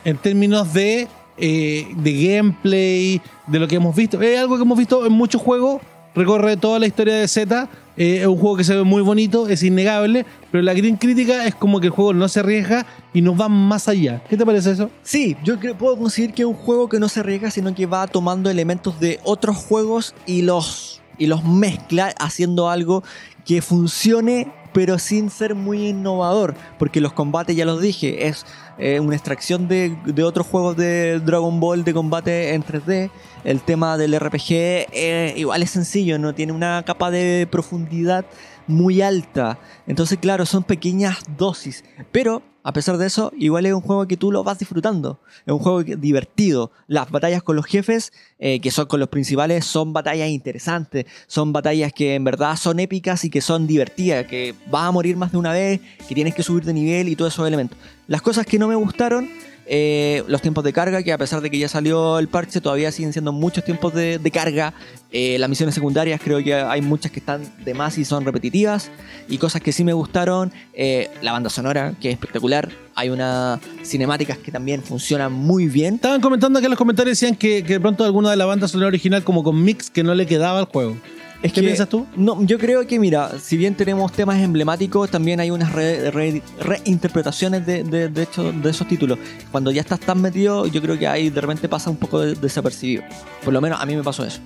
en 0.04 0.16
términos 0.18 0.72
de, 0.72 1.08
eh, 1.38 1.88
de 1.96 2.26
gameplay, 2.36 3.20
de 3.46 3.58
lo 3.58 3.66
que 3.68 3.76
hemos 3.76 3.94
visto. 3.94 4.20
Es 4.20 4.38
algo 4.38 4.56
que 4.56 4.62
hemos 4.62 4.78
visto 4.78 5.04
en 5.06 5.12
muchos 5.12 5.40
juegos, 5.42 5.80
recorre 6.14 6.56
toda 6.56 6.78
la 6.78 6.86
historia 6.86 7.14
de 7.14 7.26
Z. 7.28 7.68
eh, 7.96 8.18
es 8.22 8.26
un 8.26 8.36
juego 8.36 8.56
que 8.56 8.64
se 8.64 8.74
ve 8.74 8.82
muy 8.82 9.02
bonito, 9.02 9.48
es 9.48 9.62
innegable, 9.62 10.26
pero 10.50 10.62
la 10.62 10.74
gran 10.74 10.96
crítica 10.96 11.46
es 11.46 11.54
como 11.54 11.80
que 11.80 11.86
el 11.86 11.92
juego 11.92 12.12
no 12.12 12.28
se 12.28 12.40
arriesga 12.40 12.86
y 13.12 13.22
nos 13.22 13.40
va 13.40 13.48
más 13.48 13.88
allá. 13.88 14.22
¿Qué 14.28 14.36
te 14.36 14.44
parece 14.44 14.72
eso? 14.72 14.90
Sí, 15.02 15.36
yo 15.44 15.58
creo, 15.60 15.76
puedo 15.76 15.96
conseguir 15.96 16.32
que 16.32 16.42
es 16.42 16.48
un 16.48 16.54
juego 16.54 16.88
que 16.88 16.98
no 16.98 17.08
se 17.08 17.20
arriesga, 17.20 17.50
sino 17.50 17.74
que 17.74 17.86
va 17.86 18.06
tomando 18.06 18.50
elementos 18.50 18.98
de 18.98 19.20
otros 19.22 19.56
juegos 19.56 20.14
y 20.26 20.42
los, 20.42 21.02
y 21.18 21.26
los 21.26 21.44
mezcla 21.44 22.12
haciendo 22.18 22.68
algo 22.68 23.04
que 23.44 23.62
funcione, 23.62 24.52
pero 24.74 24.98
sin 24.98 25.30
ser 25.30 25.54
muy 25.54 25.88
innovador. 25.88 26.54
Porque 26.78 27.00
los 27.00 27.14
combates, 27.14 27.56
ya 27.56 27.64
los 27.64 27.80
dije, 27.80 28.26
es 28.26 28.44
eh, 28.76 29.00
una 29.00 29.14
extracción 29.14 29.68
de, 29.68 29.96
de 30.04 30.22
otros 30.24 30.46
juegos 30.46 30.76
de 30.76 31.20
Dragon 31.20 31.58
Ball 31.60 31.84
de 31.84 31.94
combate 31.94 32.52
en 32.52 32.62
3D. 32.62 33.10
El 33.44 33.62
tema 33.62 33.96
del 33.96 34.18
RPG 34.18 34.50
eh, 34.50 35.34
igual 35.36 35.62
es 35.62 35.70
sencillo, 35.70 36.18
no 36.18 36.34
tiene 36.34 36.52
una 36.52 36.82
capa 36.84 37.10
de 37.10 37.48
profundidad 37.50 38.26
muy 38.66 39.00
alta. 39.00 39.58
Entonces, 39.86 40.18
claro, 40.18 40.44
son 40.44 40.64
pequeñas 40.64 41.18
dosis. 41.38 41.84
Pero, 42.10 42.42
a 42.66 42.72
pesar 42.72 42.96
de 42.96 43.06
eso, 43.06 43.30
igual 43.38 43.66
es 43.66 43.74
un 43.74 43.82
juego 43.82 44.08
que 44.08 44.16
tú 44.16 44.32
lo 44.32 44.42
vas 44.42 44.58
disfrutando. 44.58 45.20
Es 45.44 45.52
un 45.52 45.58
juego 45.58 45.82
divertido. 45.82 46.72
Las 46.86 47.10
batallas 47.10 47.42
con 47.42 47.56
los 47.56 47.66
jefes, 47.66 48.10
eh, 48.38 48.58
que 48.58 48.70
son 48.70 48.86
con 48.86 49.00
los 49.00 49.10
principales, 49.10 49.66
son 49.66 49.92
batallas 49.92 50.30
interesantes. 50.30 51.04
Son 51.26 51.52
batallas 51.52 51.92
que 51.92 52.14
en 52.14 52.24
verdad 52.24 52.56
son 52.56 52.80
épicas 52.80 53.26
y 53.26 53.30
que 53.30 53.42
son 53.42 53.66
divertidas. 53.66 54.26
Que 54.26 54.54
vas 54.70 54.88
a 54.88 54.92
morir 54.92 55.14
más 55.18 55.32
de 55.32 55.36
una 55.36 55.52
vez, 55.52 55.82
que 56.08 56.14
tienes 56.14 56.34
que 56.34 56.42
subir 56.42 56.64
de 56.64 56.72
nivel 56.72 57.10
y 57.10 57.16
todos 57.16 57.34
esos 57.34 57.46
elementos. 57.46 57.76
Las 58.06 58.22
cosas 58.22 58.46
que 58.46 58.58
no 58.58 58.66
me 58.66 58.76
gustaron 58.76 59.28
eh, 59.66 60.22
los 60.28 60.42
tiempos 60.42 60.64
de 60.64 60.72
carga, 60.72 61.02
que 61.02 61.12
a 61.12 61.18
pesar 61.18 61.40
de 61.40 61.50
que 61.50 61.58
ya 61.58 61.68
salió 61.68 62.18
el 62.18 62.28
parche, 62.28 62.60
todavía 62.60 62.92
siguen 62.92 63.12
siendo 63.12 63.32
muchos 63.32 63.64
tiempos 63.64 63.94
de, 63.94 64.30
carga. 64.32 64.74
Eh, 65.10 65.38
las 65.38 65.48
misiones 65.48 65.74
secundarias 65.74 66.20
creo 66.22 66.42
que 66.42 66.54
hay 66.54 66.82
muchas 66.82 67.12
que 67.12 67.20
están 67.20 67.42
de 67.64 67.74
más 67.74 67.96
y 67.98 68.04
son 68.04 68.24
repetitivas. 68.24 68.90
Y 69.28 69.38
cosas 69.38 69.62
que 69.62 69.72
sí 69.72 69.84
me 69.84 69.92
gustaron, 69.92 70.52
eh, 70.74 71.10
la 71.22 71.32
banda 71.32 71.50
sonora, 71.50 71.94
que 72.00 72.08
es 72.08 72.14
espectacular. 72.14 72.70
Hay 72.94 73.08
unas 73.10 73.60
cinemáticas 73.84 74.38
que 74.38 74.52
también 74.52 74.82
funcionan 74.82 75.32
muy 75.32 75.66
bien. 75.66 75.94
Estaban 75.94 76.20
comentando 76.20 76.60
que 76.60 76.66
en 76.66 76.70
los 76.70 76.78
comentarios 76.78 77.18
decían 77.18 77.36
que, 77.36 77.64
que 77.64 77.74
de 77.74 77.80
pronto 77.80 78.04
alguna 78.04 78.30
de 78.30 78.36
la 78.36 78.46
banda 78.46 78.68
sonora 78.68 78.88
original 78.88 79.24
como 79.24 79.42
con 79.42 79.62
mix 79.62 79.90
que 79.90 80.02
no 80.02 80.14
le 80.14 80.26
quedaba 80.26 80.58
al 80.58 80.66
juego. 80.66 80.96
Es 81.44 81.52
¿Qué 81.52 81.60
que- 81.60 81.66
piensas 81.66 81.88
tú? 81.90 82.06
No, 82.16 82.42
yo 82.42 82.58
creo 82.58 82.86
que, 82.86 82.98
mira, 82.98 83.32
si 83.38 83.56
bien 83.58 83.74
tenemos 83.74 84.10
temas 84.12 84.38
emblemáticos, 84.40 85.10
también 85.10 85.40
hay 85.40 85.50
unas 85.50 85.72
re- 85.72 86.10
re- 86.10 86.42
reinterpretaciones 86.58 87.66
de, 87.66 87.84
de, 87.84 88.08
de 88.08 88.22
hecho, 88.22 88.50
de 88.50 88.70
esos 88.70 88.88
títulos. 88.88 89.18
Cuando 89.52 89.70
ya 89.70 89.82
estás 89.82 90.00
tan 90.00 90.20
metido, 90.22 90.66
yo 90.66 90.80
creo 90.80 90.98
que 90.98 91.06
ahí 91.06 91.28
de 91.30 91.40
repente 91.40 91.68
pasa 91.68 91.90
un 91.90 91.96
poco 91.96 92.20
de- 92.20 92.34
desapercibido. 92.34 93.02
Por 93.44 93.52
lo 93.52 93.60
menos 93.60 93.80
a 93.80 93.84
mí 93.86 93.94
me 93.94 94.02
pasó 94.02 94.24
eso. 94.24 94.40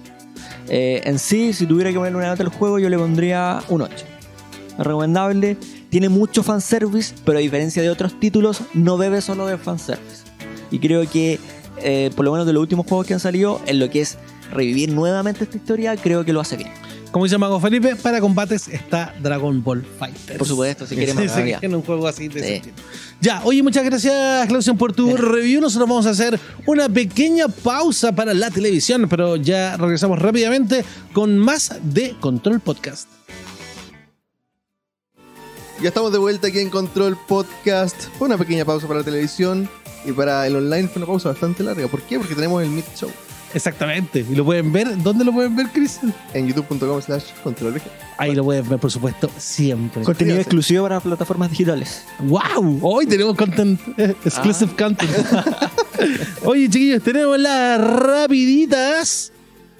Eh, 0.68 1.00
en 1.04 1.18
sí, 1.18 1.52
si 1.52 1.66
tuviera 1.66 1.90
que 1.90 1.96
ponerle 1.96 2.18
una 2.18 2.28
nota 2.28 2.42
al 2.42 2.48
juego, 2.48 2.78
yo 2.78 2.88
le 2.88 2.98
pondría 2.98 3.62
un 3.68 3.82
8. 3.82 3.94
Es 4.78 4.84
recomendable, 4.84 5.56
tiene 5.90 6.08
mucho 6.08 6.42
fanservice, 6.42 7.14
pero 7.24 7.38
a 7.38 7.40
diferencia 7.40 7.80
de 7.80 7.90
otros 7.90 8.18
títulos, 8.18 8.60
no 8.74 8.98
bebe 8.98 9.20
solo 9.20 9.46
de 9.46 9.56
fanservice. 9.56 10.24
Y 10.70 10.78
creo 10.78 11.08
que, 11.08 11.38
eh, 11.82 12.10
por 12.16 12.24
lo 12.24 12.32
menos 12.32 12.46
de 12.46 12.52
los 12.52 12.60
últimos 12.60 12.86
juegos 12.86 13.06
que 13.06 13.14
han 13.14 13.20
salido, 13.20 13.60
en 13.66 13.78
lo 13.78 13.88
que 13.88 14.00
es 14.02 14.18
revivir 14.52 14.90
nuevamente 14.92 15.44
esta 15.44 15.56
historia, 15.56 15.96
creo 15.96 16.24
que 16.24 16.32
lo 16.32 16.40
hace 16.40 16.56
bien. 16.56 16.70
Como 17.10 17.24
dice 17.24 17.38
Mago 17.38 17.58
Felipe, 17.58 17.96
para 17.96 18.20
combates 18.20 18.68
está 18.68 19.14
Dragon 19.22 19.62
Ball 19.64 19.82
Fighter. 19.98 20.36
Por 20.36 20.46
supuesto, 20.46 20.86
si 20.86 20.94
quieren 20.94 21.16
Sí, 21.18 21.24
más 21.24 21.32
sí, 21.34 21.52
en 21.62 21.74
un 21.74 21.82
juego 21.82 22.06
así 22.06 22.28
de 22.28 22.40
Sí. 22.42 22.52
ese. 22.54 22.72
Ya, 23.20 23.40
oye, 23.44 23.62
muchas 23.62 23.82
gracias, 23.84 24.46
Clausen, 24.46 24.76
por 24.76 24.92
tu 24.92 25.16
review. 25.16 25.60
Nosotros 25.62 25.88
vamos 25.88 26.06
a 26.06 26.10
hacer 26.10 26.38
una 26.66 26.88
pequeña 26.88 27.48
pausa 27.48 28.12
para 28.12 28.34
la 28.34 28.50
televisión, 28.50 29.06
pero 29.08 29.36
ya 29.36 29.76
regresamos 29.78 30.18
rápidamente 30.18 30.84
con 31.14 31.38
más 31.38 31.74
de 31.82 32.14
Control 32.20 32.60
Podcast. 32.60 33.08
Ya 35.80 35.88
estamos 35.88 36.12
de 36.12 36.18
vuelta 36.18 36.48
aquí 36.48 36.58
en 36.58 36.70
Control 36.70 37.16
Podcast. 37.26 37.96
Fue 38.18 38.26
una 38.26 38.36
pequeña 38.36 38.64
pausa 38.64 38.86
para 38.86 39.00
la 39.00 39.04
televisión 39.04 39.68
y 40.04 40.12
para 40.12 40.46
el 40.46 40.56
online 40.56 40.88
fue 40.88 40.98
una 41.00 41.06
pausa 41.06 41.30
bastante 41.30 41.62
larga. 41.62 41.86
¿Por 41.88 42.02
qué? 42.02 42.18
Porque 42.18 42.34
tenemos 42.34 42.62
el 42.62 42.68
Meet 42.70 42.96
Show 42.96 43.10
Exactamente. 43.54 44.24
¿Y 44.28 44.34
lo 44.34 44.44
pueden 44.44 44.72
ver? 44.72 45.02
¿Dónde 45.02 45.24
lo 45.24 45.32
pueden 45.32 45.56
ver, 45.56 45.68
Chris? 45.72 46.00
en 46.34 46.46
youtube.com 46.46 47.00
slash 47.00 47.24
controlvg. 47.42 47.82
Ahí 48.18 48.34
lo 48.34 48.44
pueden 48.44 48.68
ver, 48.68 48.78
por 48.78 48.90
supuesto, 48.90 49.30
siempre. 49.38 50.02
Contenido 50.02 50.38
exclusivo 50.38 50.84
para 50.84 51.00
plataformas 51.00 51.50
digitales. 51.50 52.04
¡Wow! 52.20 52.80
Hoy 52.82 53.06
tenemos 53.06 53.36
content, 53.36 53.80
eh, 53.96 54.14
exclusive 54.24 54.72
content. 54.76 55.10
Oye, 56.44 56.68
chiquillos, 56.68 57.02
tenemos 57.02 57.38
las 57.38 57.80
rapiditas. 57.80 59.32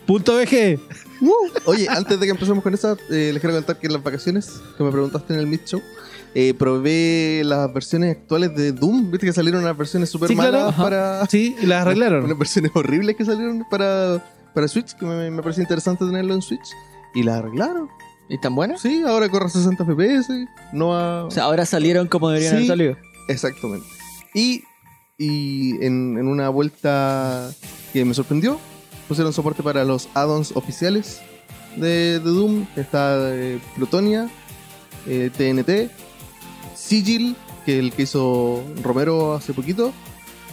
Punto 0.07 0.37
VG. 0.37 0.78
Oye, 1.66 1.88
antes 1.88 2.18
de 2.18 2.26
que 2.26 2.31
empecemos 2.31 2.62
con 2.62 2.72
esa, 2.72 2.96
eh, 3.11 3.31
les 3.33 3.40
quiero 3.40 3.54
contar 3.57 3.78
que 3.78 3.88
en 3.88 3.92
las 3.92 4.02
vacaciones, 4.02 4.61
que 4.76 4.85
me 4.85 4.90
preguntaste 4.90 5.35
en 5.35 5.40
el 5.40 5.46
Meet 5.46 5.66
Show, 5.66 5.83
eh, 6.40 6.55
probé 6.55 7.42
las 7.44 7.72
versiones 7.74 8.16
actuales 8.16 8.55
de 8.55 8.70
Doom. 8.70 9.11
Viste 9.11 9.27
que 9.27 9.33
salieron 9.33 9.62
unas 9.62 9.77
versiones 9.77 10.09
súper 10.09 10.29
Sí, 10.29 10.37
malas 10.37 10.72
para. 10.77 11.27
Sí, 11.27 11.57
y 11.61 11.66
las 11.66 11.83
arreglaron. 11.83 12.24
Unas 12.27 12.38
versiones 12.38 12.70
horribles 12.74 13.16
que 13.16 13.24
salieron 13.24 13.64
para, 13.68 14.24
para 14.55 14.68
Switch, 14.68 14.94
que 14.94 15.05
me, 15.05 15.33
me 15.33 15.42
pareció 15.42 15.62
interesante 15.62 16.05
tenerlo 16.05 16.35
en 16.35 16.42
Switch. 16.42 16.68
Y 17.12 17.24
las 17.24 17.38
arreglaron. 17.38 17.88
¿Y 18.29 18.38
tan 18.38 18.55
buenas? 18.55 18.81
Sí, 18.81 19.03
ahora 19.05 19.29
corre 19.29 19.46
a 19.46 19.48
60 19.48 19.85
FPS. 19.85 20.29
No 20.72 20.94
a. 20.94 21.24
O 21.24 21.31
sea, 21.33 21.42
ahora 21.42 21.66
salieron 21.66 22.07
como 22.07 22.29
deberían 22.29 22.55
haber 22.55 22.66
salido. 22.68 22.96
Exactamente. 23.27 23.87
Y, 24.33 24.62
y 25.18 25.72
en, 25.85 26.18
en 26.18 26.29
una 26.29 26.51
vuelta 26.51 27.51
que 27.92 28.05
me 28.05 28.14
sorprendió, 28.14 28.61
pusieron 29.09 29.33
soporte 29.33 29.64
para 29.64 29.85
los 29.85 30.09
add-ons 30.14 30.53
oficiales 30.55 31.20
de, 31.74 32.20
de 32.20 32.31
Doom. 32.31 32.64
Está 32.77 33.35
eh, 33.35 33.59
Plutonia, 33.74 34.31
eh, 35.09 35.31
TNT, 35.37 35.90
Sigil, 36.88 37.37
que 37.66 37.74
es 37.79 37.85
el 37.85 37.92
que 37.92 38.03
hizo 38.03 38.62
Romero 38.83 39.35
hace 39.35 39.53
poquito, 39.53 39.92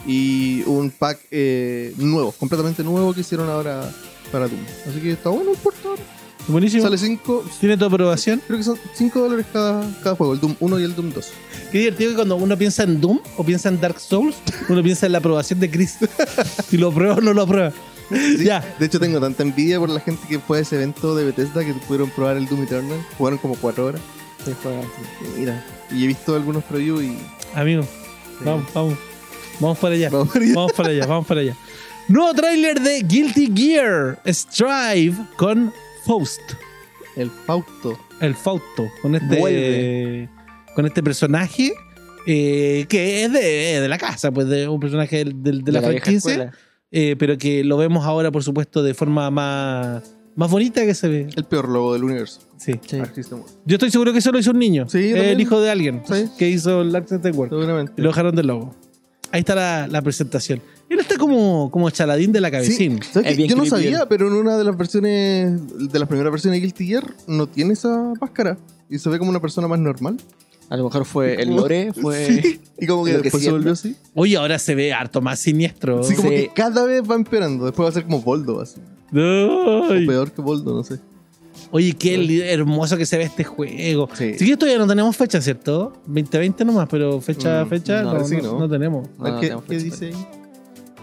y 0.06 0.62
un 0.66 0.90
pack 0.90 1.18
eh, 1.30 1.92
nuevo, 1.96 2.32
completamente 2.32 2.84
nuevo 2.84 3.12
que 3.14 3.20
hicieron 3.22 3.48
ahora 3.48 3.90
para 4.30 4.46
Doom. 4.48 4.60
Así 4.88 5.00
que 5.00 5.12
está 5.12 5.30
bueno 5.30 5.52
el 5.52 5.56
puerto. 5.56 5.90
ahora. 5.90 6.02
Buenísimo. 6.48 6.82
Sale 6.84 6.96
5, 6.96 7.44
¿Tiene 7.58 7.76
tu 7.76 7.86
aprobación? 7.86 8.40
creo 8.46 8.58
que 8.58 8.64
son 8.64 8.78
5 8.94 9.18
dólares 9.18 9.46
cada, 9.52 9.82
cada 10.04 10.14
juego, 10.14 10.32
el 10.34 10.40
Doom 10.40 10.54
1 10.60 10.78
y 10.80 10.82
el 10.84 10.94
Doom 10.94 11.12
2. 11.12 11.28
Qué 11.72 11.78
divertido 11.78 12.10
que 12.10 12.16
cuando 12.16 12.36
uno 12.36 12.56
piensa 12.56 12.84
en 12.84 13.00
Doom 13.00 13.18
o 13.36 13.42
piensa 13.44 13.68
en 13.68 13.80
Dark 13.80 13.98
Souls, 13.98 14.36
uno 14.68 14.80
piensa 14.82 15.06
en 15.06 15.12
la 15.12 15.18
aprobación 15.18 15.58
de 15.58 15.70
Chris. 15.70 15.96
si 16.68 16.76
lo 16.76 16.90
aprueba 16.90 17.14
o 17.16 17.20
no 17.20 17.32
lo 17.34 17.42
aprueba. 17.42 17.72
Sí, 18.10 18.44
Ya. 18.44 18.76
De 18.78 18.86
hecho, 18.86 19.00
tengo 19.00 19.18
tanta 19.18 19.42
envidia 19.42 19.80
por 19.80 19.88
la 19.88 19.98
gente 19.98 20.22
que 20.28 20.38
fue 20.38 20.58
a 20.58 20.60
ese 20.60 20.76
evento 20.76 21.16
de 21.16 21.24
Bethesda 21.24 21.64
que 21.64 21.74
pudieron 21.74 22.10
probar 22.10 22.36
el 22.36 22.46
Doom 22.46 22.62
Eternal. 22.62 23.04
Jugaron 23.18 23.38
como 23.40 23.56
4 23.56 23.84
horas. 23.84 24.00
Y 24.46 25.40
Mira, 25.40 25.64
y 25.90 26.04
he 26.04 26.06
visto 26.06 26.34
algunos 26.34 26.64
previews 26.64 27.02
y. 27.02 27.16
Amigo, 27.54 27.82
sí. 27.82 27.88
vamos, 28.44 28.64
vamos. 28.74 28.98
Vamos 29.60 29.78
para 29.78 29.94
allá. 29.94 30.10
Vamos 30.10 30.28
para 30.32 30.44
allá. 30.44 30.54
Vamos 30.54 30.72
para 30.72 30.88
allá, 30.90 31.06
vamos 31.06 31.26
para 31.26 31.40
allá. 31.40 31.56
Nuevo 32.08 32.34
tráiler 32.34 32.80
de 32.80 33.00
Guilty 33.02 33.52
Gear 33.54 34.20
Strive 34.26 35.16
con 35.36 35.72
Faust. 36.04 36.40
El 37.16 37.30
Fausto. 37.30 37.98
El 38.20 38.34
Fausto. 38.34 38.86
Con 39.02 39.14
este. 39.14 39.38
Vuelve. 39.38 40.28
Con 40.74 40.86
este 40.86 41.02
personaje. 41.02 41.72
eh, 42.26 42.86
que 42.88 43.24
es 43.24 43.32
de, 43.32 43.80
de 43.80 43.88
la 43.88 43.98
casa, 43.98 44.30
pues 44.32 44.48
de 44.48 44.66
un 44.68 44.80
personaje 44.80 45.18
del- 45.18 45.42
del- 45.42 45.62
de, 45.62 45.72
la, 45.72 45.80
vieja 45.80 45.92
franquicia. 46.04 46.30
escuela. 46.32 46.52
eh, 46.90 47.14
pero 47.18 47.38
que 47.38 47.62
lo 47.64 47.76
vemos 47.76 48.04
ahora, 48.04 48.30
por 48.32 48.42
supuesto, 48.42 48.82
de 48.82 48.94
forma 48.94 49.30
más, 49.30 50.15
Más 50.36 50.50
bonita 50.50 50.84
que 50.84 50.94
se 50.94 51.08
ve. 51.08 51.28
El 51.34 51.44
peor 51.44 51.68
logo 51.68 51.94
del 51.94 52.04
universo. 52.04 52.40
Sí. 52.58 52.72
Sí. 52.86 52.98
Yo 53.64 53.74
estoy 53.76 53.90
seguro 53.90 54.12
que 54.12 54.18
eso 54.18 54.30
lo 54.32 54.38
hizo 54.38 54.50
un 54.50 54.58
niño. 54.58 54.86
Sí, 54.88 55.08
yo 55.10 55.16
el 55.16 55.40
hijo 55.40 55.60
de 55.60 55.70
alguien 55.70 56.02
Sí. 56.06 56.26
que 56.38 56.48
hizo 56.50 56.82
el 56.82 56.92
System 57.08 57.34
Works. 57.36 57.50
Seguramente. 57.54 57.92
Y 57.96 58.02
lo 58.02 58.08
dejaron 58.10 58.36
del 58.36 58.46
logo. 58.46 58.74
Ahí 59.32 59.40
está 59.40 59.54
la, 59.54 59.88
la 59.88 60.02
presentación. 60.02 60.60
Él 60.88 61.00
está 61.00 61.16
como, 61.18 61.70
como 61.70 61.90
chaladín 61.90 62.30
de 62.32 62.40
la 62.40 62.50
cabecín. 62.50 63.00
Bien 63.36 63.48
Yo 63.48 63.56
no 63.56 63.66
sabía, 63.66 64.00
él. 64.00 64.04
pero 64.08 64.28
en 64.28 64.34
una 64.34 64.56
de 64.56 64.62
las 64.64 64.76
versiones, 64.76 65.90
de 65.90 65.98
las 65.98 66.08
primeras 66.08 66.30
versiones 66.30 66.60
de 66.60 66.66
Guilty 66.66 66.86
Gear, 66.86 67.04
no 67.26 67.46
tiene 67.48 67.72
esa 67.72 68.12
máscara. 68.20 68.56
Y 68.88 68.98
se 68.98 69.08
ve 69.08 69.18
como 69.18 69.30
una 69.30 69.40
persona 69.40 69.66
más 69.66 69.80
normal. 69.80 70.16
A 70.68 70.76
lo 70.76 70.84
mejor 70.84 71.04
fue 71.04 71.40
el 71.42 71.56
lore, 71.56 71.92
fue. 72.00 72.26
Sí. 72.42 72.60
Y 72.78 72.86
como 72.86 73.04
que 73.04 73.12
lo 73.14 73.18
que 73.18 73.22
después 73.24 73.42
se 73.42 73.50
volvió 73.50 73.72
así. 73.72 73.96
Oye, 74.14 74.36
ahora 74.36 74.58
se 74.58 74.74
ve 74.74 74.92
harto 74.92 75.20
más 75.20 75.38
siniestro. 75.40 76.02
Sí, 76.04 76.14
como 76.14 76.28
Sí. 76.28 76.34
que 76.36 76.50
cada 76.54 76.84
vez 76.86 77.02
va 77.08 77.14
empeorando. 77.16 77.64
Después 77.64 77.84
va 77.86 77.90
a 77.90 77.92
ser 77.92 78.04
como 78.04 78.20
Voldo, 78.20 78.60
así. 78.60 78.80
Ay. 79.12 80.04
O 80.04 80.06
peor 80.06 80.32
que 80.32 80.42
Voldo, 80.42 80.74
no 80.74 80.84
sé. 80.84 80.98
Oye, 81.72 81.94
qué 81.94 82.52
hermoso 82.52 82.96
que 82.96 83.06
se 83.06 83.18
ve 83.18 83.24
este 83.24 83.42
juego. 83.44 84.08
Sí. 84.14 84.34
Sí, 84.38 84.46
que 84.46 84.56
todavía 84.56 84.78
no 84.78 84.86
tenemos 84.86 85.16
fecha, 85.16 85.40
¿cierto? 85.40 85.92
2020 86.06 86.64
nomás, 86.64 86.88
pero 86.88 87.20
fecha, 87.20 87.64
Mm, 87.64 87.68
fecha 87.68 88.02
no, 88.02 88.08
no, 88.08 88.12
parece 88.12 88.36
no- 88.36 88.40
que 88.42 88.46
no. 88.46 88.58
no 88.60 88.68
tenemos. 88.68 89.08
No, 89.18 89.28
no 89.28 89.40
¿Qué, 89.40 89.46
tenemos 89.46 89.64
qué 89.64 89.78
dice 89.78 90.06
ahí? 90.06 90.26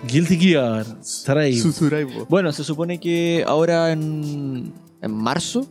Guilty 0.10 0.38
Gear. 0.38 0.86
Susuraibo. 1.04 2.26
Bueno, 2.30 2.52
se 2.52 2.64
supone 2.64 3.00
que 3.00 3.44
ahora 3.48 3.92
en, 3.92 4.74
en 5.02 5.12
marzo 5.14 5.68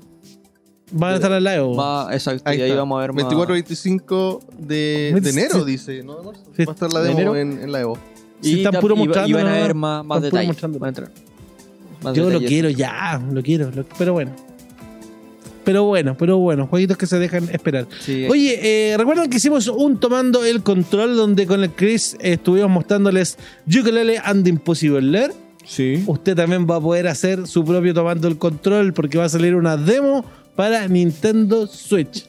Van 0.95 1.13
a 1.13 1.15
estar 1.17 1.33
al 1.33 1.43
lado. 1.45 1.75
va, 1.75 2.09
exacto, 2.13 2.43
Ahí 2.45 2.59
y 2.59 2.63
ahí 2.63 2.73
vamos 2.73 2.99
a 2.99 3.01
ver 3.01 3.13
más. 3.15 3.25
24-25 3.25 4.41
de, 4.59 4.75
de 4.75 5.11
27. 5.15 5.41
enero, 5.41 5.65
dice. 5.65 6.03
No, 6.03 6.17
de 6.19 6.25
marzo. 6.25 6.43
Sí. 6.55 6.65
Va 6.67 6.73
a 6.73 6.75
estar 6.75 6.93
la 6.93 7.01
¿De 7.01 7.09
demo 7.09 7.19
enero? 7.21 7.37
en, 7.37 7.63
en 7.63 7.73
la 7.73 7.81
Evo. 7.81 7.97
Sí, 8.43 8.59
están 8.59 8.73
ta- 8.73 8.81
puro 8.81 8.95
y 8.95 8.99
va- 8.99 9.05
mostrando 9.07 9.29
y 9.31 9.33
van 9.33 9.47
a 9.47 9.53
ver 9.53 9.75
más, 9.75 10.23
detalles. 10.23 10.49
mostrando. 10.49 10.79
van 10.79 10.87
a 10.87 10.89
entrar 10.91 11.11
más 12.03 12.15
Yo 12.17 12.31
lo 12.31 12.41
quiero 12.41 12.69
ya, 12.71 13.21
lo 13.33 13.43
quiero, 13.43 13.71
lo- 13.71 13.85
pero 13.99 14.13
bueno. 14.13 14.33
Pero 15.65 15.85
bueno, 15.85 16.17
pero 16.19 16.39
bueno, 16.39 16.67
jueguitos 16.67 16.97
que 16.97 17.07
se 17.07 17.21
dejan 17.21 17.49
esperar. 17.51 17.87
Sí, 18.01 18.27
Oye, 18.29 18.91
eh, 18.93 18.97
¿recuerdan 18.97 19.31
que 19.31 19.37
hicimos 19.37 19.69
un 19.69 20.01
tomando 20.01 20.45
el 20.45 20.63
control 20.65 21.17
donde 21.17 21.47
con 21.47 21.63
el 21.63 21.71
Chris 21.71 22.17
estuvimos 22.21 22.69
mostrándoles 22.71 23.39
Ukulele 23.69 24.19
and 24.19 24.47
Impossible 24.49 25.01
Lair? 25.03 25.33
sí. 25.65 26.03
Usted 26.09 26.35
también 26.35 26.67
va 26.69 26.77
a 26.77 26.81
poder 26.81 27.07
hacer 27.07 27.47
su 27.47 27.65
propio 27.65 27.95
tomando 27.95 28.27
el 28.27 28.39
control 28.39 28.93
porque 28.93 29.19
va 29.19 29.27
a 29.27 29.29
salir 29.29 29.55
una 29.55 29.77
demo 29.77 30.25
para 30.57 30.89
Nintendo 30.89 31.69
Switch. 31.69 32.27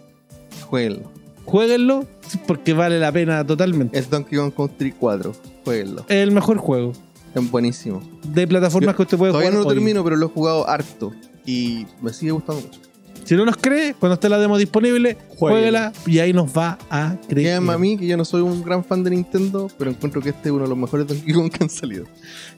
Jueguenlo. 0.67 1.11
Jueguenlo 1.45 2.05
porque 2.45 2.73
vale 2.73 2.99
la 2.99 3.11
pena 3.11 3.43
totalmente. 3.45 3.97
Es 3.97 4.11
Donkey 4.11 4.37
Kong 4.37 4.53
Country 4.55 4.91
4. 4.91 5.33
Jueguenlo. 5.65 6.05
El 6.07 6.29
mejor 6.31 6.57
juego 6.57 6.93
Es 7.35 7.51
buenísimo. 7.51 8.01
de 8.27 8.47
plataformas 8.47 8.93
Yo 8.93 8.97
que 8.97 9.01
usted 9.03 9.17
puede 9.17 9.31
Todavía 9.31 9.49
jugar. 9.51 9.59
no 9.59 9.63
lo 9.63 9.69
hoy. 9.69 9.75
termino, 9.75 10.03
pero 10.03 10.15
lo 10.15 10.27
he 10.27 10.29
jugado 10.29 10.67
harto. 10.69 11.13
Y 11.45 11.85
me 12.01 12.13
sigue 12.13 12.31
gustando 12.31 12.61
mucho. 12.61 12.79
Si 13.25 13.35
no 13.35 13.45
nos 13.45 13.55
cree, 13.55 13.93
cuando 13.93 14.15
esté 14.15 14.27
la 14.27 14.37
demo 14.37 14.57
disponible, 14.57 15.17
jueguela 15.37 15.93
y 16.05 16.19
ahí 16.19 16.33
nos 16.33 16.55
va 16.55 16.77
a 16.89 17.15
creer. 17.27 17.47
Créanme 17.47 17.71
a 17.73 17.77
mí 17.77 17.97
que 17.97 18.05
yo 18.05 18.17
no 18.17 18.25
soy 18.25 18.41
un 18.41 18.61
gran 18.63 18.83
fan 18.83 19.01
de 19.01 19.11
Nintendo, 19.11 19.69
pero 19.77 19.91
encuentro 19.91 20.21
que 20.21 20.29
este 20.29 20.49
es 20.49 20.51
uno 20.53 20.63
de 20.63 20.69
los 20.69 20.77
mejores 20.77 21.07
Donkey 21.07 21.33
Kong 21.33 21.49
que 21.49 21.63
han 21.63 21.69
salido. 21.69 22.05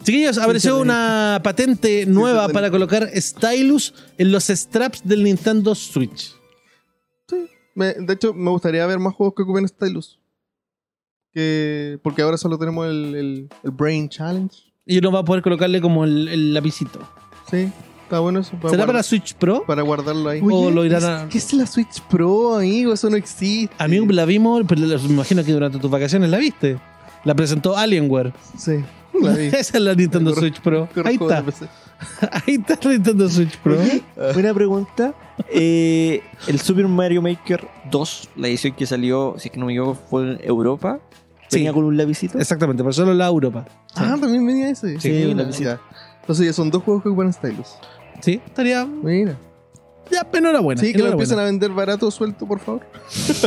Chiquillos, 0.03 0.39
apareció 0.39 0.79
una 0.79 1.39
patente 1.43 2.07
nueva 2.07 2.49
para 2.49 2.71
colocar 2.71 3.07
stylus 3.15 3.93
en 4.17 4.31
los 4.31 4.45
straps 4.45 5.01
del 5.03 5.23
Nintendo 5.23 5.75
Switch. 5.75 6.33
Me- 7.75 7.93
de 7.93 8.13
hecho, 8.13 8.33
me 8.33 8.49
gustaría 8.49 8.85
ver 8.87 8.97
más 8.99 9.13
juegos 9.13 9.35
que 9.35 9.43
ocupen 9.43 9.67
Stylus. 9.67 10.19
Que, 11.35 11.99
porque 12.01 12.21
ahora 12.21 12.37
solo 12.37 12.57
tenemos 12.57 12.87
el, 12.87 13.13
el- 13.15 13.49
el 13.63 13.71
Brain 13.71 14.07
Challenge. 14.07 14.55
Y 14.85 14.97
uno 14.99 15.11
va 15.11 15.19
a 15.19 15.25
poder 15.25 15.43
colocarle 15.43 15.81
como 15.81 16.05
el, 16.05 16.29
el 16.29 16.53
lapicito. 16.53 16.99
Sí, 17.51 17.69
está 18.03 18.19
bueno 18.19 18.39
eso. 18.39 18.57
¿Será 18.69 18.85
para 18.85 19.03
Switch 19.03 19.33
Pro? 19.35 19.65
para 19.67 19.81
guardarlo 19.81 20.29
ahí. 20.29 20.39
O 20.41 20.71
lo 20.71 20.85
irán 20.85 21.03
a- 21.03 21.27
¿Qué 21.29 21.37
es 21.39 21.53
la 21.53 21.65
Switch 21.67 21.99
Pro, 22.09 22.55
amigo? 22.55 22.93
Eso 22.93 23.09
no 23.09 23.17
existe. 23.17 23.75
Amigo, 23.77 24.05
la 24.09 24.23
vimos, 24.25 24.63
pero 24.67 24.79
me 24.81 24.95
imagino 25.09 25.43
que 25.43 25.51
durante 25.51 25.77
tus 25.77 25.91
vacaciones 25.91 26.29
la 26.29 26.37
viste. 26.37 26.79
La 27.25 27.35
presentó 27.35 27.75
Alienware. 27.75 28.31
Sí, 28.57 28.77
la 29.19 29.33
vi. 29.33 29.45
Esa 29.53 29.59
es 29.77 29.81
la 29.81 29.93
Nintendo 29.93 30.31
Corre- 30.31 30.39
Switch 30.39 30.61
Pro. 30.61 30.87
Ahí 31.03 31.15
está. 31.15 31.43
Ahí 32.31 32.55
está 32.55 32.79
la 32.83 32.91
Nintendo 32.91 33.27
Switch 33.27 33.57
Pro. 33.57 33.77
Buena 34.33 34.53
pregunta. 34.53 35.13
Eh, 35.49 36.21
el 36.47 36.59
Super 36.59 36.87
Mario 36.87 37.21
Maker 37.21 37.67
2, 37.91 38.29
la 38.37 38.47
edición 38.47 38.73
que 38.73 38.85
salió, 38.85 39.35
si 39.37 39.47
es 39.49 39.51
que 39.51 39.59
no 39.59 39.65
me 39.65 39.73
equivoco, 39.73 39.95
fue 40.09 40.31
en 40.33 40.39
Europa. 40.43 40.99
Sí. 41.55 41.59
Venía 41.59 41.73
con 41.73 41.83
un 41.85 41.97
lapicito. 41.97 42.37
Exactamente, 42.39 42.83
pero 42.83 42.93
solo 42.93 43.13
la 43.13 43.27
Europa. 43.27 43.65
Ah, 43.95 44.15
también 44.19 44.45
venía 44.45 44.69
ese. 44.69 44.99
Sí, 44.99 45.09
Mira, 45.09 45.33
la 45.35 45.43
visita. 45.43 45.75
ya. 45.75 45.97
Entonces 46.21 46.45
ya 46.45 46.53
son 46.53 46.69
dos 46.71 46.83
juegos 46.83 47.03
que 47.03 47.09
ocupan 47.09 47.31
Stylus. 47.33 47.75
Sí, 48.21 48.41
estaría. 48.45 48.85
Mira. 48.85 49.37
Ya, 50.11 50.27
enhorabuena. 50.33 50.79
Sí, 50.81 50.91
que 50.93 50.99
lo 50.99 51.07
empiecen 51.09 51.39
a 51.39 51.43
vender 51.43 51.71
barato 51.71 52.09
suelto, 52.11 52.45
por 52.47 52.59
favor. 52.59 52.81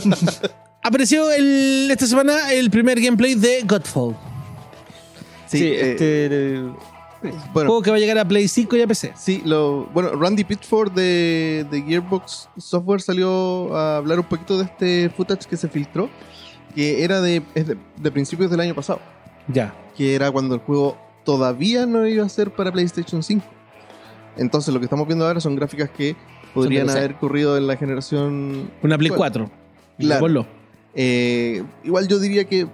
Apareció 0.82 1.30
el- 1.32 1.88
esta 1.90 2.06
semana 2.06 2.52
el 2.52 2.70
primer 2.70 3.00
gameplay 3.00 3.34
de 3.34 3.62
Godfall. 3.66 4.16
Sí, 5.46 5.64
eh, 5.64 5.92
este. 5.92 6.60
bueno, 7.52 7.68
Juego 7.70 7.82
que 7.82 7.90
va 7.90 7.96
a 7.96 8.00
llegar 8.00 8.18
a 8.18 8.26
Play 8.26 8.48
5 8.48 8.76
y 8.76 8.82
a 8.82 8.86
PC. 8.86 9.12
Sí, 9.16 9.42
lo, 9.44 9.86
bueno, 9.86 10.10
Randy 10.14 10.44
Pitford 10.44 10.92
de, 10.92 11.66
de 11.70 11.82
Gearbox 11.82 12.48
Software 12.58 13.00
salió 13.00 13.74
a 13.76 13.96
hablar 13.96 14.20
un 14.20 14.26
poquito 14.26 14.58
de 14.58 14.64
este 14.64 15.10
footage 15.16 15.46
que 15.48 15.56
se 15.56 15.68
filtró, 15.68 16.08
que 16.78 17.02
era 17.02 17.20
de, 17.20 17.42
de, 17.56 17.76
de 17.96 18.10
principios 18.12 18.52
del 18.52 18.60
año 18.60 18.72
pasado, 18.72 19.00
Ya. 19.52 19.74
que 19.96 20.14
era 20.14 20.30
cuando 20.30 20.54
el 20.54 20.60
juego 20.60 20.96
todavía 21.24 21.86
no 21.86 22.06
iba 22.06 22.24
a 22.24 22.28
ser 22.28 22.52
para 22.52 22.70
PlayStation 22.70 23.20
5. 23.20 23.44
Entonces 24.36 24.72
lo 24.72 24.78
que 24.78 24.84
estamos 24.86 25.04
viendo 25.08 25.26
ahora 25.26 25.40
son 25.40 25.56
gráficas 25.56 25.90
que 25.90 26.14
podrían 26.54 26.88
haber 26.88 27.16
corrido 27.16 27.56
en 27.56 27.66
la 27.66 27.76
generación... 27.76 28.70
Una 28.82 28.96
Play 28.96 29.08
Bueno, 29.10 29.18
4. 29.18 29.50
claro. 29.98 30.46
Eh, 30.94 31.64
igual 31.82 32.06
yo 32.06 32.20
diría 32.20 32.44
que, 32.44 32.68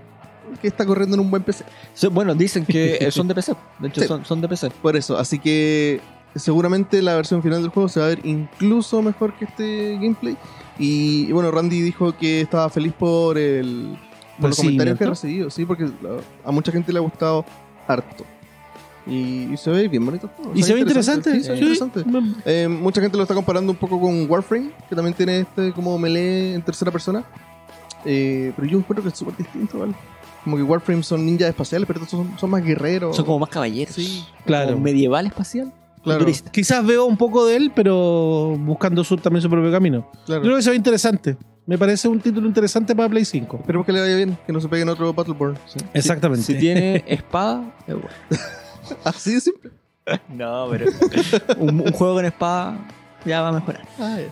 que 0.61 0.69
está 0.69 0.85
corriendo 0.85 1.15
en 1.17 1.21
un 1.21 1.31
buen 1.31 1.43
PC. 1.43 1.65
Bueno, 2.13 2.35
dicen 2.35 2.67
que 2.67 3.11
son 3.11 3.27
de 3.27 3.35
PC. 3.35 3.55
De 3.79 3.89
hecho, 3.89 4.03
Sí. 4.03 4.07
son, 4.07 4.25
son 4.27 4.41
de 4.43 4.49
PC. 4.49 4.69
Por 4.83 4.97
eso, 4.97 5.17
así 5.17 5.39
que 5.39 6.01
seguramente 6.35 7.01
la 7.01 7.15
versión 7.17 7.43
final 7.43 7.63
del 7.63 7.71
juego 7.71 7.89
se 7.89 8.01
va 8.01 8.07
a 8.07 8.09
ver 8.11 8.21
incluso 8.25 9.01
mejor 9.01 9.33
que 9.39 9.47
este 9.47 9.95
gameplay. 9.95 10.37
Y, 10.79 11.27
y 11.29 11.33
bueno, 11.33 11.51
Randy 11.51 11.81
dijo 11.81 12.16
que 12.16 12.41
estaba 12.41 12.68
feliz 12.70 12.93
por 12.93 13.39
el 13.39 13.97
por 14.41 14.51
los 14.51 14.59
comentarios 14.59 14.99
que 14.99 15.05
ha 15.05 15.09
recibido, 15.11 15.49
sí, 15.51 15.64
porque 15.64 15.85
a, 15.85 16.49
a 16.49 16.51
mucha 16.51 16.72
gente 16.72 16.93
le 16.93 16.99
ha 16.99 17.03
gustado 17.03 17.45
harto. 17.87 18.25
Y, 19.07 19.53
y 19.53 19.57
se 19.59 19.70
ve 19.70 19.87
bien 19.87 20.05
bonito. 20.05 20.27
el 20.29 20.33
juego, 20.33 20.53
Y 20.59 20.62
se 20.62 20.72
ve 20.75 20.81
interesante. 20.81 21.33
Sí, 21.35 21.43
se 21.45 21.53
ve 21.53 21.59
sí. 21.59 21.62
interesante. 21.62 22.05
Eh, 22.47 22.66
mucha 22.68 23.01
gente 23.01 23.16
lo 23.16 23.22
está 23.22 23.35
comparando 23.35 23.70
un 23.70 23.79
poco 23.79 24.01
con 24.01 24.29
Warframe, 24.29 24.70
que 24.89 24.97
también 24.97 25.14
tiene 25.14 25.41
este 25.41 25.72
como 25.72 25.99
melee 25.99 26.55
en 26.55 26.62
tercera 26.62 26.91
persona. 26.91 27.22
Eh, 28.07 28.53
pero 28.57 28.66
yo 28.66 28.79
encuentro 28.79 29.03
que 29.03 29.11
es 29.11 29.18
súper 29.18 29.37
distinto, 29.37 29.79
¿vale? 29.79 29.95
Como 30.43 30.57
que 30.57 30.62
Warframe 30.62 31.03
son 31.03 31.25
ninjas 31.25 31.49
espaciales, 31.51 31.87
pero 31.87 32.03
estos 32.03 32.18
son, 32.18 32.39
son 32.39 32.51
más 32.51 32.64
guerreros. 32.64 33.14
Son 33.14 33.25
como 33.25 33.39
más 33.39 33.49
caballeros. 33.51 33.95
Sí, 33.95 34.25
Claro. 34.47 34.72
Como 34.72 34.83
medieval 34.85 35.27
espacial. 35.27 35.72
Claro. 36.05 36.21
Futurista. 36.21 36.51
Quizás 36.51 36.87
veo 36.87 37.07
un 37.07 37.17
poco 37.17 37.47
de 37.47 37.57
él, 37.57 37.73
pero 37.75 38.55
buscando 38.59 39.03
su, 39.03 39.17
también 39.17 39.43
su 39.43 39.51
propio 39.51 39.73
camino. 39.73 40.11
claro. 40.27 40.43
Yo 40.43 40.49
creo 40.49 40.57
que 40.57 40.63
se 40.63 40.71
ve 40.71 40.77
interesante. 40.77 41.37
Me 41.67 41.79
parece 41.79 42.09
un 42.09 42.21
título 42.21 42.47
interesante 42.47 42.95
para 42.95 43.09
Play 43.09 43.25
5. 43.25 43.57
Esperemos 43.61 43.87
que 43.87 43.93
le 43.93 44.01
vaya 44.01 44.17
bien, 44.17 44.39
que 44.47 44.53
no 44.53 44.61
se 44.61 44.69
peguen 44.69 44.89
otro 44.91 45.13
Battleborn. 45.15 45.59
Exactamente. 45.95 46.45
Si 46.45 46.59
tiene 46.59 47.03
espada, 47.07 47.75
es 47.87 47.95
bueno. 47.95 48.09
Así 49.05 49.35
de 49.35 49.41
simple. 49.41 49.71
No, 50.29 50.69
pero. 50.71 50.91
un, 51.59 51.81
un 51.81 51.93
juego 51.93 52.17
con 52.17 52.25
espada 52.27 52.87
ya 53.25 53.41
va 53.43 53.49
a 53.49 53.53
mejorar. 53.53 53.83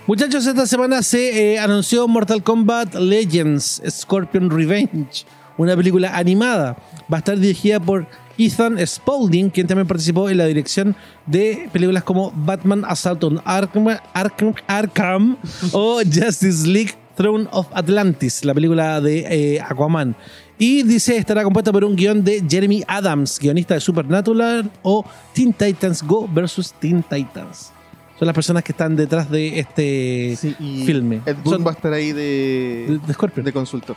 Muchachos, 0.07 0.47
esta 0.47 0.67
semana 0.67 1.03
se 1.03 1.55
eh, 1.55 1.59
anunció 1.59 2.07
Mortal 2.09 2.43
Kombat 2.43 2.95
Legends 2.95 3.83
Scorpion 3.89 4.51
Revenge, 4.51 5.25
una 5.57 5.77
película 5.77 6.17
animada. 6.17 6.77
Va 7.13 7.17
a 7.17 7.19
estar 7.19 7.39
dirigida 7.39 7.81
por 7.81 8.07
Ethan 8.39 8.79
Spaulding, 8.87 9.51
quien 9.51 9.67
también 9.67 9.87
participó 9.87 10.29
en 10.31 10.39
la 10.39 10.47
dirección 10.47 10.97
de 11.27 11.69
películas 11.73 12.03
como 12.05 12.33
Batman 12.35 12.85
Assault 12.87 13.23
on 13.25 13.41
Arkham, 13.45 13.89
Arkham, 14.15 14.55
Arkham 14.67 15.37
o 15.73 16.01
Justice 16.05 16.67
League 16.67 16.95
Throne 17.17 17.47
of 17.53 17.67
Atlantis, 17.75 18.45
la 18.45 18.55
película 18.55 19.01
de 19.01 19.19
eh, 19.57 19.61
Aquaman. 19.61 20.17
Y 20.59 20.83
dice 20.85 21.17
estará 21.17 21.43
compuesta 21.43 21.73
por 21.73 21.85
un 21.85 21.97
guion 21.97 22.23
de 22.25 22.43
Jeremy 22.49 22.85
Adams, 22.87 23.39
guionista 23.39 23.75
de 23.75 23.81
Supernatural 23.81 24.71
o 24.83 25.05
Teen 25.35 25.53
Titans 25.53 26.03
Go 26.03 26.29
versus 26.33 26.73
Teen 26.73 27.03
Titans. 27.03 27.73
Son 28.19 28.27
las 28.27 28.35
personas 28.35 28.63
que 28.63 28.71
están 28.73 28.95
detrás 28.95 29.29
de 29.31 29.59
este 29.59 30.37
Sí, 30.41 30.55
y 30.61 30.85
filme. 30.87 31.21
Ed 31.27 31.37
Boon 31.43 31.57
Son- 31.57 31.67
va 31.67 31.71
a 31.73 31.75
estar 31.75 31.93
ahí 31.93 32.13
de, 32.13 32.87
de, 32.89 33.01
de 33.07 33.13
Scorpion. 33.15 33.45
de 33.45 33.53
consultor. 33.53 33.97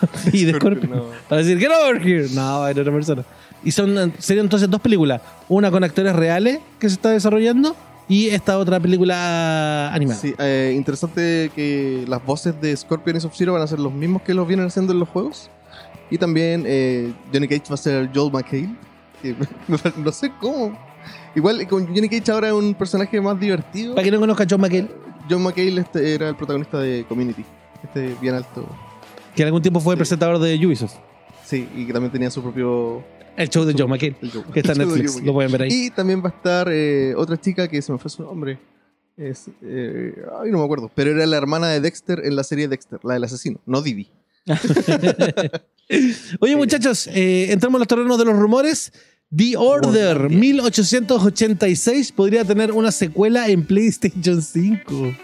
y 0.32 0.44
de 0.44 0.54
Scorpion. 0.54 0.90
no. 0.90 1.04
Para 1.28 1.42
decir, 1.42 1.58
get 1.58 1.70
over 1.70 2.00
here. 2.00 2.28
No, 2.32 2.66
era 2.68 2.80
otra 2.80 2.92
persona. 2.92 3.24
Y 3.64 3.72
son, 3.72 4.12
serían 4.18 4.46
entonces 4.46 4.70
dos 4.70 4.80
películas. 4.80 5.20
Una 5.48 5.70
con 5.70 5.82
actores 5.84 6.14
reales 6.14 6.60
que 6.78 6.88
se 6.88 6.94
está 6.94 7.10
desarrollando 7.10 7.74
y 8.08 8.28
esta 8.28 8.58
otra 8.58 8.78
película 8.80 9.92
animada. 9.92 10.18
Sí, 10.20 10.34
eh, 10.38 10.72
interesante 10.76 11.50
que 11.54 12.04
las 12.08 12.24
voces 12.24 12.58
de 12.60 12.76
Scorpion 12.76 13.16
y 13.16 13.20
Sub-Zero 13.20 13.52
van 13.54 13.62
a 13.62 13.66
ser 13.66 13.80
los 13.80 13.92
mismos 13.92 14.22
que 14.22 14.32
los 14.34 14.46
vienen 14.46 14.66
haciendo 14.66 14.92
en 14.92 15.00
los 15.00 15.08
juegos. 15.08 15.50
Y 16.10 16.16
también 16.18 16.64
eh, 16.66 17.12
Johnny 17.32 17.48
Cage 17.48 17.64
va 17.68 17.74
a 17.74 17.78
ser 17.78 18.10
Joel 18.14 18.32
McHale. 18.32 18.74
que 19.20 19.34
no 19.98 20.12
sé 20.12 20.32
cómo. 20.40 20.78
Igual 21.34 21.66
con 21.68 21.86
Johnny 21.86 22.08
Cage 22.08 22.30
ahora 22.32 22.48
es 22.48 22.54
un 22.54 22.74
personaje 22.74 23.20
más 23.20 23.38
divertido. 23.38 23.94
Para 23.94 24.04
que 24.04 24.10
no 24.10 24.20
conozca 24.20 24.44
a 24.44 24.46
John 24.48 24.60
McHale, 24.60 24.88
John 25.28 25.42
McHale 25.42 25.80
este 25.80 26.14
era 26.14 26.28
el 26.28 26.36
protagonista 26.36 26.78
de 26.78 27.04
Community. 27.08 27.44
Este 27.82 28.14
bien 28.20 28.34
alto. 28.34 28.66
que 29.34 29.44
algún 29.44 29.60
tiempo 29.62 29.78
fue 29.80 29.94
Sí. 29.94 29.98
presentador 29.98 30.38
de 30.38 30.66
Ubisoft. 30.66 30.94
Sí, 31.44 31.68
y 31.76 31.86
que 31.86 31.92
también 31.92 32.10
tenía 32.12 32.30
su 32.30 32.42
propio. 32.42 33.02
El 33.38 33.48
show 33.50 33.64
de 33.64 33.70
el 33.72 33.76
show- 33.78 34.44
que 34.52 34.60
está 34.60 34.72
en 34.72 34.78
Netflix. 34.88 35.22
Lo 35.22 35.32
pueden 35.32 35.52
ver 35.52 35.62
ahí. 35.62 35.68
Y 35.86 35.90
también 35.90 36.20
va 36.22 36.28
a 36.30 36.32
estar 36.36 36.68
eh, 36.70 37.14
otra 37.16 37.40
chica 37.40 37.68
que 37.68 37.80
se 37.80 37.92
me 37.92 37.98
fue 37.98 38.10
su 38.10 38.22
nombre. 38.22 38.58
Es, 39.16 39.48
eh, 39.62 40.12
ay, 40.40 40.50
no 40.50 40.58
me 40.58 40.64
acuerdo. 40.64 40.90
Pero 40.94 41.10
era 41.12 41.24
la 41.26 41.36
hermana 41.36 41.68
de 41.68 41.80
Dexter 41.80 42.20
en 42.24 42.36
la 42.36 42.42
serie 42.44 42.68
Dexter, 42.68 42.98
la 43.04 43.14
del 43.14 43.24
asesino, 43.24 43.60
no 43.66 43.80
Didi. 43.82 44.08
Oye, 46.40 46.56
muchachos, 46.56 47.06
eh, 47.08 47.50
entramos 47.52 47.76
en 47.76 47.80
los 47.80 47.88
terrenos 47.88 48.18
de 48.18 48.24
los 48.24 48.36
rumores. 48.36 48.92
The 49.34 49.56
Order 49.56 50.16
Orlandia. 50.16 50.38
1886 50.38 52.12
podría 52.12 52.44
tener 52.44 52.72
una 52.72 52.90
secuela 52.90 53.48
en 53.48 53.64
PlayStation 53.64 54.40
5. 54.42 55.14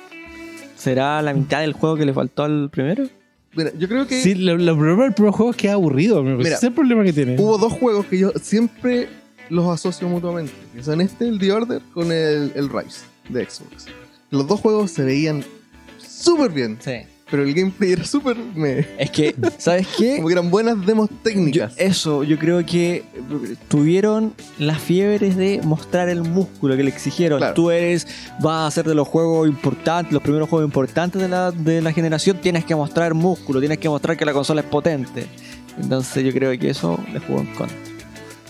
¿Será 0.76 1.22
la 1.22 1.32
mitad 1.32 1.60
del 1.62 1.72
juego 1.72 1.96
que 1.96 2.04
le 2.04 2.12
faltó 2.12 2.44
al 2.44 2.68
primero? 2.70 3.08
Mira, 3.56 3.72
yo 3.78 3.88
creo 3.88 4.06
que 4.06 4.20
Sí, 4.22 4.34
lo, 4.34 4.56
lo 4.56 4.76
problema 4.76 5.04
del 5.04 5.14
primer 5.14 5.32
juego 5.32 5.50
es 5.52 5.56
que 5.56 5.66
es 5.68 5.72
aburrido. 5.72 6.22
Mira, 6.22 6.40
Ese 6.42 6.54
es 6.54 6.62
el 6.64 6.72
problema 6.72 7.04
que 7.04 7.12
tiene. 7.12 7.36
hubo 7.38 7.58
dos 7.58 7.72
juegos 7.72 8.06
que 8.06 8.18
yo 8.18 8.32
siempre 8.42 9.08
los 9.50 9.66
asocio 9.68 10.08
mutuamente. 10.08 10.52
Que 10.74 10.82
son 10.82 11.00
este, 11.00 11.28
el 11.28 11.38
The 11.38 11.52
Order, 11.52 11.82
con 11.92 12.10
el, 12.12 12.52
el 12.54 12.68
Rise 12.68 13.02
de 13.28 13.44
Xbox. 13.48 13.86
Los 14.30 14.46
dos 14.46 14.60
juegos 14.60 14.90
se 14.90 15.02
veían 15.04 15.44
súper 15.98 16.50
bien, 16.50 16.78
Sí. 16.80 16.92
Pero 17.30 17.42
el 17.42 17.54
gameplay 17.54 17.92
era 17.92 18.04
súper... 18.04 18.36
me- 18.54 18.86
Es 18.98 19.10
que, 19.10 19.34
¿sabes 19.58 19.86
qué? 19.96 20.16
Como 20.16 20.28
que 20.28 20.34
eran 20.34 20.50
buenas 20.50 20.84
demos 20.86 21.08
Yo- 21.10 21.16
técnicas. 21.22 21.72
eso, 21.76 22.22
yo 22.24 22.38
creo 22.38 22.64
que 22.64 23.02
tuvieron 23.68 24.34
las 24.58 24.80
fiebres 24.80 25.36
de 25.36 25.60
mostrar 25.64 26.08
el 26.08 26.22
músculo 26.22 26.76
que 26.76 26.82
le 26.84 26.90
exigieron. 26.90 27.38
Claro. 27.38 27.54
Tú 27.54 27.70
eres, 27.70 28.06
vas 28.40 28.68
a 28.68 28.70
ser 28.70 28.86
de 28.86 28.94
los 28.94 29.08
juegos 29.08 29.48
importantes, 29.48 30.12
los 30.12 30.22
primeros 30.22 30.48
juegos 30.48 30.66
importantes 30.68 31.20
de 31.20 31.28
la, 31.28 31.50
de 31.50 31.80
la 31.82 31.92
generación, 31.92 32.38
tienes 32.40 32.64
que 32.64 32.74
mostrar 32.74 33.14
músculo, 33.14 33.58
tienes 33.60 33.78
que 33.78 33.88
mostrar 33.88 34.16
que 34.16 34.24
la 34.24 34.32
consola 34.32 34.60
es 34.60 34.66
potente. 34.66 35.26
Entonces 35.80 36.24
yo 36.24 36.32
creo 36.32 36.56
que 36.58 36.70
eso 36.70 36.98
le 37.12 37.18
jugó 37.20 37.40
en 37.40 37.46
contra. 37.54 37.76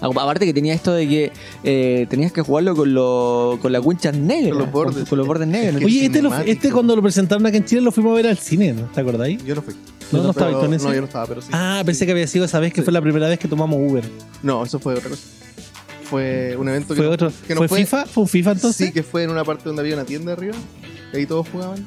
Aparte 0.01 0.45
que 0.45 0.53
tenía 0.53 0.75
esto 0.75 0.93
de 0.93 1.09
que 1.09 1.33
eh, 1.63 2.07
tenías 2.11 2.31
que 2.33 2.43
jugarlo 2.43 2.75
con, 2.77 2.93
lo- 2.93 3.59
con 3.63 3.73
las 3.73 3.85
winchas 3.85 4.15
negras. 4.17 4.51
Con 4.51 4.59
los 4.59 4.71
bordes. 4.73 5.09
Con, 5.09 5.19
los 5.19 5.27
bordes 5.27 5.49
negros. 5.49 5.79
que- 5.79 5.85
Oye, 5.87 6.07
este, 6.07 6.21
lo- 6.21 6.35
este 6.41 6.71
cuando 6.73 6.95
lo 6.97 7.01
presentaron 7.03 7.47
acá 7.47 7.57
en 7.57 7.65
Chile 7.65 7.81
lo 7.81 7.93
fuimos 7.93 8.13
a 8.13 8.17
ver 8.17 8.27
al 8.27 8.39
cine, 8.39 8.73
¿no? 8.75 8.83
¿Te 8.83 9.01
acordáis? 9.01 9.43
Yo 9.45 9.55
no 9.55 9.63
fui. 9.63 9.75
No, 10.13 10.31
estabas 10.31 10.57
con 10.57 10.75
ese. 10.75 10.87
No, 10.87 10.93
yo 10.95 11.01
no 11.01 11.07
estaba, 11.07 11.27
pero 11.27 11.41
sí. 11.41 11.49
Ah, 11.53 11.83
pensé 11.87 12.05
que 12.07 12.13
había 12.13 12.27
sido 12.27 12.45
esa 12.45 12.59
vez 12.61 12.73
que 12.73 12.81
Sí. 12.81 12.85
fue 12.85 12.93
la 12.93 13.01
primera 13.01 13.29
vez 13.29 13.39
que 13.39 13.49
tomamos 13.49 13.79
Uber. 13.81 14.05
No, 14.43 14.63
eso 14.65 14.79
fue 14.79 14.95
otra 14.95 15.09
cosa. 15.09 15.23
Fue 16.11 16.55
un 16.59 16.69
evento 16.69 16.89
que 16.95 16.99
¿Fue 17.01 17.07
no- 17.07 17.13
otro? 17.13 17.33
que 17.47 17.55
no 17.55 17.61
¿Fue, 17.61 17.69
fue- 17.69 17.79
FIFA? 17.81 18.05
¿Fue 18.07 18.23
un 18.25 18.29
FIFA 18.29 18.53
entonces? 18.53 18.87
Sí, 18.89 18.93
que 18.93 19.03
fue 19.03 19.23
en 19.25 19.31
una 19.31 19.45
parte 19.45 19.65
donde 19.65 19.81
había 19.81 19.95
una 19.95 20.05
tienda 20.05 20.33
arriba. 20.33 20.55
Y 21.13 21.17
ahí 21.17 21.27
todos 21.27 21.49
jugaban 21.49 21.85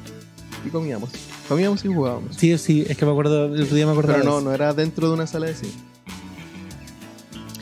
y 0.66 0.70
comíamos. 0.70 1.10
Comíamos 1.48 1.84
y 1.84 1.88
jugábamos. 1.88 2.36
Sí, 2.36 2.56
sí, 2.58 2.84
es 2.88 2.96
que 2.96 3.04
me 3.06 3.12
acuerdo, 3.12 3.46
el 3.54 3.62
otro 3.62 3.76
día 3.76 3.86
me 3.86 3.92
acordaba. 3.92 4.18
Pero 4.18 4.28
no, 4.30 4.38
eso. 4.38 4.48
no 4.48 4.54
era 4.54 4.74
dentro 4.74 5.08
de 5.08 5.14
una 5.14 5.26
sala 5.26 5.46
de 5.46 5.54
cine. 5.54 5.72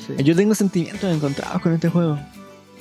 Sí. 0.07 0.22
Yo 0.22 0.36
tengo 0.36 0.54
sentimientos 0.54 1.14
encontrados 1.14 1.61
con 1.62 1.72
este 1.72 1.88
juego. 1.88 2.18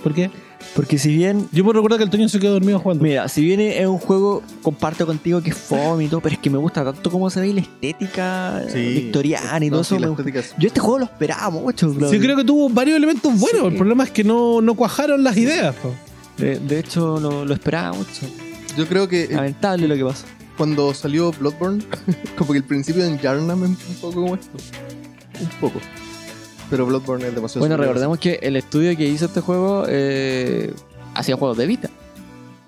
¿Por 0.04 0.14
qué? 0.14 0.30
Porque 0.76 0.98
si 1.00 1.16
bien 1.16 1.48
Yo 1.52 1.64
me 1.64 1.74
recuerdo 1.74 1.98
que 1.98 2.04
el 2.04 2.10
Toño 2.10 2.28
se 2.30 2.40
quedó 2.40 2.54
dormido 2.54 2.80
jugando. 2.80 3.04
Mira, 3.04 3.28
si 3.28 3.42
bien 3.44 3.60
es 3.62 3.86
un 3.88 3.98
juego, 3.98 4.44
comparto 4.62 5.06
contigo 5.08 5.42
que 5.42 5.50
es 5.52 5.58
fome 5.58 6.06
y 6.06 6.08
todo, 6.08 6.22
pero 6.22 6.34
es 6.36 6.40
que 6.40 6.50
me 6.50 6.58
gusta 6.58 6.84
tanto 6.84 7.10
cómo 7.10 7.30
se 7.30 7.40
ve 7.42 7.48
y 7.50 7.54
la 7.54 7.62
estética 7.62 8.64
Sí. 8.72 8.80
victoriana 8.94 9.66
y 9.66 9.70
No, 9.70 9.78
todo 9.78 9.84
sí, 9.84 9.96
eso. 9.96 10.56
Yo 10.60 10.68
este 10.68 10.80
juego 10.80 11.00
lo 11.00 11.06
esperaba 11.06 11.50
mucho. 11.50 11.92
Sí, 12.10 12.20
creo 12.20 12.36
que 12.36 12.44
tuvo 12.44 12.70
varios 12.70 12.98
elementos 12.98 13.32
buenos. 13.40 13.62
Sí. 13.62 13.68
El 13.68 13.76
problema 13.76 14.04
es 14.04 14.12
que 14.12 14.24
no, 14.24 14.62
no 14.62 14.76
cuajaron 14.76 15.24
las 15.24 15.38
ideas. 15.38 15.76
de 16.38 16.80
hecho, 16.80 17.20
lo, 17.20 17.46
lo 17.46 17.54
esperaba 17.54 17.94
mucho. 17.96 18.28
Yo 18.78 18.86
creo 18.88 19.08
que 19.08 19.24
eh, 19.24 19.30
Lamentable 19.32 19.88
lo 19.88 19.96
que 19.96 20.04
pasó. 20.04 20.26
cuando 20.58 20.94
salió 20.94 21.32
Bloodborne, 21.32 21.84
como 22.38 22.52
que 22.52 22.58
el 22.58 22.64
principio 22.66 23.04
de 23.04 23.18
Yarnam 23.18 23.64
es 23.64 23.70
un 23.70 23.96
poco 24.02 24.14
como 24.22 24.36
esto. 24.36 24.58
Un 25.42 25.48
poco. 25.62 25.80
Pero 26.70 26.86
Bloodborne 26.86 27.28
es 27.28 27.36
demasiado 27.36 27.60
Bueno, 27.62 27.78
recordemos 27.78 28.18
que 28.20 28.40
el 28.42 28.56
estudio 28.56 28.96
que 28.98 29.06
hizo 29.08 29.26
este 29.26 29.42
juego 29.42 29.86
eh, 29.88 30.74
hacía 31.14 31.36
juegos 31.38 31.58
de 31.58 31.68
Vita. 31.68 31.90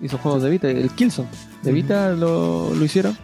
Hizo 0.01 0.17
juegos 0.19 0.43
de 0.43 0.49
Vita, 0.51 0.69
el 0.69 0.89
Killzone. 0.91 1.27
De. 1.63 1.71
Vita 1.71 2.11
lo, 2.11 2.73
lo 2.75 2.85
hicieron. 2.85 3.17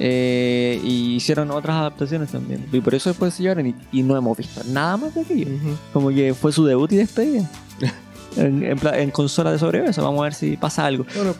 Eh, 0.00 0.80
y 0.84 1.16
hicieron 1.16 1.50
otras 1.50 1.76
adaptaciones 1.76 2.30
también. 2.30 2.66
Y 2.70 2.80
por 2.80 2.94
eso 2.94 3.10
después 3.10 3.34
se 3.34 3.42
llevaron 3.42 3.66
y, 3.66 3.74
y 3.90 4.02
no 4.02 4.16
hemos 4.16 4.36
visto 4.36 4.60
nada 4.68 4.96
más 4.96 5.14
de 5.14 5.22
aquello. 5.22 5.48
Como 5.92 6.10
que 6.10 6.34
fue 6.34 6.52
su 6.52 6.64
debut 6.64 6.92
y 6.92 6.96
despedida. 6.96 7.50
en, 8.36 8.62
en 8.64 8.78
pla- 8.78 8.98
en 9.00 9.10
consola 9.10 9.50
de 9.50 9.58
sobremesa. 9.58 10.02
Vamos 10.02 10.20
a 10.20 10.24
ver 10.24 10.34
si 10.34 10.56
pasa 10.56 10.84
algo. 10.86 11.04
Bueno, 11.16 11.34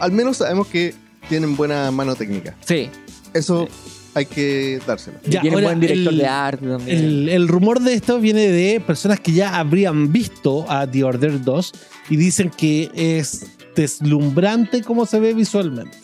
al 0.00 0.12
menos 0.12 0.38
sabemos 0.38 0.66
que 0.66 0.94
tienen 1.28 1.56
buena 1.56 1.90
mano 1.90 2.14
técnica. 2.16 2.56
Sí. 2.64 2.88
Eso 3.32 3.68
hay 4.14 4.26
que 4.26 4.80
dárselo. 4.86 5.18
Y 5.26 5.30
Ya, 5.30 5.40
tiene 5.40 5.54
ahora, 5.56 5.66
buen 5.68 5.80
director 5.80 6.12
el- 6.12 6.18
de 6.18 6.26
arte 6.26 6.66
también. 6.66 6.98
El, 6.98 7.28
el 7.28 7.48
rumor 7.48 7.80
de 7.80 7.94
esto 7.94 8.18
viene 8.20 8.48
de 8.48 8.80
personas 8.80 9.20
que 9.20 9.32
ya 9.32 9.58
habrían 9.58 10.12
visto 10.12 10.64
a 10.70 10.86
The 10.86 11.04
Order 11.04 11.42
2 11.42 11.72
y 12.10 12.16
dicen 12.16 12.50
que 12.50 12.90
es 12.94 13.46
deslumbrante 13.76 14.82
cómo 14.82 15.06
se 15.06 15.20
ve 15.20 15.32
visualmente. 15.34 15.96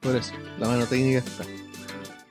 Por 0.00 0.16
eso, 0.16 0.32
la 0.58 0.68
mano 0.68 0.84
técnica 0.86 1.18
está. 1.18 1.44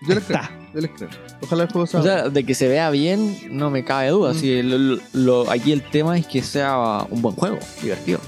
Yo 0.07 0.15
les 0.15 0.23
creo. 0.25 0.41
Yo 0.73 0.81
les 0.81 0.91
creo. 0.91 1.09
Ojalá 1.41 1.63
el 1.63 1.69
juego 1.69 1.87
sea. 1.87 1.99
O 1.99 2.03
sea, 2.03 2.29
de 2.29 2.43
que 2.43 2.55
se 2.55 2.67
vea 2.67 2.89
bien, 2.89 3.37
no 3.51 3.69
me 3.69 3.83
cabe 3.85 4.09
duda. 4.09 4.33
Mm. 4.33 4.61
Lo- 4.63 4.99
lo- 5.13 5.51
aquí 5.51 5.71
el 5.71 5.81
tema 5.83 6.17
es 6.17 6.25
que 6.27 6.41
sea 6.41 7.05
un 7.09 7.21
buen 7.21 7.35
juego, 7.35 7.59
divertido. 7.81 8.19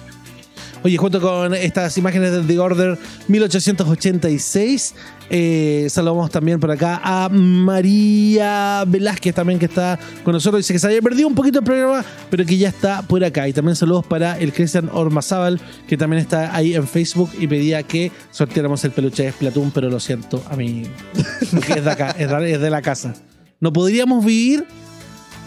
Oye, 0.83 0.97
junto 0.97 1.19
con 1.19 1.55
estas 1.55 1.97
imágenes 1.97 2.31
de 2.31 2.41
The 2.43 2.59
Order 2.59 2.97
1886, 3.27 4.93
eh, 5.30 5.88
saludamos 5.89 6.30
también 6.32 6.59
por 6.59 6.69
acá 6.71 7.01
a 7.03 7.30
María 7.30 8.84
Velázquez 8.88 9.34
también 9.34 9.59
que 9.59 9.65
está 9.65 9.97
con 10.23 10.34
nosotros. 10.34 10.59
Dice 10.59 10.73
que 10.73 10.80
se 10.80 10.88
había 10.88 11.01
perdido 11.01 11.28
un 11.28 11.36
poquito 11.36 11.59
el 11.59 11.65
programa, 11.65 12.03
pero 12.30 12.45
que 12.45 12.57
ya 12.57 12.69
está 12.69 13.01
por 13.01 13.23
acá. 13.23 13.47
Y 13.47 13.53
también 13.53 13.76
saludos 13.76 14.05
para 14.05 14.38
el 14.39 14.53
Cristian 14.53 14.89
Ormazábal, 14.91 15.59
que 15.88 15.97
también 15.97 16.21
está 16.21 16.55
ahí 16.55 16.76
en 16.76 16.88
Facebook 16.88 17.32
y 17.39 17.47
pedía 17.47 17.84
que 17.84 18.11
sorteáramos 18.32 18.84
el 18.86 18.91
peluche 18.91 19.23
de 19.23 19.32
Splatoon, 19.32 19.71
pero 19.71 19.89
lo 19.89 19.99
siento, 19.99 20.43
a 20.49 20.55
mí 20.55 20.84
es 21.76 21.84
de 21.84 21.91
acá, 21.91 22.11
es 22.17 22.30
de, 22.30 22.51
es 22.53 22.61
de 22.61 22.69
la 22.69 22.82
casa. 22.82 23.13
No 23.59 23.71
podríamos 23.73 24.23
vivir 24.23 24.65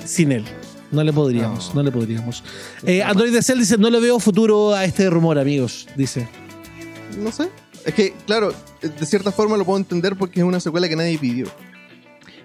sin 0.05 0.33
él. 0.33 0.45
No 0.91 1.05
le 1.05 1.13
podríamos, 1.13 1.69
no, 1.75 1.75
No. 1.75 1.83
le 1.83 1.93
podríamos. 1.93 2.43
Eh, 2.83 3.03
Android 3.03 3.31
de 3.33 3.43
Cell 3.43 3.59
dice, 3.59 3.77
no 3.77 3.91
le 3.91 4.01
veo 4.01 4.19
futuro 4.19 4.73
a 4.73 4.85
este 4.87 5.11
rumor, 5.11 5.39
amigos. 5.39 5.87
Dice. 5.97 6.27
No 7.19 7.31
sé. 7.31 7.51
Es 7.89 7.95
que, 7.95 8.13
claro, 8.27 8.53
de 8.83 9.07
cierta 9.07 9.33
forma 9.33 9.57
lo 9.57 9.65
puedo 9.65 9.79
entender 9.79 10.15
porque 10.15 10.41
es 10.41 10.45
una 10.45 10.61
secuela 10.61 10.89
que 10.91 10.95
nadie 10.97 11.19
pidió. 11.19 11.47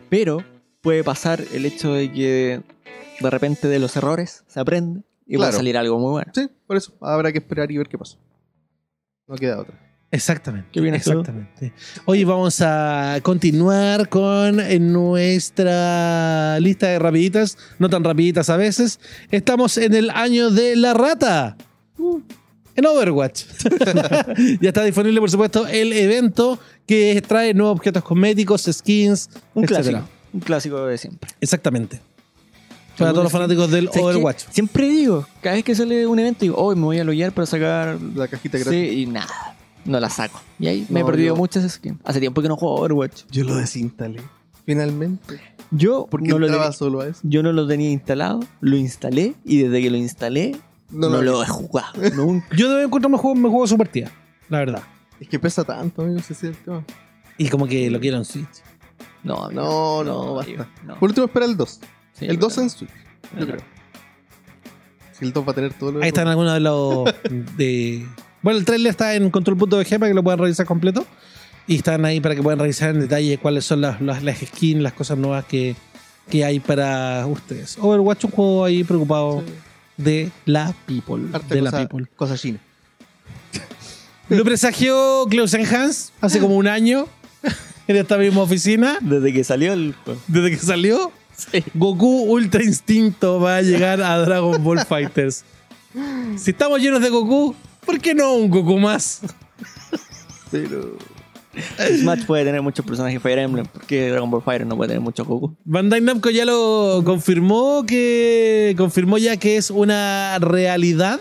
Pero 0.09 0.41
puede 0.81 1.03
pasar 1.03 1.43
el 1.53 1.65
hecho 1.65 1.91
de 1.93 2.09
que 2.13 2.61
de 3.19 3.29
repente 3.29 3.67
de 3.67 3.77
los 3.77 3.93
errores 3.97 4.45
se 4.47 4.59
aprende 4.61 5.01
y 5.27 5.35
va 5.35 5.45
a 5.45 5.47
Claro. 5.49 5.57
salir 5.57 5.77
algo 5.77 5.99
muy 5.99 6.11
bueno. 6.11 6.31
Sí, 6.33 6.47
por 6.65 6.77
eso. 6.77 6.93
Habrá 7.01 7.31
que 7.33 7.39
esperar 7.39 7.69
y 7.71 7.77
ver 7.77 7.89
qué 7.89 7.97
pasa. 7.97 8.17
No 9.27 9.35
queda 9.35 9.59
otra. 9.59 9.77
Exactamente. 10.11 10.69
¿Qué 10.71 10.79
opinas 10.79 11.03
tú? 11.03 11.11
Exactamente. 11.11 11.73
Hoy 12.05 12.23
vamos 12.23 12.61
a 12.61 13.19
continuar 13.21 14.07
con 14.07 14.61
nuestra 14.93 16.57
lista 16.61 16.87
de 16.87 16.99
rapiditas, 16.99 17.57
no 17.79 17.89
tan 17.89 18.03
rapiditas 18.05 18.49
a 18.49 18.55
veces. 18.55 18.99
Estamos 19.29 19.77
en 19.77 19.93
el 19.93 20.09
año 20.11 20.51
de 20.51 20.77
la 20.77 20.93
rata. 20.93 21.57
Uh, 21.97 22.21
En 22.75 22.85
Overwatch. 22.85 23.43
ya 24.61 24.69
está 24.69 24.83
disponible, 24.83 25.19
por 25.19 25.29
supuesto, 25.29 25.67
el 25.67 25.93
evento 25.93 26.59
que 26.87 27.21
trae 27.27 27.53
nuevos 27.53 27.77
objetos 27.77 28.03
cosméticos, 28.03 28.63
skins, 28.71 29.29
Un 29.53 29.63
etcétera. 29.65 29.89
clásico. 29.99 30.09
Un 30.33 30.39
clásico 30.39 30.85
de 30.85 30.97
siempre. 30.97 31.29
Exactamente. 31.39 32.01
Para 32.97 33.11
todos 33.11 33.23
los 33.23 33.31
fanáticos 33.31 33.69
del. 33.71 33.89
Overwatch. 33.95 34.43
Siempre 34.51 34.87
digo, 34.87 35.25
cada 35.41 35.55
vez 35.55 35.63
que 35.63 35.73
sale 35.75 36.05
un 36.07 36.19
evento, 36.19 36.39
digo, 36.41 36.55
hoy 36.57 36.75
me 36.75 36.83
voy 36.83 36.99
a 36.99 37.03
loguear 37.03 37.31
para 37.31 37.45
sacar. 37.47 37.99
La 38.15 38.27
cajita 38.27 38.57
Sí, 38.57 38.63
gratis. 38.63 38.93
y 38.93 39.05
nada. 39.07 39.55
No 39.85 39.99
la 39.99 40.09
saco. 40.09 40.41
Y 40.59 40.67
ahí 40.67 40.85
me 40.89 41.01
he 41.01 41.05
perdido 41.05 41.33
yo- 41.33 41.35
muchas 41.35 41.69
skins. 41.71 41.97
Hace 42.03 42.19
tiempo 42.19 42.41
que 42.41 42.47
no 42.47 42.55
juego 42.55 42.75
Overwatch. 42.75 43.23
Yo 43.31 43.43
lo 43.43 43.55
desinstalé. 43.55 44.21
Finalmente. 44.65 45.39
Yo 45.71 46.07
Porque 46.09 46.29
no, 46.29 46.39
lo 46.39 46.47
tenía, 46.47 46.71
solo 46.71 47.01
a 47.01 47.07
eso. 47.07 47.19
yo 47.23 47.41
no 47.43 47.51
lo 47.51 47.67
tenía 47.67 47.89
instalado, 47.89 48.39
lo 48.61 48.77
instalé 48.77 49.33
y 49.43 49.57
desde 49.63 49.81
que 49.81 49.89
lo 49.89 49.97
instalé 49.97 50.55
no, 50.93 51.09
No, 51.09 51.21
lo, 51.21 51.21
lo 51.23 51.43
he 51.43 51.47
jugado. 51.47 51.93
Nunca. 52.15 52.47
Yo 52.55 52.69
de 52.69 52.75
vez 52.75 52.83
en 52.85 52.89
cuando 52.89 53.09
me 53.09 53.17
juego, 53.17 53.35
me 53.35 53.49
juego 53.49 53.67
su 53.67 53.77
partida, 53.77 54.11
la 54.49 54.59
verdad. 54.59 54.83
Es 55.19 55.27
que 55.27 55.39
pesa 55.39 55.63
tanto, 55.63 56.01
amigo, 56.01 56.19
ese 56.19 56.33
es 56.33 56.43
el 56.43 56.55
tema. 56.57 56.83
Y 57.37 57.49
como 57.49 57.65
que 57.67 57.89
lo 57.89 57.99
quiero 57.99 58.17
en 58.17 58.25
Switch. 58.25 58.47
No, 59.23 59.45
amigo. 59.45 59.61
No, 59.61 60.03
no, 60.03 60.39
amigo, 60.39 60.57
basta. 60.59 60.81
no. 60.85 60.99
Por 60.99 61.09
último, 61.09 61.25
espera 61.27 61.45
el 61.45 61.55
2. 61.57 61.79
Sí, 62.13 62.25
el 62.25 62.37
2 62.37 62.53
pero- 62.53 62.63
en 62.63 62.69
Switch, 62.69 62.89
yo 63.39 63.45
creo. 63.47 63.61
Si 65.13 65.25
el 65.25 65.33
2 65.33 65.47
va 65.47 65.51
a 65.51 65.55
tener 65.55 65.73
todo 65.73 65.91
lo 65.91 66.01
Ahí 66.01 66.07
están 66.09 66.27
algunos 66.27 66.53
de 66.53 66.59
los. 66.59 67.05
de 67.57 68.05
Bueno, 68.41 68.59
el 68.59 68.65
trailer 68.65 68.89
está 68.91 69.15
en 69.15 69.29
control.bg 69.29 69.67
para 69.99 70.07
que 70.07 70.13
lo 70.13 70.23
puedan 70.23 70.39
revisar 70.39 70.65
completo. 70.65 71.05
Y 71.65 71.77
están 71.77 72.03
ahí 72.03 72.19
para 72.19 72.35
que 72.35 72.43
puedan 72.43 72.59
revisar 72.59 72.89
en 72.89 72.99
detalle 72.99 73.37
cuáles 73.37 73.63
son 73.63 73.79
las, 73.81 74.01
las, 74.01 74.21
las 74.23 74.39
skins, 74.39 74.81
las 74.81 74.91
cosas 74.93 75.17
nuevas 75.17 75.45
que, 75.45 75.75
que 76.29 76.43
hay 76.43 76.59
para 76.59 77.25
ustedes. 77.27 77.77
Overwatch, 77.79 78.25
un 78.25 78.31
juego 78.31 78.65
ahí 78.65 78.83
preocupado 78.83 79.43
Sí. 79.45 79.53
De 79.97 80.31
la 80.45 80.73
people. 80.85 81.23
De 81.49 81.61
la 81.61 81.71
people. 81.71 82.07
cosa 82.15 82.37
china. 82.37 82.59
Lo 84.29 84.43
presagió 84.43 85.25
Klausen 85.29 85.65
Hans 85.65 86.11
hace 86.21 86.39
como 86.39 86.55
un 86.55 86.67
año 86.67 87.07
en 87.87 87.95
esta 87.97 88.17
misma 88.17 88.41
oficina. 88.41 88.97
Desde 89.01 89.33
que 89.33 89.43
salió 89.43 89.73
el. 89.73 89.93
Desde 90.27 90.51
que 90.51 90.57
salió, 90.57 91.11
Sí. 91.35 91.63
Goku 91.73 92.25
Ultra 92.31 92.63
Instinto 92.63 93.39
va 93.39 93.57
a 93.57 93.61
llegar 93.61 94.01
a 94.01 94.17
Dragon 94.19 94.63
Ball 94.63 94.79
Fighters. 94.87 95.43
Si 96.37 96.51
estamos 96.51 96.79
llenos 96.79 97.01
de 97.01 97.09
Goku, 97.09 97.55
¿por 97.85 97.99
qué 97.99 98.13
no 98.13 98.33
un 98.33 98.49
Goku 98.49 98.77
más? 98.79 99.21
Pero. 100.51 100.97
Smash 101.99 102.25
puede 102.25 102.45
tener 102.45 102.61
muchos 102.61 102.85
personajes 102.85 103.21
Fire 103.21 103.39
Emblem. 103.39 103.65
porque 103.71 104.09
Dragon 104.09 104.29
Ball 104.31 104.41
Fire 104.41 104.65
no 104.65 104.75
puede 104.75 104.89
tener 104.89 105.01
muchos 105.01 105.27
Goku? 105.27 105.55
Bandai 105.65 106.01
Namco 106.01 106.29
ya 106.29 106.45
lo 106.45 107.01
confirmó 107.05 107.85
que 107.85 108.73
confirmó 108.77 109.17
ya 109.17 109.37
que 109.37 109.57
es 109.57 109.69
una 109.69 110.37
realidad 110.39 111.19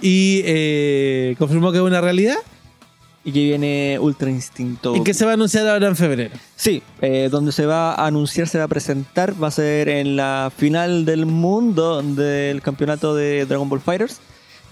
y 0.00 0.42
eh, 0.44 1.34
confirmó 1.38 1.72
que 1.72 1.78
es 1.78 1.82
una 1.84 2.00
realidad 2.00 2.36
Y 3.24 3.32
que 3.32 3.40
viene 3.44 3.98
Ultra 4.00 4.30
Instinto. 4.30 4.94
y 4.96 5.02
que 5.02 5.12
se 5.12 5.24
va 5.24 5.32
a 5.32 5.34
anunciar 5.34 5.66
ahora 5.66 5.88
en 5.88 5.96
febrero. 5.96 6.34
Sí, 6.56 6.82
eh, 7.02 7.28
donde 7.30 7.50
se 7.52 7.66
va 7.66 7.92
a 7.94 8.06
anunciar, 8.06 8.46
se 8.48 8.58
va 8.58 8.64
a 8.64 8.68
presentar, 8.68 9.34
va 9.42 9.48
a 9.48 9.50
ser 9.50 9.88
en 9.88 10.16
la 10.16 10.50
final 10.56 11.04
del 11.04 11.26
mundo 11.26 12.00
del 12.00 12.62
campeonato 12.62 13.14
de 13.14 13.44
Dragon 13.44 13.68
Ball 13.68 13.80
Fighters, 13.80 14.20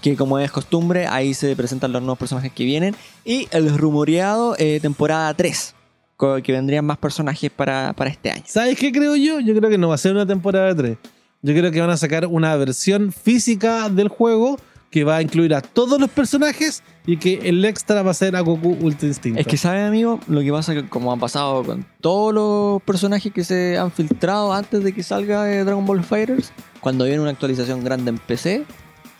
que 0.01 0.15
como 0.15 0.39
es 0.39 0.51
costumbre, 0.51 1.07
ahí 1.07 1.33
se 1.33 1.55
presentan 1.55 1.91
los 1.91 2.01
nuevos 2.01 2.19
personajes 2.19 2.51
que 2.51 2.63
vienen, 2.65 2.95
y 3.25 3.47
el 3.51 3.75
rumoreado 3.77 4.55
eh, 4.59 4.79
temporada 4.81 5.33
3, 5.33 5.75
co- 6.15 6.41
que 6.41 6.51
vendrían 6.51 6.85
más 6.85 6.97
personajes 6.97 7.49
para, 7.51 7.93
para 7.93 8.09
este 8.09 8.31
año. 8.31 8.43
¿Sabes 8.45 8.77
qué 8.77 8.91
creo 8.91 9.15
yo? 9.15 9.39
Yo 9.39 9.55
creo 9.55 9.69
que 9.69 9.77
no 9.77 9.89
va 9.89 9.95
a 9.95 9.97
ser 9.99 10.11
una 10.13 10.25
temporada 10.25 10.73
3. 10.75 10.97
Yo 11.41 11.53
creo 11.53 11.71
que 11.71 11.79
van 11.81 11.89
a 11.91 11.97
sacar 11.97 12.25
una 12.27 12.55
versión 12.55 13.11
física 13.11 13.89
del 13.89 14.07
juego 14.07 14.57
que 14.89 15.03
va 15.03 15.17
a 15.17 15.21
incluir 15.21 15.53
a 15.53 15.61
todos 15.61 15.99
los 15.99 16.09
personajes 16.09 16.81
y 17.05 17.17
que 17.17 17.41
el 17.49 17.63
extra 17.65 18.01
va 18.03 18.11
a 18.11 18.13
ser 18.13 18.35
a 18.37 18.39
Goku 18.39 18.69
Ultra 18.81 19.07
Instinto. 19.07 19.39
Es 19.39 19.45
que, 19.45 19.57
¿sabes, 19.57 19.85
amigo? 19.85 20.19
Lo 20.27 20.39
que 20.41 20.51
pasa 20.51 20.73
que 20.73 20.87
como 20.87 21.11
ha 21.11 21.17
pasado 21.17 21.61
con 21.63 21.85
todos 22.01 22.33
los 22.33 22.81
personajes 22.83 23.31
que 23.33 23.43
se 23.43 23.77
han 23.77 23.91
filtrado 23.91 24.53
antes 24.53 24.83
de 24.83 24.93
que 24.93 25.03
salga 25.03 25.51
eh, 25.53 25.63
Dragon 25.65 25.85
Ball 25.85 26.03
Fighters, 26.03 26.53
cuando 26.79 27.03
viene 27.05 27.19
una 27.19 27.31
actualización 27.31 27.83
grande 27.83 28.11
en 28.11 28.17
PC, 28.17 28.63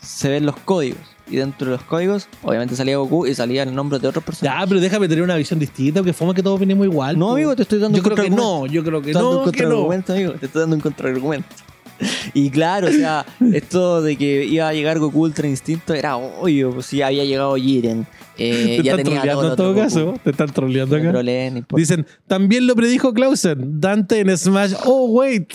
se 0.00 0.28
ven 0.28 0.46
los 0.46 0.56
códigos. 0.56 1.00
Y 1.30 1.36
dentro 1.36 1.66
de 1.70 1.72
los 1.76 1.82
códigos, 1.84 2.26
obviamente 2.42 2.74
salía 2.74 2.96
Goku 2.96 3.26
y 3.26 3.34
salía 3.34 3.62
el 3.62 3.74
nombre 3.74 3.98
de 3.98 4.08
otros 4.08 4.24
personajes. 4.24 4.60
ya, 4.62 4.66
pero 4.66 4.80
déjame 4.80 5.08
tener 5.08 5.22
una 5.22 5.36
visión 5.36 5.58
distinta, 5.58 6.00
porque 6.00 6.14
fue 6.14 6.34
que 6.34 6.42
todos 6.42 6.58
venimos 6.58 6.86
igual. 6.86 7.18
no, 7.18 7.32
amigo, 7.32 7.54
te 7.54 7.62
estoy 7.62 7.78
dando 7.80 7.98
Yo 7.98 8.02
un 8.02 8.04
creo 8.04 8.16
que 8.16 8.30
contraargumento. 8.30 8.66
no, 8.66 8.72
yo 8.72 8.82
creo 8.84 9.02
que 9.02 9.12
no, 9.12 9.18
un 9.20 9.34
que 9.34 9.38
no. 9.40 9.44
contraargumento, 9.44 10.12
amigo. 10.14 10.32
Te 10.32 10.46
estoy 10.46 10.60
dando 10.60 10.76
un 10.76 10.80
contraargumento. 10.82 11.48
Y 12.32 12.48
claro, 12.48 12.86
o 12.88 12.92
sea, 12.92 13.26
esto 13.52 14.00
de 14.00 14.16
que 14.16 14.44
iba 14.46 14.68
a 14.68 14.72
llegar 14.72 14.98
Goku 15.00 15.20
Ultra 15.24 15.48
Instinto 15.48 15.92
era 15.92 16.16
obvio, 16.16 16.70
pues 16.72 16.86
si 16.86 17.02
había 17.02 17.24
llegado 17.24 17.56
Jiren. 17.56 18.06
Eh, 18.38 18.76
Te 18.78 18.82
ya 18.84 18.92
están 18.92 19.04
tenía 19.04 19.20
troleando 19.20 19.42
todo 19.42 19.50
en 19.50 19.56
todo 19.56 19.74
caso. 19.84 20.14
Te 20.22 20.30
están 20.30 20.48
troleando 20.50 20.96
acá. 20.96 21.10
troleen. 21.10 21.66
Dicen, 21.74 22.06
también 22.26 22.66
lo 22.68 22.74
predijo 22.76 23.12
Clausen. 23.12 23.80
Dante 23.80 24.20
en 24.20 24.38
Smash. 24.38 24.74
Oh, 24.86 25.08
wait. 25.10 25.52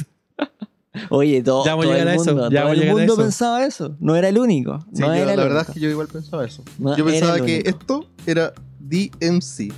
Oye, 1.09 1.41
todo, 1.41 1.65
Ya 1.65 1.73
a 1.73 1.75
llegar 1.77 1.99
el 2.01 2.07
a 2.07 2.13
eso, 2.15 2.25
mundo, 2.25 2.49
ya 2.49 2.49
todo 2.49 2.59
vamos 2.59 2.69
a 2.69 2.73
el 2.73 2.79
llegar 2.79 2.95
a 2.95 2.97
mundo 2.99 3.13
eso. 3.13 3.21
pensaba 3.21 3.65
eso. 3.65 3.95
No 3.99 4.15
era 4.15 4.29
el 4.29 4.37
único. 4.37 4.79
Sí, 4.93 5.01
no 5.01 5.07
yo- 5.07 5.13
era 5.13 5.25
la 5.25 5.31
el 5.33 5.37
verdad 5.39 5.55
único. 5.57 5.71
es 5.71 5.73
que 5.73 5.79
yo 5.79 5.89
igual 5.89 6.07
pensaba 6.07 6.45
eso. 6.45 6.63
No 6.77 6.95
yo 6.95 7.05
pensaba 7.05 7.39
que 7.39 7.63
esto 7.65 8.05
era 8.27 8.53
DMC. 8.79 9.73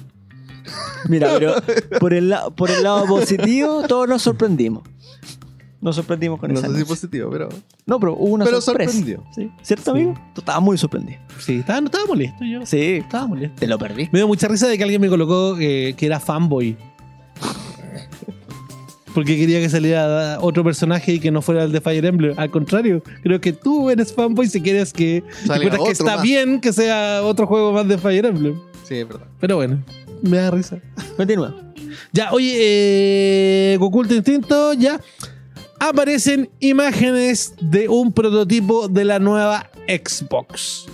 Mira, 1.09 1.29
pero 1.37 1.53
por 1.99 2.13
el, 2.13 2.29
la- 2.29 2.49
por 2.49 2.69
el 2.71 2.83
lado 2.83 3.05
positivo, 3.05 3.83
todos 3.87 4.07
nos 4.07 4.21
sorprendimos. 4.23 4.83
Nos 5.81 5.95
sorprendimos 5.97 6.39
con 6.39 6.51
No 6.51 6.57
esa 6.59 6.67
sé 6.69 6.79
si 6.79 6.83
positivo, 6.83 7.29
pero. 7.31 7.47
No, 7.85 7.99
pero 7.99 8.13
hubo 8.15 8.33
una 8.33 8.43
Pero 8.45 8.59
sorpresa. 8.59 8.91
sorprendió. 8.91 9.23
Sí. 9.35 9.51
¿Cierto, 9.61 9.83
Sí. 9.83 9.89
amigo? 9.91 10.15
Tú 10.33 10.41
estabas 10.41 10.61
muy 10.63 10.77
sorprendido. 10.79 11.19
Sí, 11.39 11.57
estaba, 11.59 11.79
no 11.79 11.85
estaba 11.87 12.05
molesto 12.07 12.43
yo. 12.43 12.65
Sí. 12.65 12.81
Estaba 13.03 13.27
molesto. 13.27 13.55
Te 13.59 13.67
lo 13.67 13.77
perdí. 13.77 14.09
Me 14.11 14.19
dio 14.19 14.27
mucha 14.27 14.47
risa 14.47 14.67
de 14.67 14.77
que 14.77 14.83
alguien 14.83 14.99
me 14.99 15.09
colocó 15.09 15.55
eh, 15.59 15.93
que 15.95 16.07
era 16.07 16.19
fanboy. 16.19 16.75
Porque 19.15 19.35
quería 19.37 19.59
que 19.61 19.69
saliera 19.69 20.37
otro 20.41 20.63
personaje 20.63 21.13
y 21.13 21.19
que 21.19 21.31
no 21.31 21.41
fuera 21.41 21.63
el 21.63 21.71
de 21.71 21.81
Fire 21.81 22.05
Emblem. 22.05 22.33
Al 22.37 22.51
contrario, 22.51 23.01
creo 23.23 23.39
que 23.41 23.53
tú 23.53 23.89
eres 23.89 24.13
fanboy 24.13 24.47
si 24.47 24.61
quieres 24.61 24.91
que, 24.93 25.23
te 25.47 25.59
que 25.69 25.91
está 25.91 26.17
más. 26.17 26.21
bien 26.21 26.59
que 26.61 26.71
sea 26.73 27.21
otro 27.23 27.47
juego 27.47 27.71
más 27.71 27.87
de 27.87 27.97
Fire 27.97 28.25
Emblem. 28.25 28.59
Sí, 28.83 28.95
es 28.95 29.07
verdad. 29.07 29.25
Pero 29.39 29.55
bueno, 29.55 29.83
me 30.21 30.37
da 30.37 30.51
risa. 30.51 30.79
Continúa. 31.17 31.55
Ya, 32.11 32.31
oye, 32.33 32.53
eh, 33.73 33.77
Goku 33.79 33.99
Ultra 33.99 34.17
Instinto, 34.17 34.73
ya. 34.73 34.99
Aparecen 35.79 36.49
imágenes 36.59 37.53
de 37.61 37.87
un 37.89 38.11
prototipo 38.11 38.87
de 38.87 39.05
la 39.05 39.19
nueva 39.19 39.69
Xbox. 39.87 40.87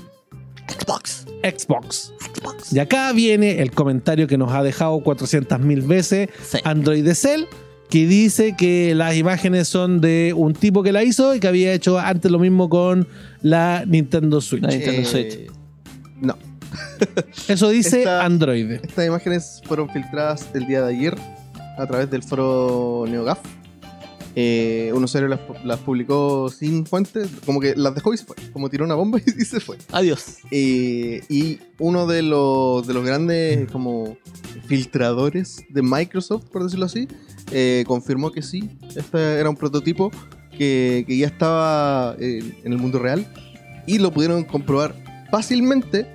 Xbox. 0.67 1.26
Xbox. 1.43 2.13
Xbox. 2.19 2.74
Y 2.74 2.80
acá 2.80 3.11
viene 3.13 3.61
el 3.61 3.72
comentario 3.72 4.28
que 4.28 4.38
nos 4.38 4.51
ha 4.53 4.63
dejado 4.63 4.99
400.000 4.99 5.88
veces 5.88 6.30
Sí. 6.43 6.59
Android 6.63 7.03
de 7.03 7.15
Cell, 7.15 7.45
que 7.92 8.08
dice 8.08 8.56
que 8.58 8.96
las 8.96 9.16
imágenes 9.16 9.68
son 9.68 10.02
de 10.02 10.34
un 10.36 10.54
tipo 10.54 10.82
que 10.82 10.92
la 10.92 11.04
hizo 11.04 11.36
y 11.36 11.39
que 11.39 11.48
había 11.48 11.74
hecho 11.74 12.00
antes 12.00 12.32
lo 12.32 12.39
mismo 12.39 12.70
con 12.70 13.08
la 13.44 13.84
Nintendo 13.86 14.42
Switch. 14.42 14.64
La 14.64 14.70
Nintendo 14.70 15.02
Eh, 15.02 15.06
Switch. 15.06 15.52
No. 16.20 16.38
Eso 17.48 17.70
dice 17.70 18.00
Esta- 18.00 18.24
Android. 18.26 18.72
Estas 18.72 19.06
imágenes 19.06 19.62
fueron 19.66 19.89
filtradas 19.89 20.48
el 20.54 20.66
día 20.68 20.82
de 20.84 20.96
ayer 20.96 21.16
a 21.78 21.86
través 21.86 22.10
del 22.10 22.24
foro 22.24 23.06
NeoGAF. 23.08 23.39
Eh, 24.34 24.94
un 24.96 25.04
usuario 25.04 25.28
las, 25.28 25.42
las 25.66 25.80
publicó 25.80 26.48
sin 26.50 26.86
fuentes, 26.86 27.28
como 27.46 27.60
que 27.60 27.76
las 27.76 27.94
dejó 27.94 28.14
y 28.14 28.18
se 28.18 28.24
fue. 28.24 28.38
Como 28.54 28.70
tiró 28.70 28.86
una 28.86 28.96
bomba 28.96 29.20
y 29.38 29.44
se 29.44 29.60
fue. 29.60 29.78
Adiós. 29.92 30.38
Eh, 30.52 31.22
y 31.28 31.60
uno 31.80 32.08
de 32.08 32.22
los, 32.22 32.88
de 32.88 32.94
los 32.94 33.06
grandes 33.06 33.70
como 33.70 34.16
filtradores 34.68 35.66
de 35.70 35.82
Microsoft, 35.82 36.46
por 36.46 36.64
decirlo 36.64 36.86
así, 36.86 37.10
eh, 37.52 37.84
confirmó 37.88 38.32
que 38.32 38.41
sí, 38.41 38.70
este 38.95 39.39
era 39.39 39.49
un 39.49 39.56
prototipo 39.56 40.12
que, 40.58 41.06
ya 41.08 41.28
estaba 41.28 42.16
eh, 42.20 42.54
en 42.64 42.74
el 42.74 42.80
mundo 42.80 42.99
real 42.99 43.26
y 43.88 43.97
lo 43.97 44.12
pudieron 44.12 44.43
comprobar 44.43 44.95
fácilmente 45.32 46.08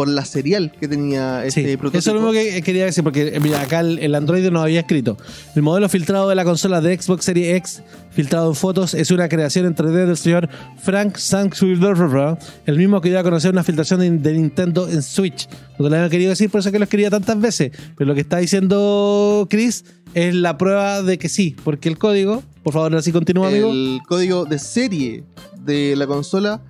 por 0.00 0.08
la 0.08 0.24
serial 0.24 0.72
que 0.80 0.88
tenía 0.88 1.44
este 1.44 1.60
Sí, 1.72 1.76
prototipo. 1.76 1.98
eso 1.98 2.10
es 2.10 2.14
lo 2.14 2.20
mismo 2.22 2.32
que 2.32 2.62
quería 2.62 2.86
decir, 2.86 3.04
porque 3.04 3.28
eh, 3.36 3.38
mira, 3.38 3.60
acá 3.60 3.80
el, 3.80 3.98
el 3.98 4.14
Android 4.14 4.48
nos 4.50 4.62
había 4.62 4.80
escrito. 4.80 5.18
El 5.54 5.60
modelo 5.60 5.90
filtrado 5.90 6.26
de 6.26 6.34
la 6.34 6.42
consola 6.46 6.80
de 6.80 6.98
Xbox 6.98 7.26
Series 7.26 7.54
X, 7.56 7.82
filtrado 8.10 8.48
en 8.48 8.54
fotos, 8.54 8.94
es 8.94 9.10
una 9.10 9.28
creación 9.28 9.66
en 9.66 9.74
3D 9.74 10.06
del 10.06 10.16
señor 10.16 10.48
Frank 10.82 11.18
Sanksuildorfer, 11.18 12.38
el 12.64 12.78
mismo 12.78 13.02
que 13.02 13.10
dio 13.10 13.18
a 13.18 13.22
conocer 13.22 13.50
una 13.52 13.62
filtración 13.62 14.00
de, 14.00 14.10
de 14.10 14.32
Nintendo 14.32 14.88
en 14.88 15.02
Switch. 15.02 15.46
No 15.78 15.84
te 15.84 15.90
lo 15.90 15.96
había 15.96 16.08
querido 16.08 16.30
decir, 16.30 16.48
por 16.48 16.60
eso 16.60 16.72
que 16.72 16.78
lo 16.78 16.84
escribía 16.84 17.10
tantas 17.10 17.38
veces. 17.38 17.70
Pero 17.98 18.08
lo 18.08 18.14
que 18.14 18.22
está 18.22 18.38
diciendo 18.38 19.46
Chris 19.50 19.84
es 20.14 20.34
la 20.34 20.56
prueba 20.56 21.02
de 21.02 21.18
que 21.18 21.28
sí, 21.28 21.54
porque 21.62 21.90
el 21.90 21.98
código, 21.98 22.42
por 22.62 22.72
favor, 22.72 22.96
así 22.96 23.12
continúa, 23.12 23.48
amigo. 23.48 23.70
el 23.70 24.00
código 24.08 24.46
de 24.46 24.58
serie 24.58 25.24
de 25.62 25.94
la 25.94 26.06
consola, 26.06 26.62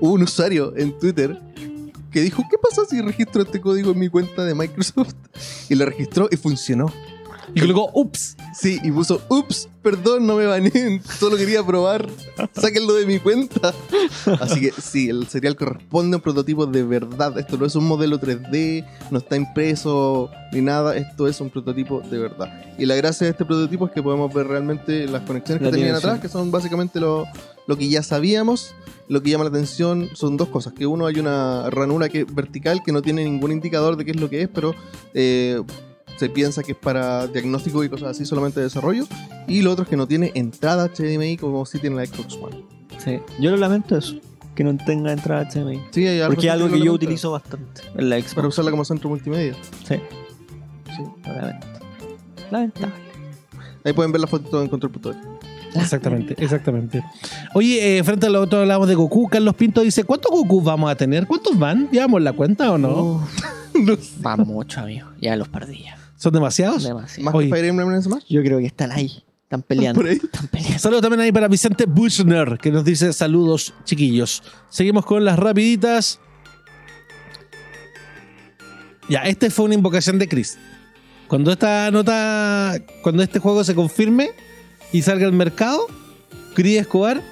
hubo 0.00 0.12
un 0.14 0.22
usuario 0.22 0.72
en 0.74 0.98
Twitter 0.98 1.38
que 2.10 2.20
dijo, 2.20 2.42
¿qué 2.50 2.56
pasa 2.58 2.84
si 2.88 3.00
registro 3.00 3.42
este 3.42 3.60
código 3.60 3.92
en 3.92 3.98
mi 3.98 4.08
cuenta 4.08 4.44
de 4.44 4.54
Microsoft? 4.54 5.14
Y 5.68 5.74
lo 5.74 5.84
registró 5.84 6.28
y 6.30 6.36
funcionó. 6.36 6.92
Y 7.54 7.60
colocó, 7.60 7.90
ups. 7.94 8.36
Sí, 8.54 8.78
y 8.82 8.90
puso, 8.90 9.22
ups, 9.28 9.68
perdón, 9.82 10.26
no 10.26 10.36
me 10.36 10.46
baneen, 10.46 11.02
solo 11.02 11.36
quería 11.36 11.64
probar, 11.64 12.08
sáquenlo 12.52 12.94
de 12.94 13.06
mi 13.06 13.18
cuenta. 13.18 13.72
Así 14.40 14.60
que 14.60 14.72
sí, 14.72 15.08
el 15.08 15.26
serial 15.28 15.56
corresponde 15.56 16.14
a 16.14 16.18
un 16.18 16.22
prototipo 16.22 16.66
de 16.66 16.82
verdad. 16.82 17.38
Esto 17.38 17.56
no 17.56 17.66
es 17.66 17.74
un 17.74 17.86
modelo 17.86 18.20
3D, 18.20 18.86
no 19.10 19.18
está 19.18 19.36
impreso 19.36 20.30
ni 20.52 20.60
nada, 20.60 20.96
esto 20.96 21.26
es 21.26 21.40
un 21.40 21.50
prototipo 21.50 22.00
de 22.00 22.18
verdad. 22.18 22.62
Y 22.78 22.86
la 22.86 22.94
gracia 22.96 23.26
de 23.26 23.32
este 23.32 23.44
prototipo 23.44 23.86
es 23.86 23.92
que 23.92 24.02
podemos 24.02 24.32
ver 24.32 24.46
realmente 24.46 25.06
las 25.06 25.22
conexiones 25.22 25.62
La 25.62 25.70
que 25.70 25.76
tenían 25.76 25.96
atrás, 25.96 26.20
que 26.20 26.28
son 26.28 26.50
básicamente 26.50 27.00
lo, 27.00 27.26
lo 27.70 27.78
que 27.78 27.88
ya 27.88 28.02
sabíamos. 28.02 28.74
Lo 29.06 29.22
que 29.22 29.30
llama 29.30 29.44
la 29.44 29.50
atención 29.50 30.10
son 30.14 30.36
dos 30.36 30.48
cosas, 30.48 30.72
que 30.72 30.86
uno 30.86 31.06
hay 31.06 31.18
una 31.18 31.68
ranura 31.70 32.08
que 32.08 32.24
vertical 32.24 32.82
que 32.84 32.92
no 32.92 33.00
tiene 33.00 33.24
ningún 33.24 33.50
indicador 33.50 33.96
de 33.96 34.04
qué 34.04 34.10
es 34.12 34.20
lo 34.20 34.28
que 34.28 34.42
es, 34.42 34.48
pero 34.48 34.72
eh, 35.14 35.60
se 36.16 36.28
piensa 36.28 36.62
que 36.62 36.72
es 36.72 36.78
para 36.78 37.26
diagnóstico 37.26 37.82
y 37.82 37.88
cosas 37.88 38.10
así, 38.10 38.24
solamente 38.24 38.60
de 38.60 38.64
desarrollo. 38.64 39.06
Y 39.48 39.62
lo 39.62 39.72
otro 39.72 39.84
es 39.84 39.88
que 39.88 39.96
no 39.96 40.06
tiene 40.06 40.30
entrada 40.34 40.88
HDMI 40.88 41.36
como 41.36 41.64
sí 41.66 41.78
tiene 41.78 41.96
la 41.96 42.06
Xbox 42.06 42.36
One. 42.40 42.64
Sí. 42.98 43.20
Yo 43.40 43.50
lo 43.50 43.56
lamento 43.56 43.96
eso. 43.96 44.16
Que 44.54 44.64
no 44.64 44.76
tenga 44.76 45.12
entrada 45.12 45.48
HDMI. 45.48 45.80
Sí, 45.90 46.06
hay 46.06 46.26
Porque 46.26 46.46
es 46.46 46.52
algo 46.52 46.68
que 46.68 46.80
yo 46.80 46.92
utilizo 46.92 47.32
bastante 47.32 47.82
en 47.96 48.10
la 48.10 48.16
Xbox. 48.16 48.34
Para 48.34 48.48
usarla 48.48 48.70
como 48.70 48.84
centro 48.84 49.08
multimedia. 49.08 49.54
Sí. 49.88 49.96
Sí. 50.96 51.02
Lamento. 51.24 51.66
Lamentable. 52.50 52.94
Ahí 53.84 53.92
pueden 53.92 54.12
ver 54.12 54.20
la 54.20 54.26
foto 54.26 54.60
en 54.60 54.68
control.de. 54.68 55.39
Exactamente, 55.74 56.34
exactamente. 56.38 57.02
Oye, 57.54 57.98
eh, 57.98 58.04
frente 58.04 58.26
a 58.26 58.30
lo 58.30 58.40
otro 58.40 58.60
hablamos 58.60 58.88
de 58.88 58.94
Goku. 58.94 59.28
Carlos 59.28 59.54
Pinto 59.54 59.80
dice: 59.82 60.04
¿Cuántos 60.04 60.30
Goku 60.30 60.60
vamos 60.62 60.90
a 60.90 60.94
tener? 60.94 61.26
¿Cuántos 61.26 61.58
van? 61.58 61.88
¿Llevamos 61.90 62.22
la 62.22 62.32
cuenta 62.32 62.70
o 62.72 62.78
no? 62.78 63.22
Uf, 63.74 64.24
Va 64.26 64.36
mucho, 64.36 64.80
amigo. 64.80 65.08
Ya 65.20 65.36
los 65.36 65.48
perdí. 65.48 65.84
ya. 65.84 65.96
¿Son 66.16 66.32
demasiados? 66.32 66.82
Demasiado. 66.82 67.30
¿Más 67.30 67.42
que 67.42 67.48
Fire 67.48 67.64
Emblem 67.64 67.92
en 67.92 68.02
Smash? 68.02 68.24
Yo 68.28 68.42
creo 68.42 68.58
que 68.58 68.66
están 68.66 68.92
ahí. 68.92 69.22
Están 69.44 69.62
peleando. 69.62 70.00
Por 70.00 70.10
ahí. 70.10 70.20
Están 70.22 70.48
peleando. 70.48 70.78
Saludos 70.78 71.02
también 71.02 71.20
ahí 71.20 71.32
para 71.32 71.48
Vicente 71.48 71.86
Buchner, 71.86 72.58
que 72.60 72.70
nos 72.70 72.84
dice 72.84 73.12
saludos, 73.12 73.72
chiquillos. 73.84 74.42
Seguimos 74.68 75.06
con 75.06 75.24
las 75.24 75.38
rapiditas. 75.38 76.20
Ya, 79.08 79.20
este 79.22 79.50
fue 79.50 79.64
una 79.64 79.74
invocación 79.74 80.18
de 80.18 80.28
Chris. 80.28 80.58
Cuando 81.26 81.52
esta 81.52 81.90
nota, 81.90 82.76
cuando 83.02 83.22
este 83.22 83.38
juego 83.38 83.64
se 83.64 83.74
confirme 83.74 84.30
y 84.92 85.02
salga 85.02 85.26
al 85.26 85.32
mercado, 85.32 85.86
Chris 86.54 86.80
Escobar 86.80 87.22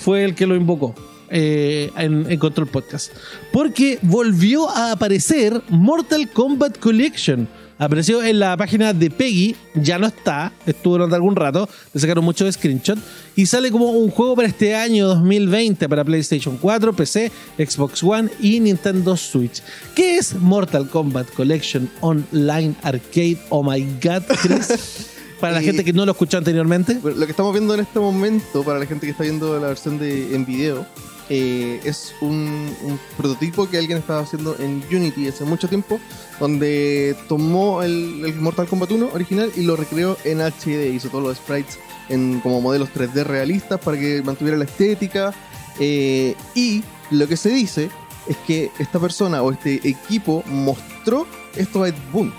fue 0.00 0.24
el 0.24 0.34
que 0.34 0.46
lo 0.46 0.54
invocó 0.56 0.94
eh, 1.30 1.90
en, 1.96 2.30
en 2.30 2.38
Control 2.38 2.66
Podcast. 2.66 3.12
Porque 3.52 3.98
volvió 4.02 4.68
a 4.68 4.92
aparecer 4.92 5.60
Mortal 5.68 6.28
Kombat 6.30 6.78
Collection. 6.78 7.48
Apareció 7.80 8.24
en 8.24 8.40
la 8.40 8.56
página 8.56 8.92
de 8.92 9.08
Peggy, 9.08 9.54
ya 9.74 9.98
no 10.00 10.08
está, 10.08 10.52
estuvo 10.66 10.94
durante 10.94 11.14
algún 11.14 11.36
rato, 11.36 11.68
le 11.94 12.00
sacaron 12.00 12.24
muchos 12.24 12.52
screenshots 12.52 13.00
y 13.36 13.46
sale 13.46 13.70
como 13.70 13.92
un 13.92 14.10
juego 14.10 14.34
para 14.34 14.48
este 14.48 14.74
año 14.74 15.06
2020 15.06 15.88
para 15.88 16.04
PlayStation 16.04 16.56
4, 16.56 16.92
PC, 16.92 17.30
Xbox 17.56 18.02
One 18.02 18.30
y 18.40 18.58
Nintendo 18.58 19.16
Switch. 19.16 19.62
¿Qué 19.94 20.16
es 20.16 20.34
Mortal 20.34 20.88
Kombat 20.88 21.30
Collection 21.34 21.88
Online 22.00 22.74
Arcade? 22.82 23.38
Oh 23.48 23.62
my 23.62 23.80
god, 24.02 24.24
Chris. 24.42 25.12
para 25.40 25.54
la 25.54 25.62
gente 25.62 25.84
que 25.84 25.92
no 25.92 26.04
lo 26.04 26.12
escuchó 26.12 26.38
anteriormente. 26.38 26.94
Bueno, 27.00 27.18
lo 27.18 27.26
que 27.26 27.32
estamos 27.32 27.52
viendo 27.52 27.74
en 27.74 27.80
este 27.80 27.98
momento, 28.00 28.62
para 28.62 28.78
la 28.78 28.86
gente 28.86 29.06
que 29.06 29.12
está 29.12 29.24
viendo 29.24 29.58
la 29.58 29.68
versión 29.68 29.98
de, 29.98 30.34
en 30.34 30.44
video, 30.44 30.86
eh, 31.30 31.80
es 31.84 32.14
un, 32.20 32.74
un 32.82 32.98
prototipo 33.16 33.68
que 33.68 33.76
alguien 33.78 33.98
estaba 33.98 34.20
haciendo 34.20 34.56
en 34.58 34.82
Unity 34.90 35.28
hace 35.28 35.44
mucho 35.44 35.68
tiempo, 35.68 36.00
donde 36.40 37.16
tomó 37.28 37.82
el, 37.82 38.22
el 38.24 38.34
Mortal 38.36 38.66
Kombat 38.66 38.92
1 38.92 39.10
original 39.12 39.52
y 39.56 39.62
lo 39.62 39.76
recreó 39.76 40.16
en 40.24 40.40
HD, 40.40 40.94
hizo 40.94 41.08
todos 41.10 41.24
los 41.24 41.36
sprites 41.36 41.78
en 42.08 42.40
como 42.40 42.60
modelos 42.60 42.88
3D 42.94 43.24
realistas 43.24 43.78
para 43.80 43.98
que 43.98 44.22
mantuviera 44.22 44.56
la 44.56 44.64
estética. 44.64 45.34
eh, 45.78 46.34
y 46.54 46.82
lo 47.10 47.26
que 47.28 47.36
se 47.36 47.50
dice 47.50 47.90
es 48.26 48.36
que 48.46 48.70
esta 48.78 48.98
persona 48.98 49.42
o 49.42 49.52
este 49.52 49.86
equipo 49.88 50.42
mostró 50.46 51.26
esto 51.56 51.82
a 51.82 51.88
Ed 51.88 51.94
Boon. 52.12 52.32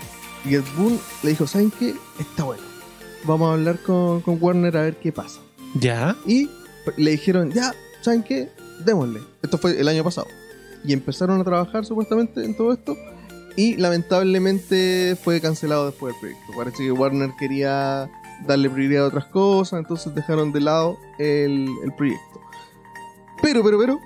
Y 0.44 0.54
Ed 0.54 0.64
Boon 0.76 0.98
le 1.22 1.30
dijo, 1.30 1.46
¿saben 1.46 1.72
qué? 1.76 1.94
Está 2.18 2.44
bueno. 2.44 2.69
Vamos 3.24 3.50
a 3.50 3.52
hablar 3.54 3.78
con, 3.80 4.20
con 4.20 4.38
Warner 4.40 4.76
a 4.76 4.82
ver 4.82 4.96
qué 4.96 5.12
pasa. 5.12 5.40
Ya. 5.74 6.16
Y 6.26 6.48
le 6.96 7.12
dijeron, 7.12 7.50
ya, 7.50 7.74
¿saben 8.00 8.22
qué? 8.22 8.48
Démosle. 8.84 9.20
Esto 9.42 9.58
fue 9.58 9.78
el 9.78 9.88
año 9.88 10.02
pasado. 10.04 10.26
Y 10.84 10.92
empezaron 10.92 11.40
a 11.40 11.44
trabajar 11.44 11.84
supuestamente 11.84 12.44
en 12.44 12.56
todo 12.56 12.72
esto. 12.72 12.96
Y 13.56 13.76
lamentablemente 13.76 15.16
fue 15.22 15.40
cancelado 15.40 15.86
después 15.86 16.14
del 16.14 16.20
proyecto. 16.20 16.52
Parece 16.56 16.84
que 16.84 16.92
Warner 16.92 17.30
quería 17.38 18.10
darle 18.46 18.70
prioridad 18.70 19.04
a 19.04 19.08
otras 19.08 19.26
cosas, 19.26 19.80
entonces 19.80 20.14
dejaron 20.14 20.52
de 20.52 20.60
lado 20.60 20.96
el, 21.18 21.68
el 21.84 21.92
proyecto. 21.96 22.40
Pero, 23.42 23.62
pero, 23.62 23.78
pero, 23.78 24.00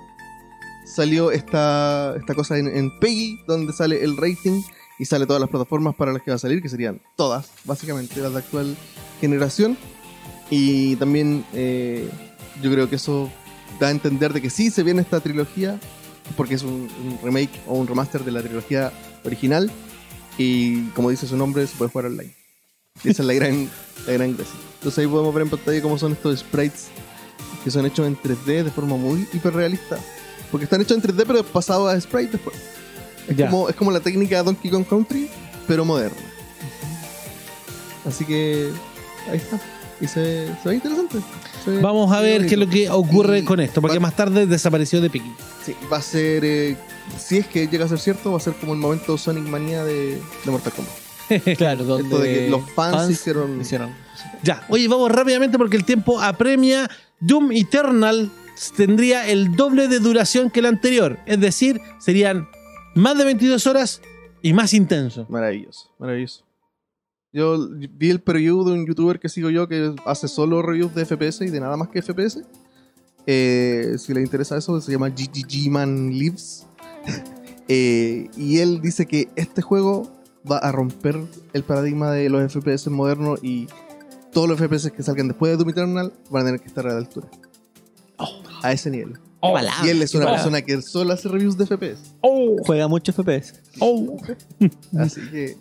salió 0.85 1.31
esta, 1.31 2.15
esta 2.17 2.33
cosa 2.33 2.57
en, 2.57 2.67
en 2.67 2.99
Peggy, 2.99 3.37
donde 3.47 3.73
sale 3.73 4.03
el 4.03 4.17
rating 4.17 4.61
y 4.97 5.05
sale 5.05 5.25
todas 5.25 5.41
las 5.41 5.49
plataformas 5.49 5.95
para 5.95 6.13
las 6.13 6.21
que 6.21 6.31
va 6.31 6.35
a 6.35 6.39
salir, 6.39 6.61
que 6.61 6.69
serían 6.69 7.01
todas, 7.15 7.51
básicamente, 7.65 8.19
las 8.21 8.33
de 8.33 8.39
actual 8.39 8.77
generación. 9.19 9.77
Y 10.49 10.95
también 10.97 11.43
eh, 11.53 12.09
yo 12.61 12.71
creo 12.71 12.89
que 12.89 12.95
eso 12.95 13.29
da 13.79 13.87
a 13.87 13.91
entender 13.91 14.33
de 14.33 14.41
que 14.41 14.49
sí 14.49 14.69
se 14.69 14.83
viene 14.83 15.01
esta 15.01 15.19
trilogía, 15.19 15.79
porque 16.37 16.55
es 16.55 16.63
un, 16.63 16.89
un 17.03 17.19
remake 17.23 17.59
o 17.67 17.73
un 17.73 17.87
remaster 17.87 18.23
de 18.23 18.31
la 18.31 18.41
trilogía 18.41 18.91
original. 19.23 19.71
Y 20.37 20.89
como 20.89 21.09
dice 21.09 21.27
su 21.27 21.37
nombre, 21.37 21.65
se 21.65 21.75
puede 21.75 21.91
jugar 21.91 22.07
online. 22.07 22.33
Y 23.03 23.09
esa 23.09 23.23
es 23.23 23.27
la 23.27 23.33
gran, 23.35 23.69
la 24.05 24.13
gran 24.13 24.35
gracia. 24.35 24.55
Entonces 24.75 24.99
ahí 24.99 25.07
podemos 25.07 25.33
ver 25.33 25.43
en 25.43 25.49
pantalla 25.49 25.81
cómo 25.81 25.97
son 25.97 26.13
estos 26.13 26.39
sprites 26.39 26.87
que 27.63 27.71
son 27.71 27.85
hechos 27.85 28.05
en 28.05 28.15
3D 28.15 28.63
de 28.63 28.71
forma 28.71 28.95
muy 28.95 29.27
hiperrealista. 29.33 29.97
Porque 30.51 30.65
están 30.65 30.81
hechos 30.81 30.97
en 30.97 31.03
3D 31.03 31.23
pero 31.25 31.43
pasados 31.43 31.91
a 31.91 31.99
sprite 31.99 32.33
después. 32.33 32.55
Es 33.27 33.35
como, 33.35 33.67
es 33.69 33.75
como 33.75 33.89
la 33.89 33.99
técnica 33.99 34.43
Donkey 34.43 34.69
Kong 34.69 34.85
Country, 34.87 35.27
pero 35.67 35.83
moderna. 35.83 36.15
Así 38.05 38.23
que 38.23 38.69
ahí 39.29 39.37
está. 39.37 39.59
Y 40.01 40.07
se, 40.07 40.47
se 40.61 40.69
ve 40.69 40.75
interesante. 40.75 41.19
Se 41.63 41.79
Vamos 41.79 42.11
a 42.11 42.19
ver 42.19 42.45
qué 42.47 42.55
es 42.55 42.59
lo 42.59 42.67
que 42.69 42.89
ocurre 42.89 43.39
Y 43.39 43.43
con 43.45 43.59
esto, 43.61 43.81
porque 43.81 43.97
va- 43.97 44.01
más 44.01 44.15
tarde 44.15 44.45
desapareció 44.45 44.99
de 44.99 45.09
Peggy. 45.09 45.31
Sí, 45.63 45.73
va 45.91 45.97
a 45.97 46.01
ser. 46.01 46.43
eh, 46.43 46.75
si 47.17 47.37
es 47.37 47.47
que 47.47 47.67
llega 47.67 47.85
a 47.85 47.87
ser 47.87 47.99
cierto, 47.99 48.31
va 48.31 48.37
a 48.37 48.41
ser 48.41 48.53
como 48.55 48.73
el 48.73 48.79
momento 48.79 49.17
Sonic 49.17 49.45
Manía 49.45 49.83
de, 49.85 50.19
de 50.43 50.51
Mortal 50.51 50.73
Kombat. 50.73 50.93
Claro, 51.57 51.81
Esto 51.81 51.97
donde 51.97 52.19
de 52.19 52.33
que 52.45 52.49
los 52.49 52.69
fans, 52.71 53.09
hicieron. 53.09 53.59
hicieron. 53.61 53.89
Ya, 54.43 54.65
oye, 54.69 54.87
vamos 54.87 55.09
rápidamente 55.11 55.57
porque 55.57 55.77
el 55.77 55.85
tiempo 55.85 56.19
apremia. 56.21 56.89
Doom 57.21 57.51
Eternal 57.53 58.29
tendría 58.75 59.27
el 59.27 59.55
doble 59.55 59.87
de 59.87 59.99
duración 59.99 60.49
que 60.51 60.59
el 60.59 60.65
anterior. 60.67 61.17
Es 61.25 61.39
decir, 61.39 61.79
serían 61.99 62.47
más 62.95 63.17
de 63.17 63.23
22 63.23 63.65
horas 63.65 64.01
y 64.41 64.53
más 64.53 64.73
intenso. 64.73 65.25
Maravilloso, 65.29 65.89
maravilloso. 65.99 66.43
Yo 67.35 67.67
vi 67.69 68.09
el 68.11 68.21
preview 68.21 68.63
de 68.63 68.71
un 68.71 68.85
youtuber 68.87 69.19
que 69.19 69.27
sigo 69.27 69.49
yo 69.49 69.67
que 69.67 69.93
hace 70.05 70.29
solo 70.29 70.61
reviews 70.61 70.95
de 70.95 71.03
FPS 71.05 71.41
y 71.41 71.49
de 71.49 71.59
nada 71.59 71.75
más 71.75 71.89
que 71.89 72.01
FPS. 72.01 72.43
Eh, 73.27 73.95
si 73.97 74.13
le 74.13 74.21
interesa 74.21 74.55
eso, 74.55 74.79
se 74.79 74.91
llama 74.93 75.09
GGG 75.09 75.69
Man 75.69 76.09
Lives. 76.11 76.65
Eh, 77.67 78.29
y 78.37 78.59
él 78.59 78.79
dice 78.79 79.07
que 79.07 79.27
este 79.35 79.63
juego 79.63 80.07
va 80.49 80.59
a 80.59 80.71
romper 80.71 81.19
el 81.53 81.63
paradigma 81.63 82.11
de 82.11 82.29
los 82.29 82.53
FPS 82.53 82.91
modernos 82.91 83.39
y 83.43 83.65
todos 84.31 84.47
los 84.47 84.59
FPS 84.59 84.91
que 84.91 85.01
salgan 85.01 85.29
después 85.29 85.51
de 85.51 85.57
Doom 85.57 85.69
Eternal 85.71 86.13
van 86.29 86.43
a 86.43 86.45
tener 86.45 86.61
que 86.61 86.67
estar 86.67 86.85
a 86.85 86.91
la 86.93 86.99
altura. 86.99 87.27
A 88.61 88.71
ese 88.71 88.91
nivel. 88.91 89.17
Oh. 89.39 89.57
Y 89.83 89.89
él 89.89 89.99
es 90.03 90.13
una 90.13 90.27
Oh. 90.27 90.33
persona 90.33 90.61
que 90.61 90.79
solo 90.83 91.11
hace 91.13 91.27
reviews 91.27 91.57
de 91.57 91.65
FPS. 91.65 92.13
oh, 92.21 92.55
Juega 92.67 92.87
mucho 92.87 93.11
FPS. 93.11 93.55
oh. 93.79 94.15
Así 94.99 95.21
que. 95.31 95.57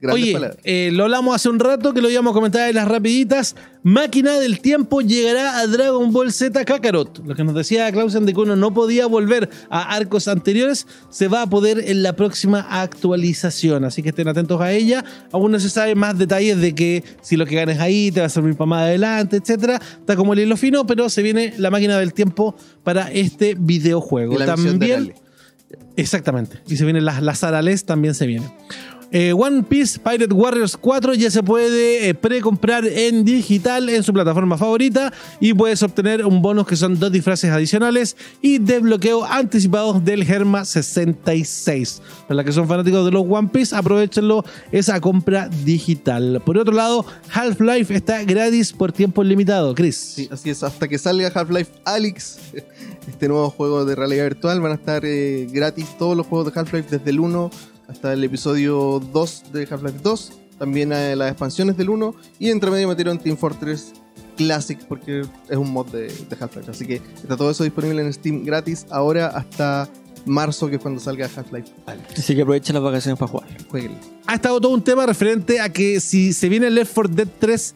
Grandes 0.00 0.24
Oye, 0.24 0.32
palabras. 0.32 0.58
eh, 0.64 0.90
lo 0.94 1.04
hablamos 1.04 1.34
hace 1.36 1.50
un 1.50 1.58
rato 1.60 1.92
que 1.92 2.00
lo 2.00 2.08
íbamos 2.08 2.30
a 2.30 2.34
comentar 2.34 2.68
en 2.70 2.74
las 2.74 2.88
rapiditas. 2.88 3.54
Máquina 3.82 4.38
del 4.38 4.60
Tiempo 4.60 5.02
llegará 5.02 5.58
a 5.58 5.66
Dragon 5.66 6.10
Ball 6.10 6.32
Z 6.32 6.64
Kakarot. 6.64 7.22
Lo 7.26 7.34
que 7.34 7.44
nos 7.44 7.54
decía 7.54 7.92
Clausen 7.92 8.24
de 8.24 8.32
que 8.32 8.40
uno 8.40 8.56
no 8.56 8.72
podía 8.72 9.06
volver 9.06 9.50
a 9.68 9.94
arcos 9.94 10.26
anteriores, 10.26 10.86
se 11.10 11.28
va 11.28 11.42
a 11.42 11.46
poder 11.50 11.84
en 11.86 12.02
la 12.02 12.14
próxima 12.16 12.60
actualización. 12.70 13.84
Así 13.84 14.02
que 14.02 14.08
estén 14.08 14.28
atentos 14.28 14.58
a 14.60 14.72
ella. 14.72 15.04
Aún 15.32 15.52
no 15.52 15.60
se 15.60 15.68
sabe 15.68 15.94
más 15.94 16.16
detalles 16.16 16.58
de 16.60 16.74
que 16.74 17.04
si 17.20 17.36
lo 17.36 17.44
que 17.44 17.56
ganes 17.56 17.78
ahí 17.78 18.10
te 18.10 18.20
va 18.20 18.26
a 18.26 18.30
servir 18.30 18.56
para 18.56 18.66
más 18.66 18.82
adelante, 18.84 19.36
etcétera. 19.36 19.80
Está 19.98 20.16
como 20.16 20.32
el 20.32 20.38
hilo 20.40 20.56
fino, 20.56 20.86
pero 20.86 21.10
se 21.10 21.22
viene 21.22 21.52
la 21.58 21.70
Máquina 21.70 21.98
del 21.98 22.14
Tiempo 22.14 22.56
para 22.84 23.10
este 23.12 23.54
videojuego. 23.58 24.34
Y 24.34 24.38
la 24.38 24.56
misión 24.56 24.78
de 24.78 24.88
También. 24.88 25.14
Exactamente. 25.96 26.58
Y 26.66 26.76
se 26.76 26.84
vienen 26.84 27.04
las, 27.04 27.22
las 27.22 27.44
Arales, 27.44 27.84
también 27.84 28.14
se 28.14 28.26
viene. 28.26 28.50
Eh, 29.12 29.32
One 29.32 29.64
Piece 29.64 29.98
Pirate 29.98 30.32
Warriors 30.32 30.76
4 30.76 31.14
ya 31.14 31.30
se 31.32 31.42
puede 31.42 32.08
eh, 32.08 32.14
precomprar 32.14 32.84
en 32.86 33.24
digital 33.24 33.88
en 33.88 34.04
su 34.04 34.12
plataforma 34.12 34.56
favorita 34.56 35.12
y 35.40 35.52
puedes 35.52 35.82
obtener 35.82 36.24
un 36.24 36.40
bonus 36.40 36.66
que 36.66 36.76
son 36.76 36.96
dos 36.96 37.10
disfraces 37.10 37.50
adicionales 37.50 38.16
y 38.40 38.58
desbloqueo 38.58 39.24
anticipados 39.24 40.04
del 40.04 40.24
Germa 40.24 40.64
66. 40.64 42.02
Para 42.28 42.36
los 42.36 42.44
que 42.44 42.52
son 42.52 42.68
fanáticos 42.68 43.04
de 43.04 43.10
los 43.10 43.24
One 43.28 43.48
Piece, 43.52 43.74
aprovechenlo 43.74 44.44
esa 44.70 45.00
compra 45.00 45.48
digital. 45.48 46.40
Por 46.46 46.56
otro 46.56 46.72
lado, 46.72 47.04
Half-Life 47.32 47.92
está 47.92 48.22
gratis 48.22 48.72
por 48.72 48.92
tiempo 48.92 49.24
limitado. 49.24 49.74
Chris. 49.74 49.96
Sí, 49.96 50.28
así 50.30 50.50
es, 50.50 50.62
hasta 50.62 50.86
que 50.86 50.98
salga 50.98 51.32
Half-Life 51.34 51.72
Alyx, 51.84 52.38
este 53.08 53.26
nuevo 53.26 53.50
juego 53.50 53.84
de 53.84 53.96
realidad 53.96 54.24
virtual, 54.24 54.60
van 54.60 54.72
a 54.72 54.76
estar 54.76 55.04
eh, 55.04 55.48
gratis 55.50 55.98
todos 55.98 56.16
los 56.16 56.26
juegos 56.28 56.52
de 56.52 56.60
Half-Life 56.60 56.96
desde 56.96 57.10
el 57.10 57.18
1 57.18 57.50
hasta 57.90 58.12
el 58.12 58.22
episodio 58.22 59.00
2 59.12 59.44
de 59.52 59.68
Half-Life 59.68 59.98
2, 60.02 60.32
también 60.58 60.92
eh, 60.92 61.16
las 61.16 61.30
expansiones 61.30 61.76
del 61.76 61.90
1 61.90 62.14
y 62.38 62.50
entre 62.50 62.70
medio 62.70 62.86
metieron 62.86 63.18
Team 63.18 63.36
Fortress 63.36 63.92
Classic 64.36 64.78
porque 64.86 65.22
es 65.48 65.56
un 65.56 65.72
mod 65.72 65.88
de, 65.88 66.02
de 66.02 66.36
Half-Life, 66.38 66.70
así 66.70 66.86
que 66.86 66.96
está 66.96 67.36
todo 67.36 67.50
eso 67.50 67.64
disponible 67.64 68.00
en 68.00 68.12
Steam 68.12 68.44
gratis 68.44 68.86
ahora 68.90 69.26
hasta 69.26 69.88
marzo 70.24 70.68
que 70.68 70.76
es 70.76 70.82
cuando 70.82 71.00
salga 71.00 71.28
Half-Life. 71.34 71.72
Así 72.16 72.34
que 72.34 72.42
aprovechen 72.42 72.74
las 72.74 72.82
vacaciones 72.82 73.18
para 73.18 73.32
jugar. 73.32 73.48
Jueguenlo. 73.68 73.98
ha 74.26 74.34
estado 74.34 74.60
todo 74.60 74.72
un 74.72 74.84
tema 74.84 75.04
referente 75.06 75.60
a 75.60 75.70
que 75.70 76.00
si 76.00 76.32
se 76.32 76.48
viene 76.48 76.70
Left 76.70 76.94
4 76.94 77.12
Dead 77.12 77.28
3, 77.38 77.74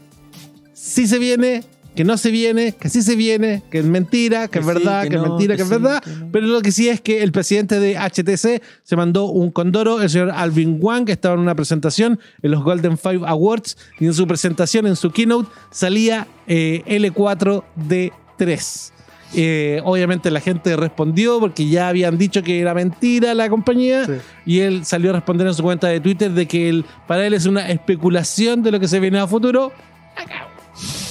sí 0.72 1.08
se 1.08 1.18
viene, 1.18 1.64
que 1.94 2.04
no 2.04 2.16
se 2.16 2.30
viene, 2.30 2.72
que 2.72 2.88
sí 2.88 3.02
se 3.02 3.14
viene, 3.16 3.62
que 3.70 3.78
es 3.78 3.84
mentira, 3.84 4.48
que, 4.48 4.54
Que 4.54 4.58
es 4.60 4.64
sí, 4.66 4.72
verdad, 4.72 5.08
que 5.08 5.16
es 5.16 5.22
mentira, 5.22 5.56
que 5.56 5.62
es 5.62 5.68
sí, 5.68 5.74
verdad. 5.74 6.02
no. 6.04 6.28
Pero 6.32 6.46
lo 6.48 6.60
que 6.60 6.72
sí 6.72 6.88
es 6.88 7.00
que 7.00 7.22
el 7.22 7.30
presidente 7.32 7.78
de 7.78 7.96
HTC 7.96 8.62
se 8.82 8.96
mandó 8.96 9.26
un 9.26 9.50
condoro, 9.50 10.00
el 10.02 10.10
señor 10.10 10.30
Alvin 10.34 10.78
Wang, 10.80 11.04
que 11.04 11.12
estaba 11.12 11.34
en 11.34 11.40
una 11.40 11.54
presentación 11.54 12.18
en 12.42 12.50
los 12.50 12.62
Golden 12.64 12.98
Five 12.98 13.20
Awards, 13.26 13.76
y 14.00 14.06
en 14.06 14.14
su 14.14 14.26
presentación, 14.26 14.86
en 14.86 14.96
su 14.96 15.10
keynote, 15.12 15.48
salía 15.70 16.26
eh, 16.46 16.82
L4D3. 16.86 18.90
Eh, 19.36 19.80
obviamente 19.84 20.30
la 20.30 20.38
gente 20.40 20.76
respondió 20.76 21.40
porque 21.40 21.68
ya 21.68 21.88
habían 21.88 22.18
dicho 22.18 22.42
que 22.44 22.60
era 22.60 22.72
mentira 22.72 23.34
la 23.34 23.48
compañía 23.48 24.06
Sí. 24.06 24.12
y 24.46 24.60
él 24.60 24.84
salió 24.84 25.10
a 25.10 25.14
responder 25.14 25.48
en 25.48 25.54
su 25.54 25.62
cuenta 25.64 25.88
de 25.88 25.98
Twitter 25.98 26.30
de 26.30 26.46
que 26.46 26.68
él, 26.68 26.84
para 27.08 27.26
él 27.26 27.34
es 27.34 27.44
una 27.46 27.68
especulación 27.68 28.62
de 28.62 28.70
lo 28.70 28.78
que 28.78 28.86
se 28.86 29.00
viene 29.00 29.18
a 29.18 29.26
futuro. 29.26 29.72
Mm, 30.16 31.03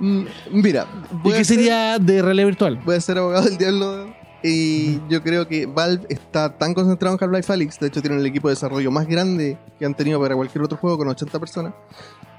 Mira, 0.00 0.86
¿Y 1.24 1.30
qué 1.30 1.44
ser- 1.44 1.56
sería 1.56 1.98
de 1.98 2.22
realidad 2.22 2.46
virtual? 2.46 2.80
voy 2.84 2.96
a 2.96 3.00
ser 3.00 3.18
abogado 3.18 3.44
del 3.46 3.58
diablo. 3.58 4.14
Y 4.42 5.00
yo 5.08 5.22
creo 5.22 5.48
que 5.48 5.66
Valve 5.66 6.06
está 6.08 6.56
tan 6.56 6.72
concentrado 6.74 7.16
en 7.16 7.24
Half-Life 7.24 7.52
Alyx, 7.52 7.80
de 7.80 7.88
hecho 7.88 8.00
tienen 8.00 8.20
el 8.20 8.26
equipo 8.26 8.48
de 8.48 8.54
desarrollo 8.54 8.90
más 8.92 9.08
grande 9.08 9.58
que 9.78 9.86
han 9.86 9.94
tenido 9.94 10.20
para 10.20 10.36
cualquier 10.36 10.62
otro 10.62 10.76
juego 10.78 10.98
con 10.98 11.08
80 11.08 11.40
personas, 11.40 11.74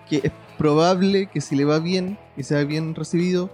que 0.09 0.21
es 0.23 0.31
probable 0.57 1.27
que 1.27 1.41
si 1.41 1.55
le 1.55 1.65
va 1.65 1.79
bien 1.79 2.17
y 2.37 2.43
sea 2.43 2.63
bien 2.63 2.95
recibido, 2.95 3.49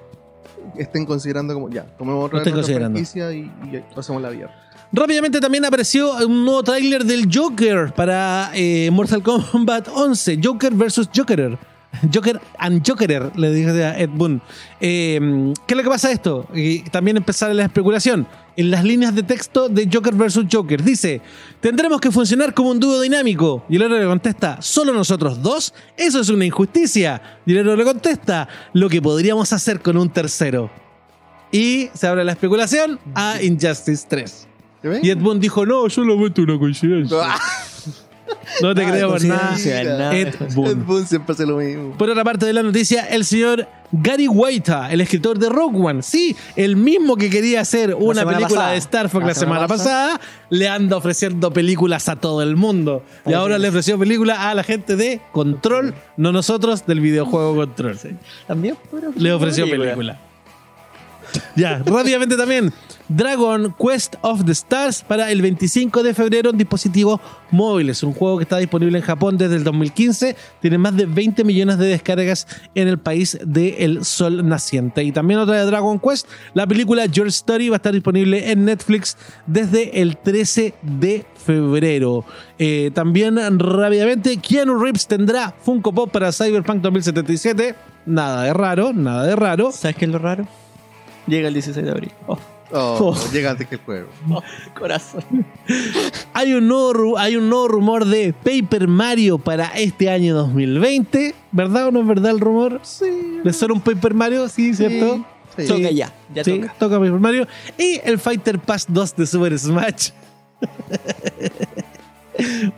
estén 0.77 1.05
considerando 1.05 1.53
como 1.55 1.69
ya, 1.69 1.85
tomemos 1.97 2.25
otra, 2.25 2.39
otra 2.41 2.61
franquicia 2.63 3.31
y, 3.33 3.39
y 3.39 3.83
pasemos 3.95 4.21
la 4.21 4.29
vida. 4.29 4.51
Rápidamente 4.91 5.39
también 5.39 5.65
apareció 5.65 6.13
un 6.27 6.45
nuevo 6.45 6.61
tráiler 6.61 7.03
del 7.05 7.27
Joker 7.33 7.91
para 7.95 8.51
eh, 8.53 8.91
Mortal 8.91 9.23
Kombat 9.23 9.87
11. 9.87 10.39
Joker 10.43 10.71
versus 10.75 11.09
Jokerer. 11.15 11.57
Joker 12.13 12.39
and 12.57 12.83
Jokerer, 12.85 13.31
le 13.37 13.51
dije 13.51 13.83
a 13.83 13.99
Ed 13.99 14.09
Boon. 14.09 14.41
Eh, 14.79 15.53
¿Qué 15.65 15.73
es 15.73 15.77
lo 15.77 15.83
que 15.83 15.89
pasa 15.89 16.11
esto? 16.11 16.47
Y 16.53 16.81
también 16.89 17.17
empezar 17.17 17.53
la 17.53 17.63
especulación. 17.63 18.27
En 18.55 18.69
las 18.69 18.83
líneas 18.83 19.15
de 19.15 19.23
texto 19.23 19.67
de 19.67 19.89
Joker 19.91 20.13
versus 20.13 20.45
Joker 20.51 20.83
dice, 20.83 21.21
tendremos 21.59 21.99
que 21.99 22.11
funcionar 22.11 22.53
como 22.53 22.69
un 22.71 22.79
dúo 22.79 23.01
dinámico. 23.01 23.65
Y 23.69 23.77
el 23.77 23.83
otro 23.83 23.99
le 23.99 24.05
contesta, 24.05 24.61
¿solo 24.61 24.93
nosotros 24.93 25.41
dos? 25.41 25.73
Eso 25.97 26.19
es 26.19 26.29
una 26.29 26.45
injusticia. 26.45 27.39
Y 27.45 27.53
el 27.53 27.59
otro 27.59 27.75
le 27.75 27.83
contesta, 27.83 28.47
lo 28.73 28.89
que 28.89 29.01
podríamos 29.01 29.51
hacer 29.53 29.81
con 29.81 29.97
un 29.97 30.09
tercero. 30.09 30.69
Y 31.51 31.89
se 31.93 32.07
abre 32.07 32.23
la 32.23 32.31
especulación 32.31 32.99
a 33.15 33.41
Injustice 33.41 34.05
3. 34.07 34.47
¿Te 34.81 34.87
ven? 34.87 34.99
Y 35.03 35.09
Ed 35.09 35.19
Boon 35.19 35.39
dijo, 35.39 35.65
no, 35.65 35.89
solamente 35.89 36.41
una 36.41 36.57
coincidencia. 36.57 37.17
No 38.61 38.73
te 38.75 38.81
de 38.81 38.87
creemos 38.87 39.23
nada. 39.23 39.47
coincidencia, 39.49 39.83
nada. 39.97 40.15
Ed 40.15 40.27
Ed 40.27 40.53
Boon. 40.53 40.85
Boon 40.85 41.07
siempre 41.07 41.33
hace 41.33 41.45
lo 41.45 41.57
mismo. 41.57 41.91
Por 41.97 42.09
otra 42.09 42.23
parte 42.23 42.45
de 42.45 42.53
la 42.53 42.63
noticia, 42.63 43.05
el 43.05 43.25
señor 43.25 43.67
Gary 43.91 44.27
Waita, 44.27 44.91
el 44.91 45.01
escritor 45.01 45.37
de 45.37 45.49
Rogue 45.49 45.79
One, 45.79 46.01
sí, 46.01 46.35
el 46.55 46.75
mismo 46.75 47.15
que 47.15 47.29
quería 47.29 47.61
hacer 47.61 47.93
una 47.93 48.25
película 48.25 48.47
pasada. 48.47 48.71
de 48.71 48.77
Star 48.77 49.09
Fox 49.09 49.21
la, 49.21 49.27
La 49.27 49.33
semana, 49.35 49.67
semana 49.67 49.67
pasada, 49.67 50.21
le 50.49 50.67
anda 50.67 50.97
ofreciendo 50.97 51.53
películas 51.53 52.09
a 52.09 52.15
todo 52.15 52.41
el 52.41 52.55
mundo. 52.55 53.03
Y 53.25 53.33
ahora 53.33 53.59
le 53.59 53.69
ofreció 53.69 53.99
película 53.99 54.49
a 54.49 54.55
la 54.55 54.63
gente 54.63 54.95
de 54.95 55.21
Control, 55.31 55.93
no 56.17 56.31
nosotros 56.31 56.85
del 56.85 57.01
videojuego 57.01 57.55
Control. 57.55 57.97
También 58.47 58.77
Le 59.15 59.31
ofreció 59.31 59.69
película. 59.69 60.19
Ya, 61.55 61.81
rápidamente 61.85 62.35
también. 62.35 62.73
Dragon 63.09 63.75
Quest 63.77 64.15
of 64.21 64.45
the 64.45 64.53
Stars 64.53 65.03
para 65.03 65.29
el 65.31 65.41
25 65.41 66.03
de 66.03 66.13
febrero 66.13 66.49
en 66.49 66.57
dispositivos 66.57 67.19
móviles. 67.51 68.01
Un 68.01 68.13
juego 68.13 68.37
que 68.37 68.43
está 68.43 68.57
disponible 68.57 68.97
en 68.97 69.03
Japón 69.03 69.37
desde 69.37 69.57
el 69.57 69.63
2015. 69.63 70.35
Tiene 70.61 70.77
más 70.77 70.95
de 70.95 71.05
20 71.05 71.43
millones 71.43 71.77
de 71.77 71.87
descargas 71.87 72.47
en 72.73 72.87
el 72.87 72.97
país 72.97 73.37
del 73.45 74.05
sol 74.05 74.47
naciente. 74.47 75.03
Y 75.03 75.11
también 75.11 75.39
otra 75.39 75.59
de 75.59 75.65
Dragon 75.65 75.99
Quest. 75.99 76.27
La 76.53 76.65
película 76.65 77.05
Your 77.05 77.27
Story 77.27 77.69
va 77.69 77.75
a 77.75 77.77
estar 77.77 77.93
disponible 77.93 78.51
en 78.51 78.65
Netflix 78.65 79.17
desde 79.45 80.01
el 80.01 80.17
13 80.17 80.73
de 80.81 81.25
febrero. 81.45 82.25
Eh, 82.57 82.91
también 82.93 83.37
rápidamente, 83.59 84.37
Keanu 84.37 84.79
Reeves 84.79 85.07
tendrá 85.07 85.53
Funko 85.61 85.93
Pop 85.93 86.11
para 86.11 86.31
Cyberpunk 86.31 86.81
2077. 86.81 87.75
Nada 88.05 88.43
de 88.43 88.53
raro, 88.53 88.93
nada 88.93 89.27
de 89.27 89.35
raro. 89.35 89.71
¿Sabes 89.71 89.97
qué 89.97 90.05
es 90.05 90.11
lo 90.11 90.19
raro? 90.19 90.47
Llega 91.27 91.47
el 91.47 91.53
16 91.53 91.85
de 91.85 91.91
abril. 91.91 92.11
Oh, 92.27 92.37
Oh, 92.75 93.15
llega 93.31 93.51
antes 93.51 93.67
que 93.67 93.75
el 93.75 93.81
juego. 93.81 94.07
corazón. 94.77 95.23
Hay 96.33 96.53
un, 96.53 96.67
nuevo, 96.67 96.93
ru- 96.93 97.15
hay 97.19 97.35
un 97.35 97.47
nuevo 97.47 97.67
rumor 97.67 98.05
de 98.05 98.33
Paper 98.33 98.87
Mario 98.87 99.37
para 99.37 99.67
este 99.67 100.09
año 100.09 100.33
2020. 100.35 101.35
¿Verdad 101.51 101.89
o 101.89 101.91
no 101.91 102.01
es 102.01 102.07
verdad 102.07 102.31
el 102.31 102.39
rumor? 102.39 102.79
Sí. 102.81 103.05
¿De 103.43 103.53
solo 103.53 103.75
un 103.75 103.81
Paper 103.81 104.15
Mario? 104.15 104.49
Sí, 104.49 104.73
¿cierto? 104.73 105.23
Sí. 105.55 105.67
Toca 105.67 105.91
ya, 105.91 106.11
ya 106.33 106.43
Sí, 106.43 106.59
toca. 106.61 106.73
toca 106.79 106.95
Paper 106.95 107.11
Mario. 107.19 107.47
Y 107.77 108.01
el 108.03 108.17
Fighter 108.17 108.57
Pass 108.57 108.87
2 108.89 109.15
de 109.17 109.27
Super 109.27 109.59
Smash. 109.59 110.09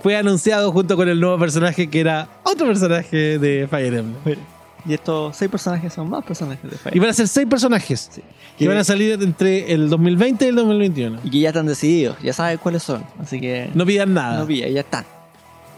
Fue 0.01 0.17
anunciado 0.17 0.71
junto 0.73 0.97
con 0.97 1.07
el 1.07 1.17
nuevo 1.19 1.39
personaje 1.39 1.89
que 1.89 2.01
era 2.01 2.27
otro 2.43 2.67
personaje 2.67 3.39
de 3.39 3.65
Fire 3.69 3.93
Emblem. 3.93 4.39
Y 4.87 4.93
estos 4.93 5.35
seis 5.35 5.49
personajes 5.49 5.91
son 5.93 6.09
más 6.09 6.23
personajes 6.23 6.69
de 6.69 6.77
Fire. 6.77 6.95
Y 6.95 6.99
van 6.99 7.09
a 7.09 7.13
ser 7.13 7.27
seis 7.27 7.47
personajes 7.47 8.09
Sí. 8.13 8.21
que 8.57 8.67
van 8.67 8.77
a 8.77 8.83
salir 8.83 9.19
entre 9.21 9.73
el 9.73 9.89
2020 9.89 10.45
y 10.45 10.47
el 10.49 10.55
2021. 10.55 11.19
Y 11.23 11.29
que 11.31 11.39
ya 11.39 11.49
están 11.49 11.65
decididos, 11.65 12.17
ya 12.21 12.33
sabes 12.33 12.59
cuáles 12.59 12.83
son. 12.83 13.03
Así 13.19 13.41
que 13.41 13.69
No 13.73 13.85
pidan 13.85 14.13
nada. 14.13 14.39
no 14.39 14.45
pilla, 14.45 14.67
ya 14.69 14.81
están. 14.81 15.05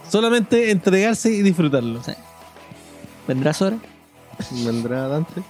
Solamente 0.09 0.71
entregarse 0.71 1.29
y 1.31 1.41
disfrutarlo. 1.41 2.01
Sí. 2.03 2.11
¿Vendrá 3.27 3.53
Sora? 3.53 3.77
Vendrá 4.65 5.07
Dante. 5.07 5.41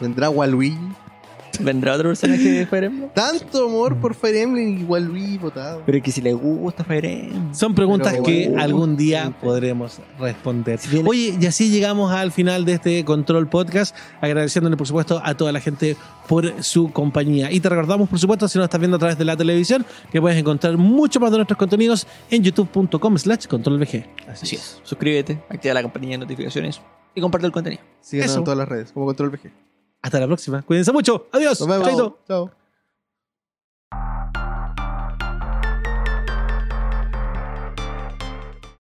Vendrá 0.00 0.30
Waluigi. 0.30 0.78
¿Vendrá 1.62 1.94
otro 1.94 2.08
personaje 2.08 2.50
de 2.50 2.66
Fire 2.66 2.84
Emblem? 2.84 3.10
Tanto 3.10 3.66
amor 3.66 3.96
por 3.96 4.14
Fire 4.14 4.36
Emblem 4.36 4.80
y 4.80 4.84
Waluigi 4.84 5.38
votado. 5.38 5.82
Pero 5.84 5.98
es 5.98 6.04
que 6.04 6.12
si 6.12 6.20
le 6.20 6.32
gusta 6.32 6.84
Fire 6.84 7.04
Emblem. 7.04 7.54
Son 7.54 7.74
preguntas 7.74 8.12
Pero, 8.12 8.24
que 8.24 8.54
algún 8.58 8.96
día 8.96 9.32
podremos 9.40 9.98
responder. 10.18 10.78
Oye, 11.06 11.36
y 11.40 11.46
así 11.46 11.70
llegamos 11.70 12.12
al 12.12 12.32
final 12.32 12.64
de 12.64 12.74
este 12.74 13.04
Control 13.04 13.48
Podcast, 13.48 13.96
agradeciéndole 14.20 14.76
por 14.76 14.86
supuesto 14.86 15.20
a 15.24 15.34
toda 15.34 15.52
la 15.52 15.60
gente 15.60 15.96
por 16.28 16.62
su 16.62 16.92
compañía. 16.92 17.50
Y 17.50 17.60
te 17.60 17.68
recordamos, 17.68 18.08
por 18.08 18.18
supuesto, 18.18 18.48
si 18.48 18.58
nos 18.58 18.66
estás 18.66 18.80
viendo 18.80 18.96
a 18.96 19.00
través 19.00 19.18
de 19.18 19.24
la 19.24 19.36
televisión, 19.36 19.84
que 20.12 20.20
puedes 20.20 20.38
encontrar 20.38 20.76
mucho 20.76 21.20
más 21.20 21.30
de 21.30 21.38
nuestros 21.38 21.58
contenidos 21.58 22.06
en 22.30 22.42
youtube.com 22.42 23.18
slash 23.18 23.46
controlvg. 23.46 24.06
Así 24.28 24.56
es. 24.56 24.80
Suscríbete, 24.82 25.42
activa 25.48 25.74
la 25.74 25.82
campanilla 25.82 26.12
de 26.12 26.18
notificaciones 26.18 26.80
y 27.14 27.20
comparte 27.20 27.46
el 27.46 27.52
contenido. 27.52 27.82
Síganos 28.00 28.30
Eso. 28.30 28.38
en 28.38 28.44
todas 28.44 28.58
las 28.58 28.68
redes, 28.68 28.92
como 28.92 29.06
Control 29.06 29.30
VG. 29.30 29.69
Hasta 30.02 30.20
la 30.20 30.26
próxima. 30.26 30.62
Cuídense 30.62 30.92
mucho. 30.92 31.26
Adiós. 31.32 31.60
Nos 31.60 31.68
vemos. 31.68 32.12
Chao. 32.26 32.50